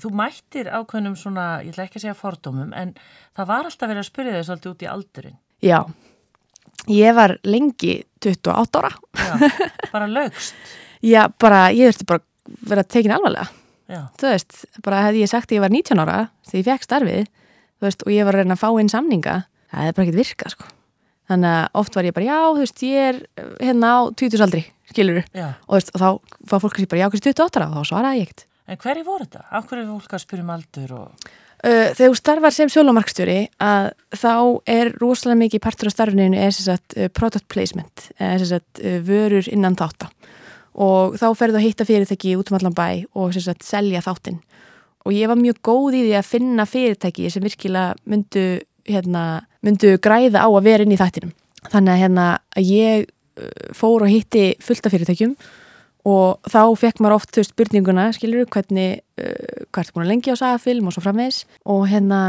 [0.02, 2.91] Þú mættir ákveðnum svona, ég ætla ekki að segja fordómum, en
[3.38, 5.38] það var alltaf verið að spyrja þau svolítið út í aldurinn.
[5.64, 5.80] Já,
[6.91, 8.91] ég var lengi 28 ára.
[9.14, 9.36] Já,
[9.91, 10.56] bara lögst.
[11.06, 12.23] Já, bara, ég þurfti bara
[12.65, 13.49] vera tekin alvarlega.
[13.86, 14.56] Já, Þú veist,
[14.86, 16.15] bara hefði ég sagt að ég var 19 ára
[16.48, 17.27] þegar ég fekk starfið,
[17.77, 19.36] þú veist, og ég var að reyna að fá inn samninga,
[19.69, 20.72] það hefði bara ekkert virkað, sko.
[21.30, 24.45] Þannig að oft var ég bara, já, þú veist, ég er eh, hérna á 20
[24.45, 25.48] aldri, skilur já.
[25.53, 26.10] og, þú veist, og þá
[26.49, 28.45] fá fólk að sé bara, já, hversu 28 ára og þá svaraði ég ekkert.
[28.65, 29.45] En hverju voru þetta?
[29.69, 31.32] Hverju er fólk að spyrja um aldur og...
[31.64, 34.34] Uh, þegar þú starfar sem sjólumarkstjóri að þá
[34.69, 39.48] er rosalega mikið partur á starfinu er sagt uh, product placement eða sagt uh, vörur
[39.52, 40.11] innan þátta.
[40.76, 44.41] Og þá ferðu að hitta fyrirtæki út um allan bæ og sagt selja þáttin
[45.06, 48.45] og ég var mjög góð í því að finna fyrirtæki sem virkilega myndu,
[48.90, 49.26] hérna,
[49.65, 51.34] myndu græða á að vera inn í þættinum.
[51.69, 52.26] Þannig að hérna
[52.61, 53.06] ég
[53.76, 55.36] fór og hitti fullt af fyrirtækjum
[56.06, 60.34] og þá fekk maður oft þau spurninguna, skilur, hvernig uh, hvað ertu búin að lengi
[60.34, 62.19] á sagafilm og svo framvegs og hérna,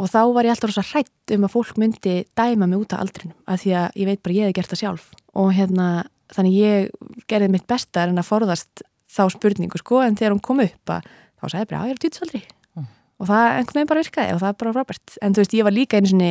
[0.00, 3.04] og þá var ég alltaf rosa hrætt um að fólk myndi dæma mig út af
[3.04, 5.06] aldrinum, af því að ég veit bara ég hef gert það sjálf.
[5.38, 5.86] Og hérna
[6.34, 8.82] þannig ég gerði mitt besta en að forðast
[9.14, 11.06] þá spurningu, sko, en þegar hún kom upp að
[11.38, 12.86] þá sagði ég bara, já, ég er týtsaldri Mm.
[13.22, 15.66] og það einhvern veginn bara virkaði og það er bara Robert, en þú veist, ég
[15.68, 16.30] var líka einu sinni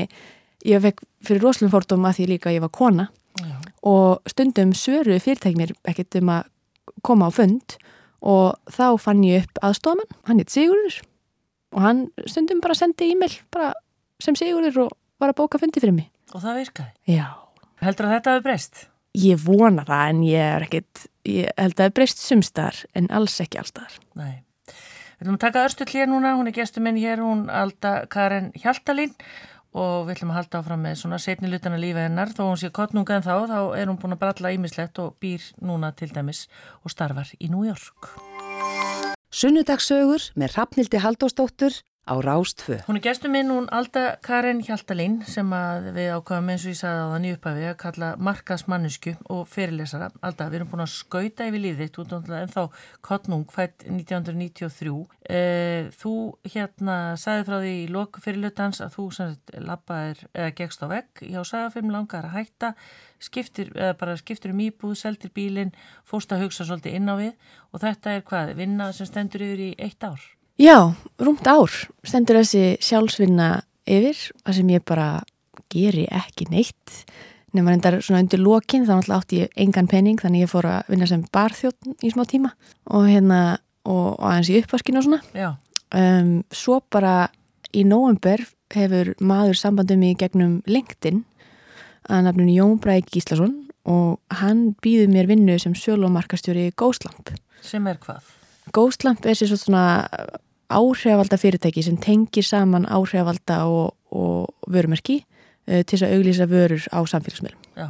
[0.68, 3.06] ég fekk fyrir rosalum fórdum að því líka ég var kona.
[3.40, 3.54] Já,
[3.90, 6.50] og stundum svöru fyrirtæknir ekkert um að
[7.06, 7.76] koma á fund
[8.24, 11.02] og þá fann ég upp aðstofamann, hann heit Sigurður
[11.74, 13.74] og hann stundum bara sendi e-mail bara
[14.24, 16.10] sem Sigurður og var að bóka fundi fyrir mig.
[16.34, 16.92] og það virkaði.
[17.14, 17.26] Já.
[17.84, 18.86] Heldur að þetta hefur breyst?
[19.14, 23.10] Ég vona það en ég er ekkert, ég held að það er breyst sumstar en
[23.14, 24.00] alls ekki allstar.
[24.18, 24.40] Nei.
[25.20, 28.50] Við ætlum að taka örstuð hér núna, hún er gestur minn hér, hún Alda Karen
[28.58, 29.14] Hjaltalín
[29.74, 32.70] og við ætlum að halda áfram með svona setni lutana lífi hennar, þó hún sé
[32.74, 36.45] kottnunga en þá, þá er hún búin að bralla ímislegt og býr núna til dæmis
[36.84, 38.14] og starfar í York.
[39.34, 42.84] Sunnudagsögur með Hrafnildi Haldósdóttur á Rástfö.
[42.88, 45.48] Hún er gestur minn, hún Alda Karen Hjaltalín sem
[45.96, 50.10] við ákvæðum eins og ég sagði á þann í upphafi að kalla markaðsmannisku og fyrirlesara.
[50.20, 52.62] Alda, við erum búin að skauta yfir lífið þitt út en þá
[53.08, 54.98] kottnung fætt 1993.
[55.32, 56.14] Eh, þú
[56.44, 61.24] hérna sagði frá því í lok fyrirlutans að þú sagt, labbaðir eða gegst á vegg
[61.24, 62.76] hjá sagafilm langar að hætta
[63.24, 65.72] skiptir, eða bara skiptir um íbúð, seldir bílinn,
[66.04, 69.70] fórst að hugsa svolítið inn á við og þetta er hvað, vinna sem stendur yfir
[69.72, 70.20] í eitt ár.
[70.62, 71.72] Já, rúmt ár
[72.06, 75.08] stendur þessi sjálfsvinna yfir, það sem ég bara
[75.74, 77.04] geri ekki neitt
[77.54, 80.90] nema reyndar svona undir lokin, þá náttúrulega átti ég engan penning, þannig ég fór að
[80.94, 82.54] vinna sem barþjótt í smá tíma
[82.90, 83.40] og hérna
[83.86, 85.52] og, og aðeins í uppvaskinu og svona.
[85.94, 87.30] Um, svo bara
[87.74, 88.42] í nóvember
[88.74, 91.22] hefur maður sambandum í gegnum LinkedIn
[92.10, 93.60] að nafninu Jón Bræk Gíslason
[93.90, 97.36] og hann býður mér vinnu sem sölumarkastjóri Ghostlamp.
[97.62, 98.26] Sem er hvað?
[98.74, 99.86] Ghostlamp er sér svona
[100.80, 106.88] áhrifalda fyrirtæki sem tengir saman áhrifalda og, og vörumerki uh, til þess að auglýsa vörur
[106.91, 107.62] á samfélagsmiðlum.
[107.78, 107.88] Já,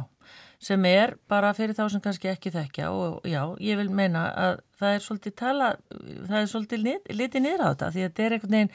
[0.62, 4.60] sem er bara fyrir þá sem kannski ekki þekkja og já, ég vil meina að
[4.78, 5.68] það er svolítið tala,
[6.28, 8.72] það er svolítið lit, litið niður á þetta því að þetta er einhvern veginn,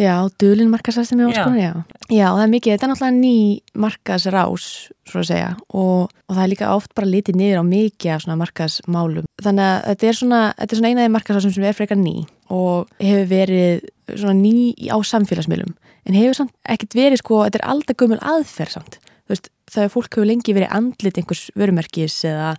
[0.00, 1.28] Já, dulin markasastum í Já.
[1.28, 1.72] óskonum, já.
[2.08, 4.68] Já, það er mikið, þetta er náttúrulega ný markasrás,
[5.08, 8.24] svo að segja, og, og það er líka oft bara litið niður á mikið af
[8.24, 9.28] svona markasmálum.
[9.44, 12.14] Þannig að þetta er svona, þetta er svona einaði markasrásum sem er frekar ný
[12.52, 13.84] og hefur verið
[14.14, 14.54] svona ný
[14.88, 15.76] á samfélagsmiðlum,
[16.08, 18.98] en hefur samt ekkert verið sko, þetta er alltaf gömul aðferð samt.
[19.28, 22.54] Þú veist, er fólk hefur lengi verið andlit einhvers vörumerkis eða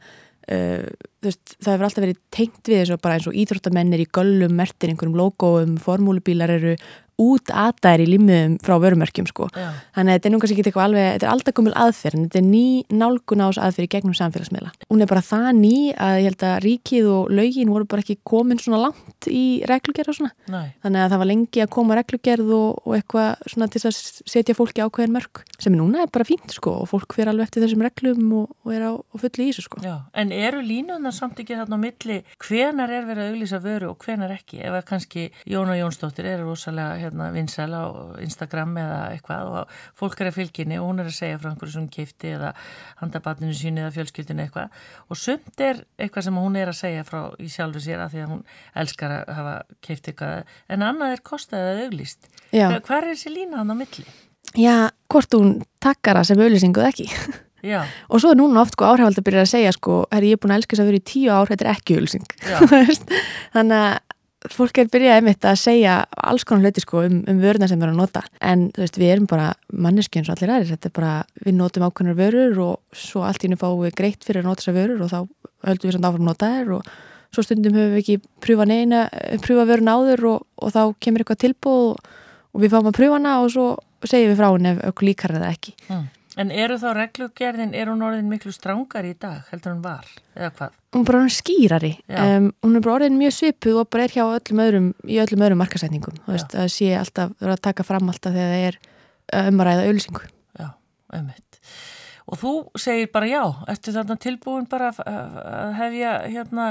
[0.52, 0.90] Uh,
[1.23, 4.91] veist, það hefur alltaf verið tengt við þessu bara eins og íþróttamennir í göllum mertir
[4.91, 6.73] einhverjum logoum, formúlubílar eru
[7.22, 9.49] út aðdæri í limmiðum frá vörumerkjum sko.
[9.53, 12.26] Þannig að þetta er nú kannski ekki eitthvað alveg, þetta er alltaf gömul aðferð en
[12.27, 14.73] þetta er ný nálgun ás aðferð í gegnum samfélagsmiðla.
[14.90, 18.18] Hún er bara það ný að ég held að ríkið og lögin voru bara ekki
[18.26, 20.34] komin svona langt í reglugerð og svona.
[20.49, 23.98] næ, Þannig að það var lengi að koma reglugerð og, og eitthvað svona til að
[24.34, 27.64] setja fólki ákveðin mörg sem núna er bara fínt sko og fólk fyrir alveg eftir
[27.64, 29.81] þessum reglum og, og er á, á fulli í þessu sko.
[29.84, 33.91] já, en eru línunar samt ekki þarna á milli, hvenar er verið að auglýsa vöru
[33.94, 37.88] og hvenar ekki, ef að kannski Jóna Jónsdóttir er rosalega hérna, vinsæla á
[38.23, 41.75] Instagram eða eitthvað og fólk er að fylginni og hún er að segja frá einhverju
[41.77, 42.51] sem kifti eða
[43.01, 47.21] handabatninu síni eða fjölskyldinu eitthvað og sumt er eitthvað sem hún er að segja frá
[47.43, 48.43] í sjálfu sér að því að hún
[48.84, 49.55] elskar að hafa
[49.85, 52.30] kifti eitthvað en annað er kostað eða auglýst.
[52.53, 52.67] Já.
[52.71, 54.05] Hva- Hvar er þessi lína hann á milli?
[54.59, 54.75] Já,
[55.09, 57.07] hvort hún takkar það sem auðlýsingu eða ekki.
[57.63, 57.80] Já,
[58.11, 60.41] Og svo er núna oft sko áhrifald að byrja að segja sko, herri ég er
[60.43, 61.95] búin að elska þess að vera í tíu ár, þetta er ekki
[62.73, 63.13] veist?
[63.55, 64.12] Þannig að
[64.51, 67.87] fólk er byrjað einmitt að segja alls konar hluti sko um, um vöruna sem við
[67.87, 68.23] erum að nota.
[68.43, 70.73] En þú veist, við erum bara manneski eins og allir aðrir.
[70.73, 71.13] Þetta er bara,
[71.45, 74.63] við notum ákveðnar vörur og svo allt í hennu fáum við greitt fyrir að nota
[74.63, 75.19] þessar vörur og þá
[75.69, 76.91] höldum við samt áfram að nota þær og
[77.33, 79.05] svo stundum höfum við ekki pröfa neina,
[79.45, 82.11] pröfa vöruna áður og, og þá kemur eitthvað tilbúð og,
[82.61, 83.69] við fáum að pröfa hana og svo
[84.03, 85.73] segjum við frá henni ef okkur líkar það ekki.
[85.87, 86.03] mm.
[86.39, 90.49] En eru þá reglugerðin, er hún orðin miklu strángar í dag, heldur hún var, eða
[90.57, 90.80] hvað?
[90.95, 94.15] Hún er bara orðin skýrari, um, hún er bara orðin mjög svipuð og bara er
[94.15, 97.64] hjá öllum öðrum, í öllum öðrum markasætningum, þú veist, það sé alltaf, það er að
[97.69, 100.27] taka fram alltaf þegar það er um að ræða auðlýsingu.
[100.57, 100.69] Já,
[101.19, 101.42] ummitt.
[102.31, 106.67] Og þú segir bara já, ertu þarna tilbúin bara að hefja hérna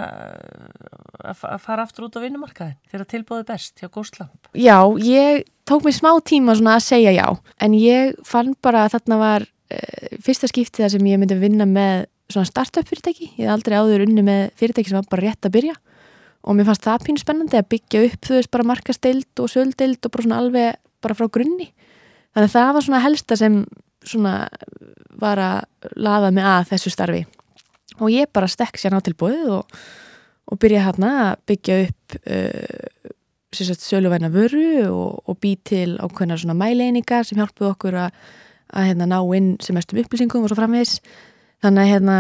[1.22, 4.48] að fara aftur út á vinnumarkaðin þegar tilbúið best hjá Góðslamp?
[4.56, 7.26] Já, ég tók mér smá tíma svona að segja já,
[7.60, 11.68] en ég fann bara að þarna var uh, fyrsta skiptið þar sem ég myndi vinna
[11.68, 15.48] með svona startup fyrirtæki, ég hef aldrei áður unni með fyrirtæki sem var bara rétt
[15.48, 15.76] að byrja.
[16.42, 20.08] Og mér fannst það pínu spennandi að byggja upp þú veist bara markasteild og söldeild
[20.08, 21.68] og bara svona alveg bara frá grunni.
[22.32, 23.58] Þannig að það var svona helsta sem
[24.08, 24.48] svona
[25.22, 27.22] var að laða mig að þessu starfi.
[28.00, 29.82] Og ég bara stekk sér nátilbúið og,
[30.48, 33.10] og byrja hérna að byggja upp uh,
[33.52, 38.14] söluvæna vöru og, og bý til ákveðna svona mæleiningar sem hjálpuð okkur að,
[38.72, 41.00] að hérna, ná inn sem mestum upplýsingum og svo framvegs
[41.62, 42.16] þannig að hérna,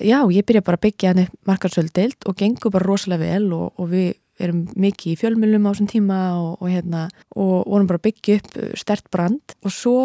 [0.00, 3.90] já, ég byrja bara að byggja hérna markarsöldild og gengur bara rosalega vel og, og
[3.94, 4.12] við
[4.42, 7.04] erum mikið í fjölmjölum á þessum tíma og, og hérna
[7.34, 9.56] og vorum bara byggja upp uh, stert brand.
[9.62, 9.96] Og svo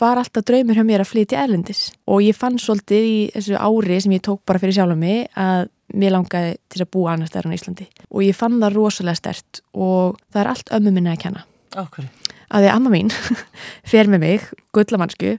[0.00, 1.88] var alltaf draumur hjá mér að flytja erlendis.
[2.10, 5.70] Og ég fann svolítið í þessu ári sem ég tók bara fyrir sjálf mig að
[5.94, 7.86] mér langaði til að búa annars þar á Íslandi.
[8.10, 11.46] Og ég fann það rosalega stert og það er allt ömmu minna að kenna.
[11.76, 12.06] Okkur.
[12.46, 13.10] að því að amma mín
[13.90, 14.44] fer með mig,
[14.74, 15.34] gullamansku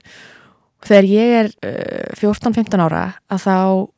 [0.86, 3.02] Þegar ég er uh, 14-15 ára
[3.32, 3.56] að þá,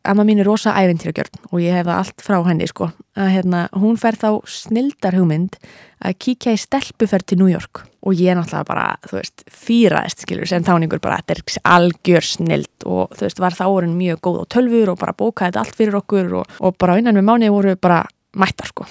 [0.08, 2.88] amma mín er rosa ævintýragjörn og ég hef það allt frá henni sko,
[3.20, 5.58] að hérna, hún fer þá snildar hugmynd
[6.00, 10.24] að kíkja í stelpuferð til New York og ég er náttúrulega bara, þú veist, fýraðist
[10.24, 14.22] skilur sem þáningur bara, þetta er algjör snild og þú veist, var þá orðin mjög
[14.24, 17.28] góð og tölfur og bara bókaði þetta allt fyrir okkur og, og bara innan við
[17.28, 18.00] mánuði voru bara
[18.40, 18.88] mættar sko.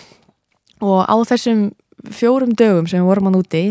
[0.86, 1.72] Og á þessum
[2.14, 3.64] fjórum dögum sem við vorum að núti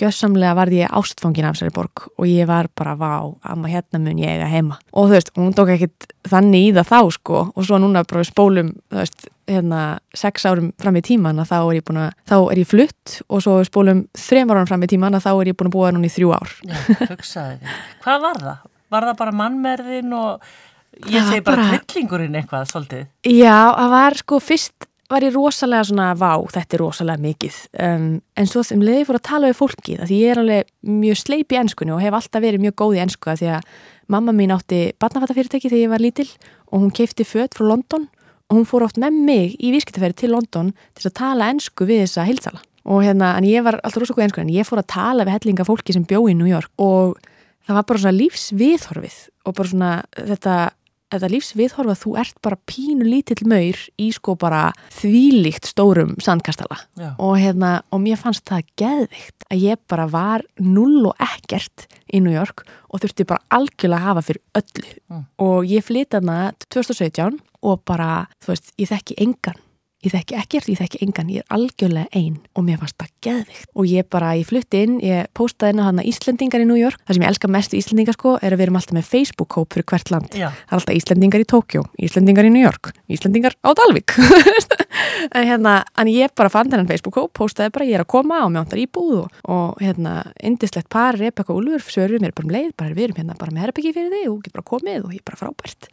[0.00, 3.12] gjössamlega varði ég ástfangin af þessari borg og ég var bara vá,
[3.46, 6.88] amma hérna mun ég eiga heima og þú veist, hún tók ekkit þannig í það
[6.90, 9.82] þá sko og svo núna bara spólum, þú veist, hérna
[10.16, 13.16] sex árum fram í tíman að þá er ég búin að þá er ég flutt
[13.28, 15.92] og svo spólum þrem árum fram í tíman að þá er ég búin að búa
[15.94, 16.76] núna í þrjú ár Já,
[17.10, 17.76] hugsaði.
[18.04, 18.66] Hvað var það?
[18.90, 20.46] Var það bara mannmerðin og
[21.10, 23.04] ég segi bara, bara tvillingurinn eitthvað svolítið?
[23.30, 27.56] Já, það var sko fyrst var ég rosalega svona, vá, þetta er rosalega mikið.
[27.82, 28.04] Um,
[28.38, 31.54] en svo þeim leiði fór að tala við fólkið, því ég er alveg mjög sleip
[31.54, 33.68] í ennskunni og hef alltaf verið mjög góð í ennsku því að
[34.10, 36.28] mamma mín átti barnafattafyrirtæki þegar ég var lítil
[36.70, 38.08] og hún keipti fött frá London
[38.50, 42.04] og hún fór oft með mig í vískitafæri til London til að tala ennsku við
[42.04, 44.82] þessa heilsala og hérna, en ég var alltaf rosalega góð í ennsku en ég fór
[44.82, 47.20] að tala við hellinga fólki sem bjó í New York og
[47.68, 50.56] það var bara svona lífsviðhorfið og bara svona þetta
[51.10, 56.78] þetta lífsviðhorfa þú ert bara pínu lítill maur í sko bara þvílíkt stórum sandkastala.
[57.16, 62.22] Og, hérna, og mér fannst það geðvikt að ég bara var null og ekkert í
[62.22, 64.92] New York og þurfti bara algjörlega að hafa fyrir öllu.
[65.10, 65.24] Mm.
[65.42, 69.58] og ég flytti hana 2017 og bara, þú veist, ég þekki engan
[70.00, 73.66] ég þekki ekkert, ég þekki engan, ég er algjörlega einn og mér fannst það geðvikt
[73.76, 77.18] og ég bara, ég flutti inn, ég postaði á hana Íslendingar í New York, það
[77.18, 79.86] sem ég elska mest í Íslendingar sko, er að við erum alltaf með Facebook-kóp fyrir
[79.92, 80.48] hvert land, Já.
[80.48, 84.16] það er alltaf Íslendingar í Tókjó Íslendingar í New York, Íslendingar á Dalvik
[85.36, 88.54] en hérna, en ég bara fann þennan Facebook-kóp, postaði bara, ég er að koma og
[88.56, 92.72] mjöntar í búð og, hérna, indislegt par, Rebecca og Úlfur, svöruð mér bara um leið,
[92.80, 95.24] bara við erum hérna bara með herbyggi fyrir þig og ég bara komið og ég
[95.26, 95.90] bara frábært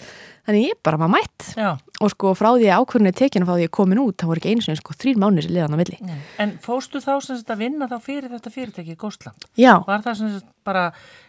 [0.47, 1.73] Þannig ég bara var mætt Já.
[1.75, 4.39] og sko frá því að ákvörðinu tekinu frá því að ég komin út, það voru
[4.39, 5.97] ekki einu sinni sko þrýr mánuðir sem liðan á milli.
[6.07, 6.21] Nei.
[6.39, 9.47] En fóstu þá sem þetta vinna þá fyrir þetta fyrirtæki í Góðsland?
[9.59, 9.73] Já.
[9.83, 10.85] Var það sem þetta bara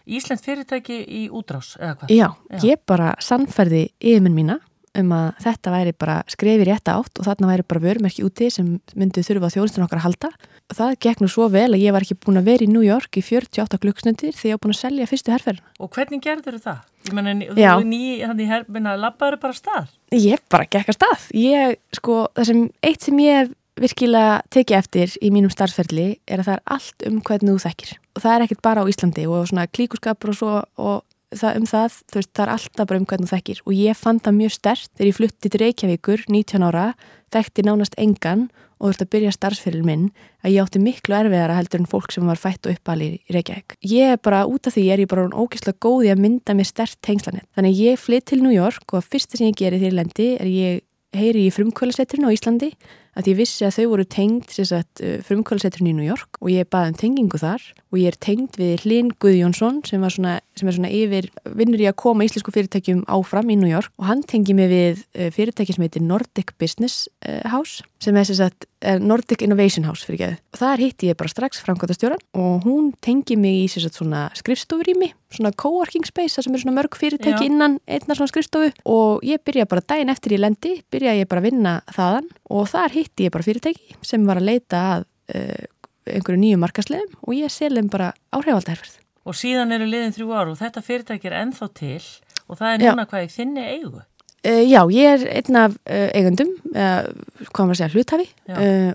[0.07, 2.15] Ísland fyrirtæki í útrás eða hvað?
[2.15, 2.63] Já, Já.
[2.71, 4.59] ég bara sannferði yfirminn mína
[4.99, 8.77] um að þetta væri bara skrefi rétt átt og þarna væri bara vörumerki úti sem
[8.95, 10.31] myndi þurfa þjóðlistin okkar að halda.
[10.69, 13.17] Það gekk nú svo vel að ég var ekki búin að vera í New York
[13.17, 15.71] í 48 klukksnundir þegar ég var búin að selja fyrstu herrferðina.
[15.81, 16.83] Og hvernig gerður það?
[17.07, 19.95] Ég menna, þú er ný, þannig að herfina lappaður bara stað?
[20.13, 21.25] Ég bara gekk að stað.
[21.39, 26.49] Ég, sko, það sem, eitt sem ég virkilega tekið eftir í mínum starfsferðli er að
[26.49, 27.93] það er allt um hvernig þú þekkir.
[28.15, 30.97] Og það er ekkert bara á Íslandi og svona klíkuskapur og svo og
[31.35, 33.61] það, um það, þú veist, það er alltaf bara um hvernig þú þekkir.
[33.65, 36.85] Og ég fann það mjög stert þegar ég flutti til Reykjavíkur 19 ára,
[37.33, 38.47] þekkti nánast engan
[38.79, 40.05] og ert að byrja starfsfélil minn
[40.43, 43.75] að ég átti miklu erfiðara heldur en fólk sem var fætt og uppalið í Reykjavík.
[43.91, 46.99] Ég er bara, út af því er ég bara ógeðslega góði að mynda mér stert
[47.05, 47.47] tengslanett.
[47.57, 50.49] Þannig ég flytt til New York og að fyrsta sem ég gerir því lendi er
[50.49, 50.81] ég
[51.17, 52.71] heyri í frumkvölasetturinn á Íslandi
[53.19, 54.83] að ég vissi að þau voru tengd uh,
[55.27, 58.85] frumkvölasetturinn í New York og ég baði um tengingu þar og ég er tengd við
[58.85, 61.29] Hlinn Guðjónsson sem, svona, sem er svona yfir,
[61.59, 65.03] vinnur í að koma íslensku fyrirtækjum áfram í New York og hann tengi mig við
[65.17, 70.07] uh, fyrirtæki sem heitir Nordic Business uh, House sem er þess að Nordic Innovation House
[70.07, 70.35] fyrir geðu.
[70.53, 74.87] Og þar hitti ég bara strax framkvæmtastjóran og hún tengi mig í sér svona skrifstofur
[74.87, 77.49] í mig, svona coworking space, það sem er svona mörg fyrirtæki Já.
[77.49, 81.43] innan einna svona skrifstofu og ég byrja bara daginn eftir í lendi, byrja ég bara
[81.43, 85.67] að vinna þaðan og þar hitti ég bara fyrirtæki sem var að leita að uh,
[86.09, 88.95] einhverju nýju markaslegum og ég selum bara áhrifaldaherfið.
[89.27, 91.99] Og síðan eru liðin þrjú ár og þetta fyrirtæki er enþá til
[92.47, 93.09] og það er núna Já.
[93.11, 94.05] hvað ég finni eigu.
[94.39, 97.09] Uh, já, ég er einn af uh, eigundum, uh,
[97.51, 98.27] hvað maður segja, hlutafi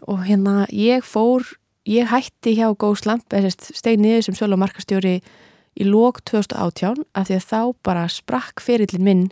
[0.08, 1.44] og hérna ég fór,
[1.84, 5.18] ég hætti hjá Góðslamp, stegniði sem sölu og markastjóri
[5.74, 9.26] í lók 2018 af því að þá bara sprakk ferillin minn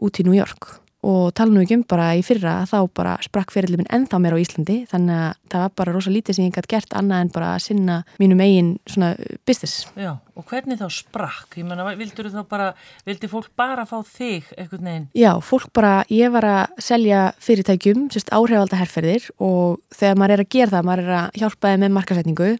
[0.00, 3.54] út í New York og tala nú ekki um bara í fyrra þá bara sprakk
[3.54, 6.56] fyrirlið minn ennþá mér á Íslandi þannig að það var bara rosa lítið sem ég
[6.58, 9.14] gæti gert annað en bara að sinna mínum eigin svona
[9.48, 9.86] business.
[9.96, 11.56] Já, og hvernig þá sprakk?
[11.56, 12.68] Ég menna, vildur þú þá bara
[13.08, 15.08] vildi fólk bara fá þig eitthvað neginn?
[15.16, 20.44] Já, fólk bara, ég var að selja fyrirtækjum, sérst áhrifalda herrferðir og þegar maður er
[20.44, 22.52] að gera það, maður er að hjálpa þið með markasetningu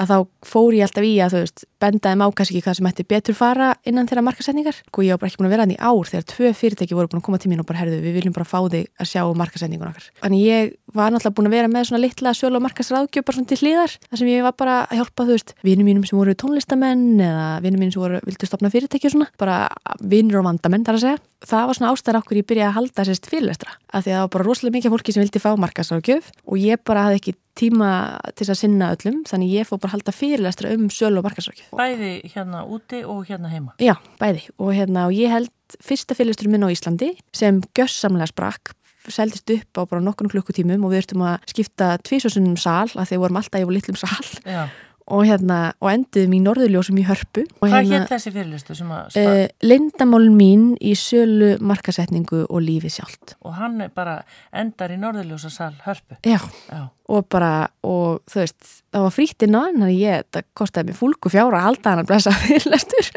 [0.00, 3.06] að þá fór ég alltaf í að þú veist bendaði má kannski hvað sem ætti
[3.08, 5.78] betur fara innan þeirra markasetningar og ég var bara ekki búin að vera hann í
[5.80, 8.36] ár þegar tvö fyrirtæki voru búin að koma til mín og bara herðu við viljum
[8.36, 10.10] bara fá þig að sjá markasetningun okkar.
[10.20, 13.50] Þannig ég var náttúrulega búin að vera með svona litla sölu og markasráðgjöf bara svona
[13.50, 16.34] til hlýðar þar sem ég var bara að hjálpa þú veist vinnum mínum sem voru
[16.34, 19.58] tónlistamenn eða vinnum mínum sem voru vildu stopna fyrirtæki og svona bara
[20.00, 21.22] vinnur og vandamenn þar að segja.
[21.46, 24.24] Það var svona ástæðar okkur ég byrjaði að halda sérst fyrirlestra af því að það
[24.26, 27.90] var bara rosalega mikið fólki sem vildi fá markasráðgjöf og ég bara hafði ekki tíma
[28.38, 31.69] til að sinna öllum þannig ég fór bara að halda fyrirlestra um sölu og markasráðgjöf.
[31.76, 33.74] Bæði hérna úti og hérna heima?
[33.82, 38.74] Já, bæði og, hérna, og ég held fyrsta fyrirlestur minn á Íslandi sem gössamlega sprakk
[39.10, 43.22] seldist upp á bara nokkurnu klukkutímum og við ertum að skipta tvísvarsunum sal að þeir
[43.22, 44.68] vorum alltaf yfir litlum sal Já
[45.10, 47.44] og, hérna, og enduðum í norðurljósum í hörpu.
[47.58, 49.32] Hvað hérna, hétt þessi fyrirlistu sem að spara?
[49.32, 53.34] Uh, eh, Lindamál mín í sölu, markasetningu og lífi sjálft.
[53.42, 54.20] Og hann bara
[54.54, 56.20] endar í norðurljósasal hörpu?
[56.22, 56.38] Já,
[56.70, 56.82] Já.
[57.10, 60.98] Og bara, og þú veist, það var frítinn á hann, þannig ég, það kostiði mig
[61.00, 63.10] fólku fjára að halda hann að blessa fyrirlistur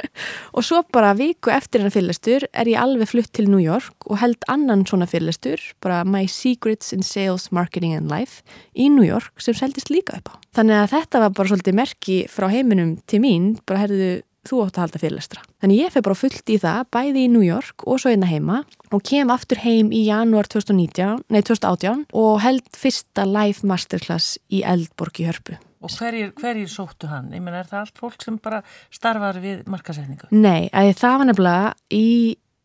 [0.53, 4.19] og svo bara viku eftir hann fyrirlistur er ég alveg flutt til New York og
[4.23, 8.41] held annan svona fyrirlistur, bara My Secrets in Sales, Marketing and Life
[8.73, 10.35] í New York sem seldist líka upp á.
[10.57, 14.13] Þannig að þetta var bara svolítið merki frá heiminum til mín, bara herðu
[14.47, 15.43] þú átt að halda fyrirlestra.
[15.63, 18.61] Þannig ég feg bara fullt í það, bæði í New York og svo einna heima
[18.93, 24.63] og kem aftur heim í janúar 2019, nei 2018 og held fyrsta live masterclass í
[24.67, 25.59] Eldborg í Hörpu.
[25.83, 27.31] Og hverjir, hverjir sóttu hann?
[27.35, 28.61] Ég menn, er það allt fólk sem bara
[28.93, 30.29] starfar við markasetningu?
[30.31, 32.07] Nei, að það var nefnilega í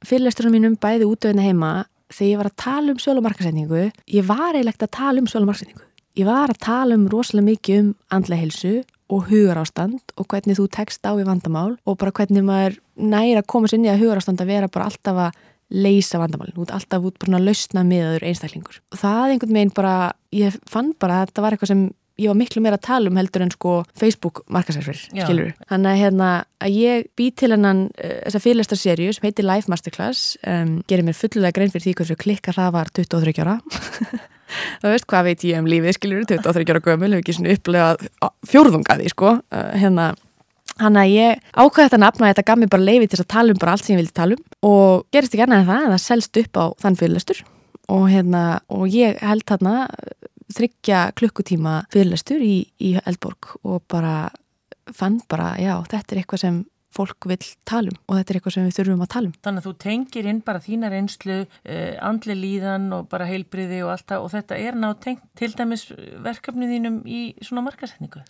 [0.07, 1.73] fyrirlesturinn mínum bæði út af einna heima
[2.15, 3.85] þegar ég var að tala um sjölumarkasetningu,
[4.15, 5.89] ég var eiginlegt að tala um sjölumarkasetningu
[6.19, 8.71] Ég var að tala um rosalega mikið um andlega hilsu
[9.09, 13.51] og hugarástand og hvernig þú tekst á í vandamál og bara hvernig maður næra að
[13.51, 17.05] koma sér inn í að hugarástand að vera bara alltaf að leysa vandamálinn, út alltaf
[17.05, 18.81] út bara að lausna miðaður einstaklingur.
[18.95, 19.95] Og það einhvern veginn bara,
[20.33, 21.83] ég fann bara að þetta var eitthvað sem
[22.19, 25.53] ég var miklu meira að tala um heldur en sko Facebook markasærfyrir, skilur.
[25.71, 26.31] Þannig að hérna
[26.65, 31.19] að ég bý til hennan uh, þessa fyrirlestarserju sem heitir Life Masterclass um, gerir mér
[31.19, 33.61] fullulega grein fyrir því hversu klikka það var 23 ára
[34.83, 38.09] þú veist hvað veit ég um lífið skiljur 23 ára gömul, hefur ekki svona upplegað
[38.49, 39.35] fjórðungaði sko.
[39.53, 40.09] Uh, hérna
[40.79, 43.55] hann að ég ákvæði þetta nafn og þetta gaf mér bara leiði til að tala
[43.55, 44.43] um bara allt sem ég vildi tala um.
[44.69, 47.45] Og gerist ekki annað en það það selst upp á þann fyrirlestur.
[47.89, 48.43] Og hérna
[48.75, 49.89] og ég held þarna
[50.55, 54.31] þryggja klukkutíma fyrirlestur í, í Eldborg og bara
[54.95, 56.61] fann bara já þetta er eitthvað sem
[56.95, 57.39] fólk vil
[57.69, 59.33] talum og þetta er eitthvað sem við þurfum að talum.
[59.45, 63.95] Þannig að þú tengir inn bara þína reynslu, eh, andli líðan og bara heilbriði og
[63.95, 65.89] allt það og þetta er ná tengt til dæmis
[66.25, 68.25] verkefnið þínum í svona markasetningu.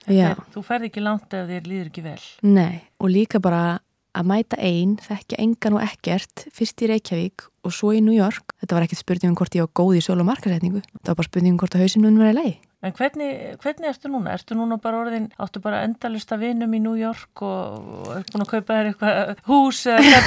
[0.54, 2.22] Þú ferð ekki langt ef þér líður ekki vel.
[2.42, 3.78] Nei og líka bara
[4.18, 8.54] að mæta einn, þekkja engan og ekkert fyrst í Reykjavík og svo í New York.
[8.62, 10.82] Þetta var ekkert spurningum hvort ég var góð í sól og markasetningu.
[10.82, 12.56] Þetta var bara spurningum hvort að hausinum verið leið.
[12.78, 14.36] En hvernig, hvernig ertu núna?
[14.36, 18.28] Ertu núna bara orðin, áttu bara endalust að vinum í New York og, og er
[18.28, 20.20] búin að kaupa þér eitthvað hús eða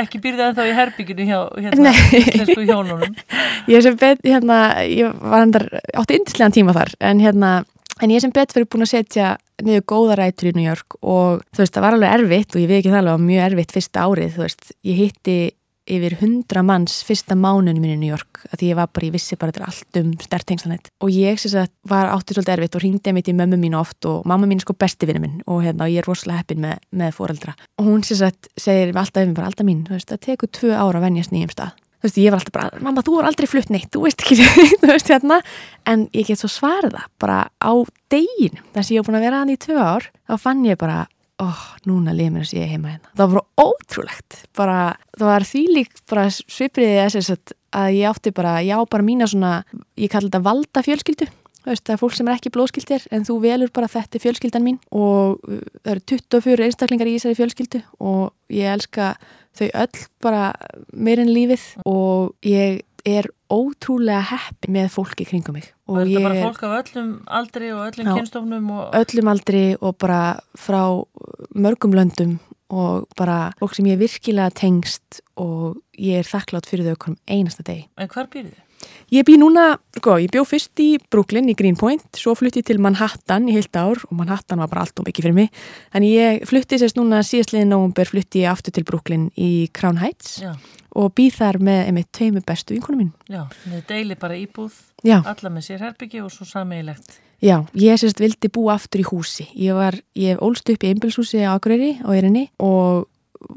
[0.00, 1.38] ekki býrðið ennþá í herbygginu hjá
[1.68, 3.14] hérna, íslensku hjónunum?
[3.70, 5.68] Ég sem bet, hérna, ég var endar,
[6.02, 7.52] átti yndislegan tíma þar en hérna,
[8.02, 11.46] en ég sem bet verið búin að setja niður góða rætur í New York og
[11.54, 14.08] þú veist, það var alveg erfitt og ég veit ekki það alveg, mjög erfitt fyrsta
[14.08, 15.36] árið, þú veist, ég hitti
[15.90, 19.36] yfir hundra manns fyrsta mánunum minni í New York að ég var bara, ég vissi
[19.38, 22.84] bara þetta er allt um stertengslanet og ég syns að var áttið svolítið erfitt og
[22.84, 25.62] ringdi mitt í mömmu mín oft og mamma mín er sko besti vinnu minn og
[25.66, 27.52] hérna og ég er rosalega heppin með, með foreldra.
[27.80, 30.70] Og hún syns að segir alltaf yfir bara alltaf mín, þú veist það tekur tvö
[30.76, 31.72] ára að venjast nýjum stað.
[32.02, 34.34] Þú veist ég var alltaf bara, mamma þú er aldrei flutt neitt þú veist ekki,
[34.82, 35.36] þú veist hérna.
[35.86, 37.72] En ég get svo svarða bara á
[38.12, 39.50] degin þess að ég hef búin að vera hann
[41.42, 43.12] oh, núna liður mér að sé heima hérna.
[43.18, 44.40] Það var bara ótrúlegt.
[44.58, 44.78] Bara,
[45.18, 49.28] það var því líkt bara svipriðið þess að ég átti bara, ég á bara mína
[49.30, 49.54] svona,
[49.98, 51.30] ég kalli þetta valda fjölskyldu
[51.62, 54.78] það er fólk sem er ekki blóðskildir en þú velur bara þetta er fjölskyldan mín
[54.90, 59.12] og uh, það eru 24 einstaklingar í þessari fjölskyldu og ég elska
[59.58, 60.46] þau öll bara
[60.92, 65.72] meirinn lífið og ég er ótrúlega heppi með fólki kringum mig.
[65.92, 68.72] Og, og þetta bara fólk af öllum aldri og öllum kynstofnum?
[68.72, 68.96] Og...
[69.02, 70.22] Öllum aldri og bara
[70.58, 70.82] frá
[71.52, 72.38] mörgum löndum
[72.72, 77.18] og bara fólk sem ég virkilega tengst og ég er þakklátt fyrir þau okkur um
[77.28, 77.88] einasta deg.
[78.00, 78.68] En hvar býrðu þið?
[79.12, 82.80] Ég bý núna, sko, ég bjó fyrst í Brooklyn í Greenpoint, svo flutti ég til
[82.82, 85.50] Manhattan í heilt ár og Manhattan var bara allt og mikið fyrir mig.
[85.94, 90.40] En ég flutti sérst núna síðastliðin nógumber flutti ég aftur til Brooklyn í Crown Heights
[90.42, 90.54] Já.
[90.98, 93.12] Og býð þar með einmitt tveimu bestu vinkunum mín.
[93.32, 95.18] Já, þið deili bara íbúð, Já.
[95.20, 97.18] alla með sér herbyggi og svo sameigilegt.
[97.42, 99.48] Já, ég sérst vildi búa aftur í húsi.
[99.58, 103.08] Ég var, ég ólst upp í einbilshúsi á Akureyri á Erinni og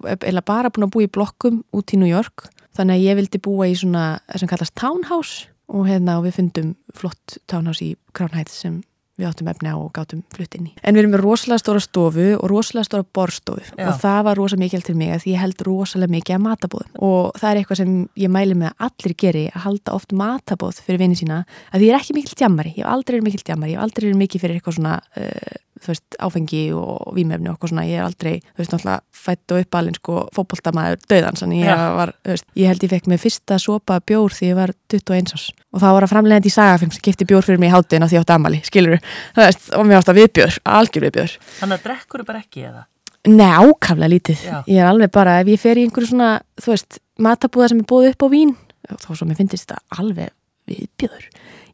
[0.10, 3.40] eða bara búin að búa í blokkum út í New York Þannig að ég vildi
[3.44, 4.06] búa í svona
[4.36, 8.82] sem kallast townhouse og hérna og við fundum flott townhouse í Crown Heights sem
[9.16, 10.74] við áttum efni á og gátum flutt inn í.
[10.84, 13.88] En við erum með rosalega stóra stofu og rosalega stóra borstofu Já.
[13.88, 17.40] og það var rosalega mikil til mig að ég held rosalega mikið að matabóðum og
[17.40, 17.94] það er eitthvað sem
[18.26, 21.94] ég mæli með að allir geri að halda oft matabóð fyrir vinið sína að ég
[21.94, 24.44] er ekki mikil tjammari, ég hef aldrei verið mikil tjammari, ég hef aldrei verið mikil
[24.44, 25.56] fyrir eitthvað svona uh,
[25.86, 29.54] þú veist, áfengi og výmefni og okkur svona, ég er aldrei, þú veist, náttúrulega fætt
[29.54, 33.20] og uppalinn, sko, fókbóltamæður döðans, en ég var, þú veist, ég held ég fekk með
[33.26, 35.46] fyrsta sopa bjór því ég var 21 árs.
[35.76, 38.08] Og það var að framlegandi í sagafilm sem kipti bjór fyrir mig í hátinn á
[38.10, 41.32] því átti amali, skilur þú veist, og mér ást að viðbjór, algjör viðbjór.
[41.62, 42.82] Þannig að drekkur þú bara ekki eða?
[43.26, 44.58] Nei, ákaflega lítið, Já.
[44.70, 46.32] ég er alveg bara ef ég fer í einhverju svona,
[46.62, 47.00] þú veist,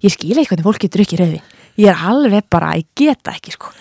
[0.01, 1.39] ég skil ekki hvernig fólk getur ekki rauði
[1.79, 3.71] ég er alveg bara, ég geta ekki sko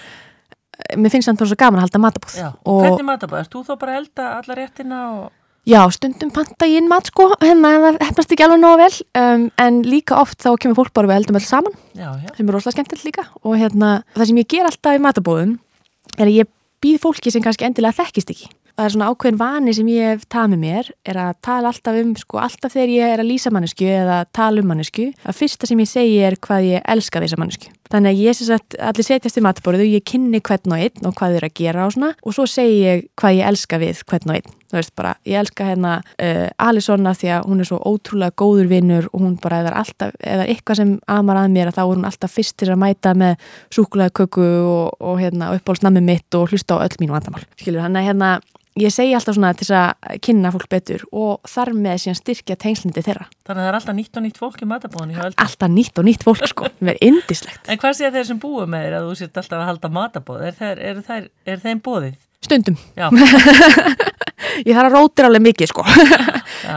[0.97, 3.43] mér finnst það svo gaman að halda og hvernig matabóð?
[3.43, 5.29] Erst þú þá bara að elda alla réttina og...
[5.69, 9.49] Já, stundum panta ég inn mat sko hérna það hefnast ekki alveg nógu vel um,
[9.61, 12.31] en líka oft þá kemur fólk bara við eldum alls saman já, já.
[12.37, 15.59] sem er rosalega skemmtilegt líka og hérna það sem ég ger alltaf í matabóðum
[16.17, 16.51] er að ég
[16.81, 18.49] býð fólki sem kannski endilega þekkist ekki
[18.81, 21.99] það er svona ákveðin vani sem ég hef tað með mér er að tala alltaf
[22.01, 25.69] um, sko alltaf þegar ég er að lýsa mannesku eða tala um mannesku að fyrsta
[25.69, 27.73] sem ég segi er hvað ég elska þessa mannesku.
[27.91, 31.17] Þannig að ég sé að allir setjast í matborðu, ég kynni hvern og einn og
[31.19, 34.31] hvað eru að gera og svona og svo segi ég hvað ég elska við hvern
[34.31, 34.57] og einn.
[34.71, 38.71] Þú veist bara, ég elska hérna uh, Alisonna því að hún er svo ótrúlega góður
[38.71, 41.91] vinnur og hún bara, eða alltaf, eða eitthvað sem amar að mér að þá er
[41.91, 46.55] hún alltaf fyrst til að mæta með súkulæði köku og, og hérna uppbólsnami mitt og
[46.55, 47.43] hlusta á öll mínu vandamál.
[47.59, 48.37] Skilur, hann er hérna
[48.79, 53.05] ég segi alltaf svona til að kynna fólk betur og þar með síðan styrkja tengslindi
[53.07, 53.27] þeirra.
[53.49, 55.27] Þannig að það er alltaf nýtt og nýtt fólk í matabóðinu?
[55.31, 57.63] Alltaf nýtt og nýtt fólk sko, það er indislegt.
[57.67, 60.47] En hvað sé þeir sem búið með þér að þú sért alltaf að halda matabóð?
[60.51, 62.19] Er, er, þeir, er þeim bóðið?
[62.41, 62.79] Stundum.
[64.67, 65.85] ég þarf að rótir alveg mikið sko,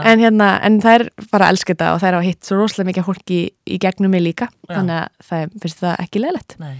[0.03, 2.57] en, hérna, en það er bara að elska þetta og það er að hitt svo
[2.59, 3.45] rosalega mikið fólki í,
[3.75, 4.73] í gegnum mig líka, Já.
[4.75, 6.57] þannig að það finnst það ekki leðlegt.
[6.59, 6.75] Nei.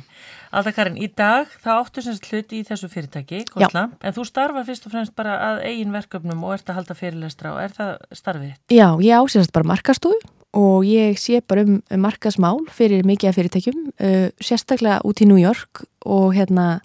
[0.53, 4.67] Alltaf Karin, í dag þá áttu semst hluti í þessu fyrirtæki, Kostlamp, en þú starfar
[4.67, 7.91] fyrst og fremst bara að eigin verkefnum og ert að halda fyrirlestra og er það
[8.19, 8.51] starfið?
[8.69, 10.19] Já, ég ásýrst bara markastofu
[10.53, 15.30] og ég sé bara um, um markasmál fyrir mikið af fyrirtækjum, uh, sérstaklega út í
[15.31, 16.84] New York og hérna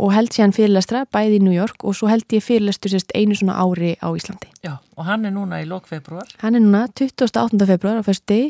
[0.00, 3.14] og held sér hann fyrirlestra bæði í New York og svo held ég fyrirlestu sérst
[3.14, 4.50] einu svona ári á Íslandi.
[4.66, 6.28] Já, og hann er núna í lok februar?
[6.42, 7.60] Hann er núna 28.
[7.70, 8.40] februar á fyrsti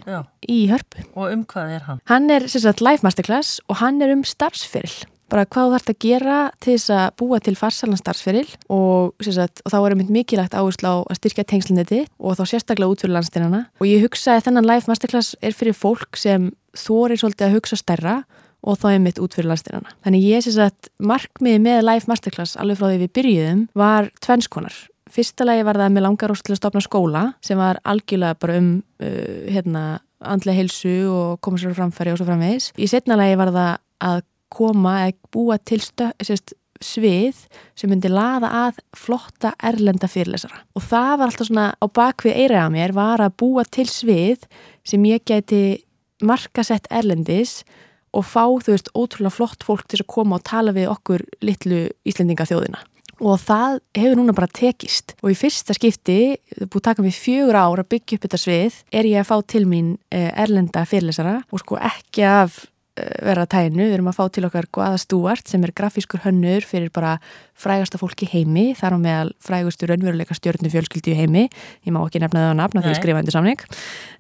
[0.48, 1.04] í Hörpu.
[1.14, 2.04] Og um hvað er hann?
[2.08, 5.04] Hann er sérst live masterclass og hann er um starfsfyrirl.
[5.32, 9.64] Bara hvað þú þarfst að gera til þess að búa til farsalan starfsfyrirl og, sérst,
[9.64, 13.16] og þá er mynd mikilvægt áherslu á að styrkja tengslinni og þá sérstaklega út fyrir
[13.16, 17.56] landsteinana og ég hugsa að þennan live masterclass er fyrir fólk sem þórir svolítið að
[17.56, 18.16] hugsa stærra
[18.64, 19.92] og þá er mitt út fyrir landstirana.
[20.06, 24.80] Þannig ég sé að markmiði með Life Masterclass alveg frá því við byrjuðum var tvennskonar.
[25.14, 28.58] Fyrsta lagi var það með langar óst til að stopna skóla sem var algjörlega bara
[28.58, 28.70] um
[29.04, 29.84] uh, hérna,
[30.24, 32.72] andlega heilsu og koma sér framfæri og svo framvegis.
[32.80, 33.72] Í setna lagi var það
[34.08, 34.20] að
[34.54, 37.44] koma eða búa til sérst, svið
[37.78, 40.64] sem myndi laða að flotta erlenda fyrirlesara.
[40.76, 44.44] Og það var alltaf svona á bakvið eiraða mér var að búa til svið
[44.84, 45.62] sem ég geti
[46.24, 47.83] markasett erlendis og
[48.22, 52.82] fá, þú veist, ótrúlega flott fólk til að koma og tala við okkur litlu Íslendingaþjóðina.
[53.22, 55.14] Og það hefur núna bara tekist.
[55.22, 58.40] Og í fyrsta skipti, það búið að taka mig fjögur ár að byggja upp þetta
[58.42, 62.58] svið, er ég að fá til mín eh, erlenda fyrirlesara og sko ekki af
[62.98, 66.66] eh, vera tænu, við erum að fá til okkar Guada Stúart sem er grafískur hönnur
[66.66, 67.16] fyrir bara
[67.54, 71.46] frægasta fólki heimi, þar á meðal frægustu raunveruleika stjórnu fjölskyldi heimi,
[71.86, 73.68] ég má ekki nefna það á nafna því að skrifa undir samning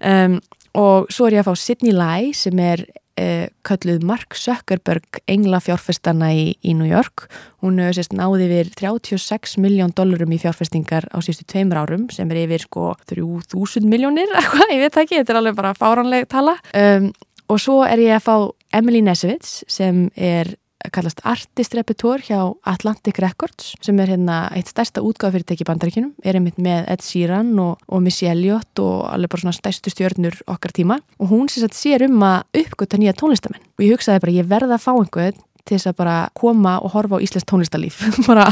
[0.06, 0.38] um,
[0.78, 2.86] og svo er ég að fá Sidney Lai sem er
[3.20, 7.28] eh, kölluð Mark Zuckerberg engla fjárfestana í, í New York.
[7.64, 12.44] Hún sérst náði yfir 36 miljón dólarum í fjárfestingar á sístu tveimur árum sem er
[12.44, 14.30] yfir sko 3000 miljónir,
[14.74, 16.58] ég veit ekki þetta er alveg bara fáranleg tala.
[16.74, 17.12] Um,
[17.52, 18.36] og svo er ég að fá
[18.74, 20.54] Emily Nesevitz sem er
[20.92, 26.38] kallast Artist Repertoire hjá Atlantic Records sem er hérna eitt stærsta útgáðfyrirtæki í bandaríkinum, er
[26.38, 30.74] einmitt með Ed Sheeran og, og Missy Elliott og alveg bara svona stærstu stjörnur okkar
[30.76, 31.00] tíma.
[31.18, 34.84] Og hún sér, um að uppgöta nýja tónlistamenn og ég hugsaði bara ég verða að
[34.84, 38.46] fá einhvern til þess að bara koma og horfa á Íslands tónlistalíf bara,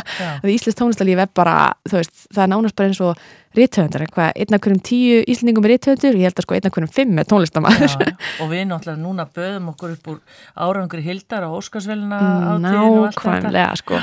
[0.48, 1.56] Íslands tónlistalíf er bara
[1.90, 3.22] veist, það er nánast bara eins og
[3.56, 6.68] rítöfundar, eitthvað, einn af hverjum tíu Íslandingum er rítöfundur og ég held að sko einn
[6.68, 7.96] af hverjum fimm er tónlistamæður.
[8.40, 10.20] Og við náttúrulega núna böðum okkur upp úr
[10.56, 13.42] árangri hildar allt þetta.
[13.52, 14.00] Nákvæmlega sko.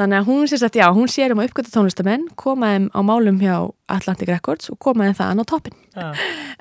[0.00, 3.42] Þannig að hún sér að já, hún sér um að uppgöta tónlistamenn, komaðum á málum
[3.42, 3.56] hjá
[3.92, 5.74] Atlantic Records og komaðum það á toppin.
[5.92, 6.06] Já.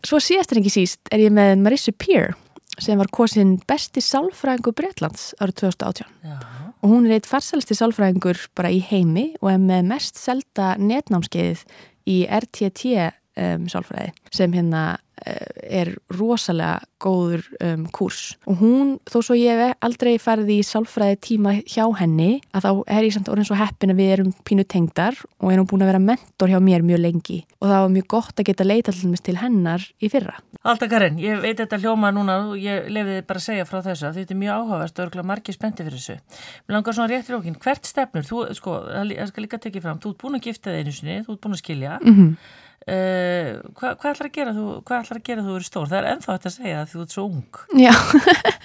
[0.03, 2.33] Svo síðast en ekki síst er ég með Marissa Peer
[2.81, 6.35] sem var kosin besti sálfræðingur Breitlands árið 2018 Já.
[6.81, 11.65] og hún er eitt farsælsti sálfræðingur bara í heimi og er með mest selda netnámskeiðið
[12.09, 19.19] í RTT um, sálfræði sem hérna uh, er rosalega góður um, kurs og hún, þó
[19.21, 23.31] svo ég hef aldrei farið í sálfræði tíma hjá henni að þá er ég samt
[23.31, 26.59] orðin svo heppin að við erum pínu tengdar og erum búin að vera mentor hjá
[26.63, 30.39] mér mjög lengi og það var mjög gott að geta leita til hennar í fyrra.
[30.61, 34.05] Alltaf Karin, ég veit þetta hljóma núna og ég lefiði bara að segja frá þessu
[34.11, 36.41] að þetta er mjög áhugavert og örgulega margir spenti fyrir þessu.
[36.67, 40.11] Mér langar svona réttir okkur, hvert stefnur, þú, sko, það skal líka tekið fram, þú
[40.11, 41.97] ert búin að gifta þig einu sinni, þú ert búin að skilja.
[42.03, 42.35] Mm -hmm.
[42.81, 45.89] Uh, hvað, hvað ætlar að gera þú hvað ætlar að gera þú eru stór?
[45.89, 47.53] Það er ennþá þetta að segja að þú ert svo ung.
[47.77, 47.93] Já,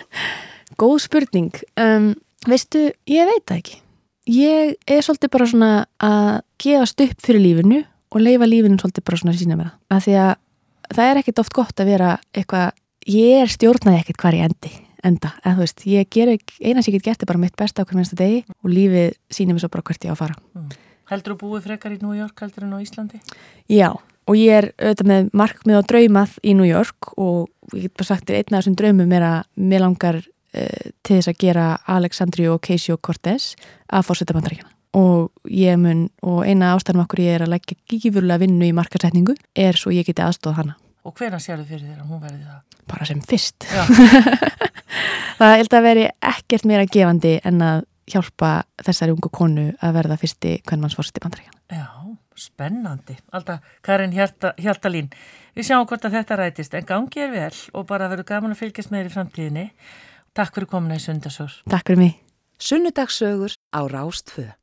[0.81, 1.59] góð spurning.
[1.77, 2.15] Um,
[2.49, 3.77] veistu, ég veit það ekki.
[4.27, 9.21] Ég er svolítið bara svona að gefast upp fyrir lífinu og leifa lífinu svolítið bara
[9.21, 10.33] svona að sína mér að því að
[10.95, 12.75] það er ekkit oft gott að vera eitthvað,
[13.11, 14.73] ég er stjórnaði ekkit hvar ég endi
[15.07, 17.57] enda, en þú veist, ég ger ekki eina sem ég get gert er bara mitt
[17.59, 20.37] besta okkur mennsta degi og lífið sínir mér svo bara hvert ég á að fara
[20.57, 20.69] mm.
[21.07, 23.21] Heldur þú búið frekar í New York heldur en á Íslandi?
[23.71, 27.95] Já, og ég er auðvitað með markmið á draumað í New York og ég get
[27.95, 31.69] bara sagt einn af þessum draumum er að mér langar uh, til þess að gera
[31.99, 33.53] Alexandria Ocasio-Cortez
[33.87, 38.45] að fórsetta bandaríkjana og ég mun, og eina ástæðum okkur ég er að leggja gífurlega
[38.45, 42.01] vinnu í markasetningu er svo ég geti aðstóð hana Og hvena sér þið fyrir þér
[42.03, 42.63] að hún verði það?
[42.91, 43.67] Bara sem fyrst
[45.39, 48.51] Það held að veri ekkert meira gefandi en að hjálpa
[48.87, 51.59] þessari ungu konu að verða fyrsti kvennmannsforsti bandaríkjana.
[51.75, 51.87] Já,
[52.39, 53.17] spennandi.
[53.35, 55.11] Alltaf Karin Hjaltalín,
[55.57, 58.63] við sjáum hvort að þetta rætist en gangi er vel og bara verður gaman að
[58.63, 59.67] fylgjast með þér í framtíðinni.
[60.37, 61.59] Takk fyrir komuna í Sunnudasögur.
[61.73, 62.15] Takk fyrir mig.
[62.63, 64.55] Sunnudagsögur á Rástföð.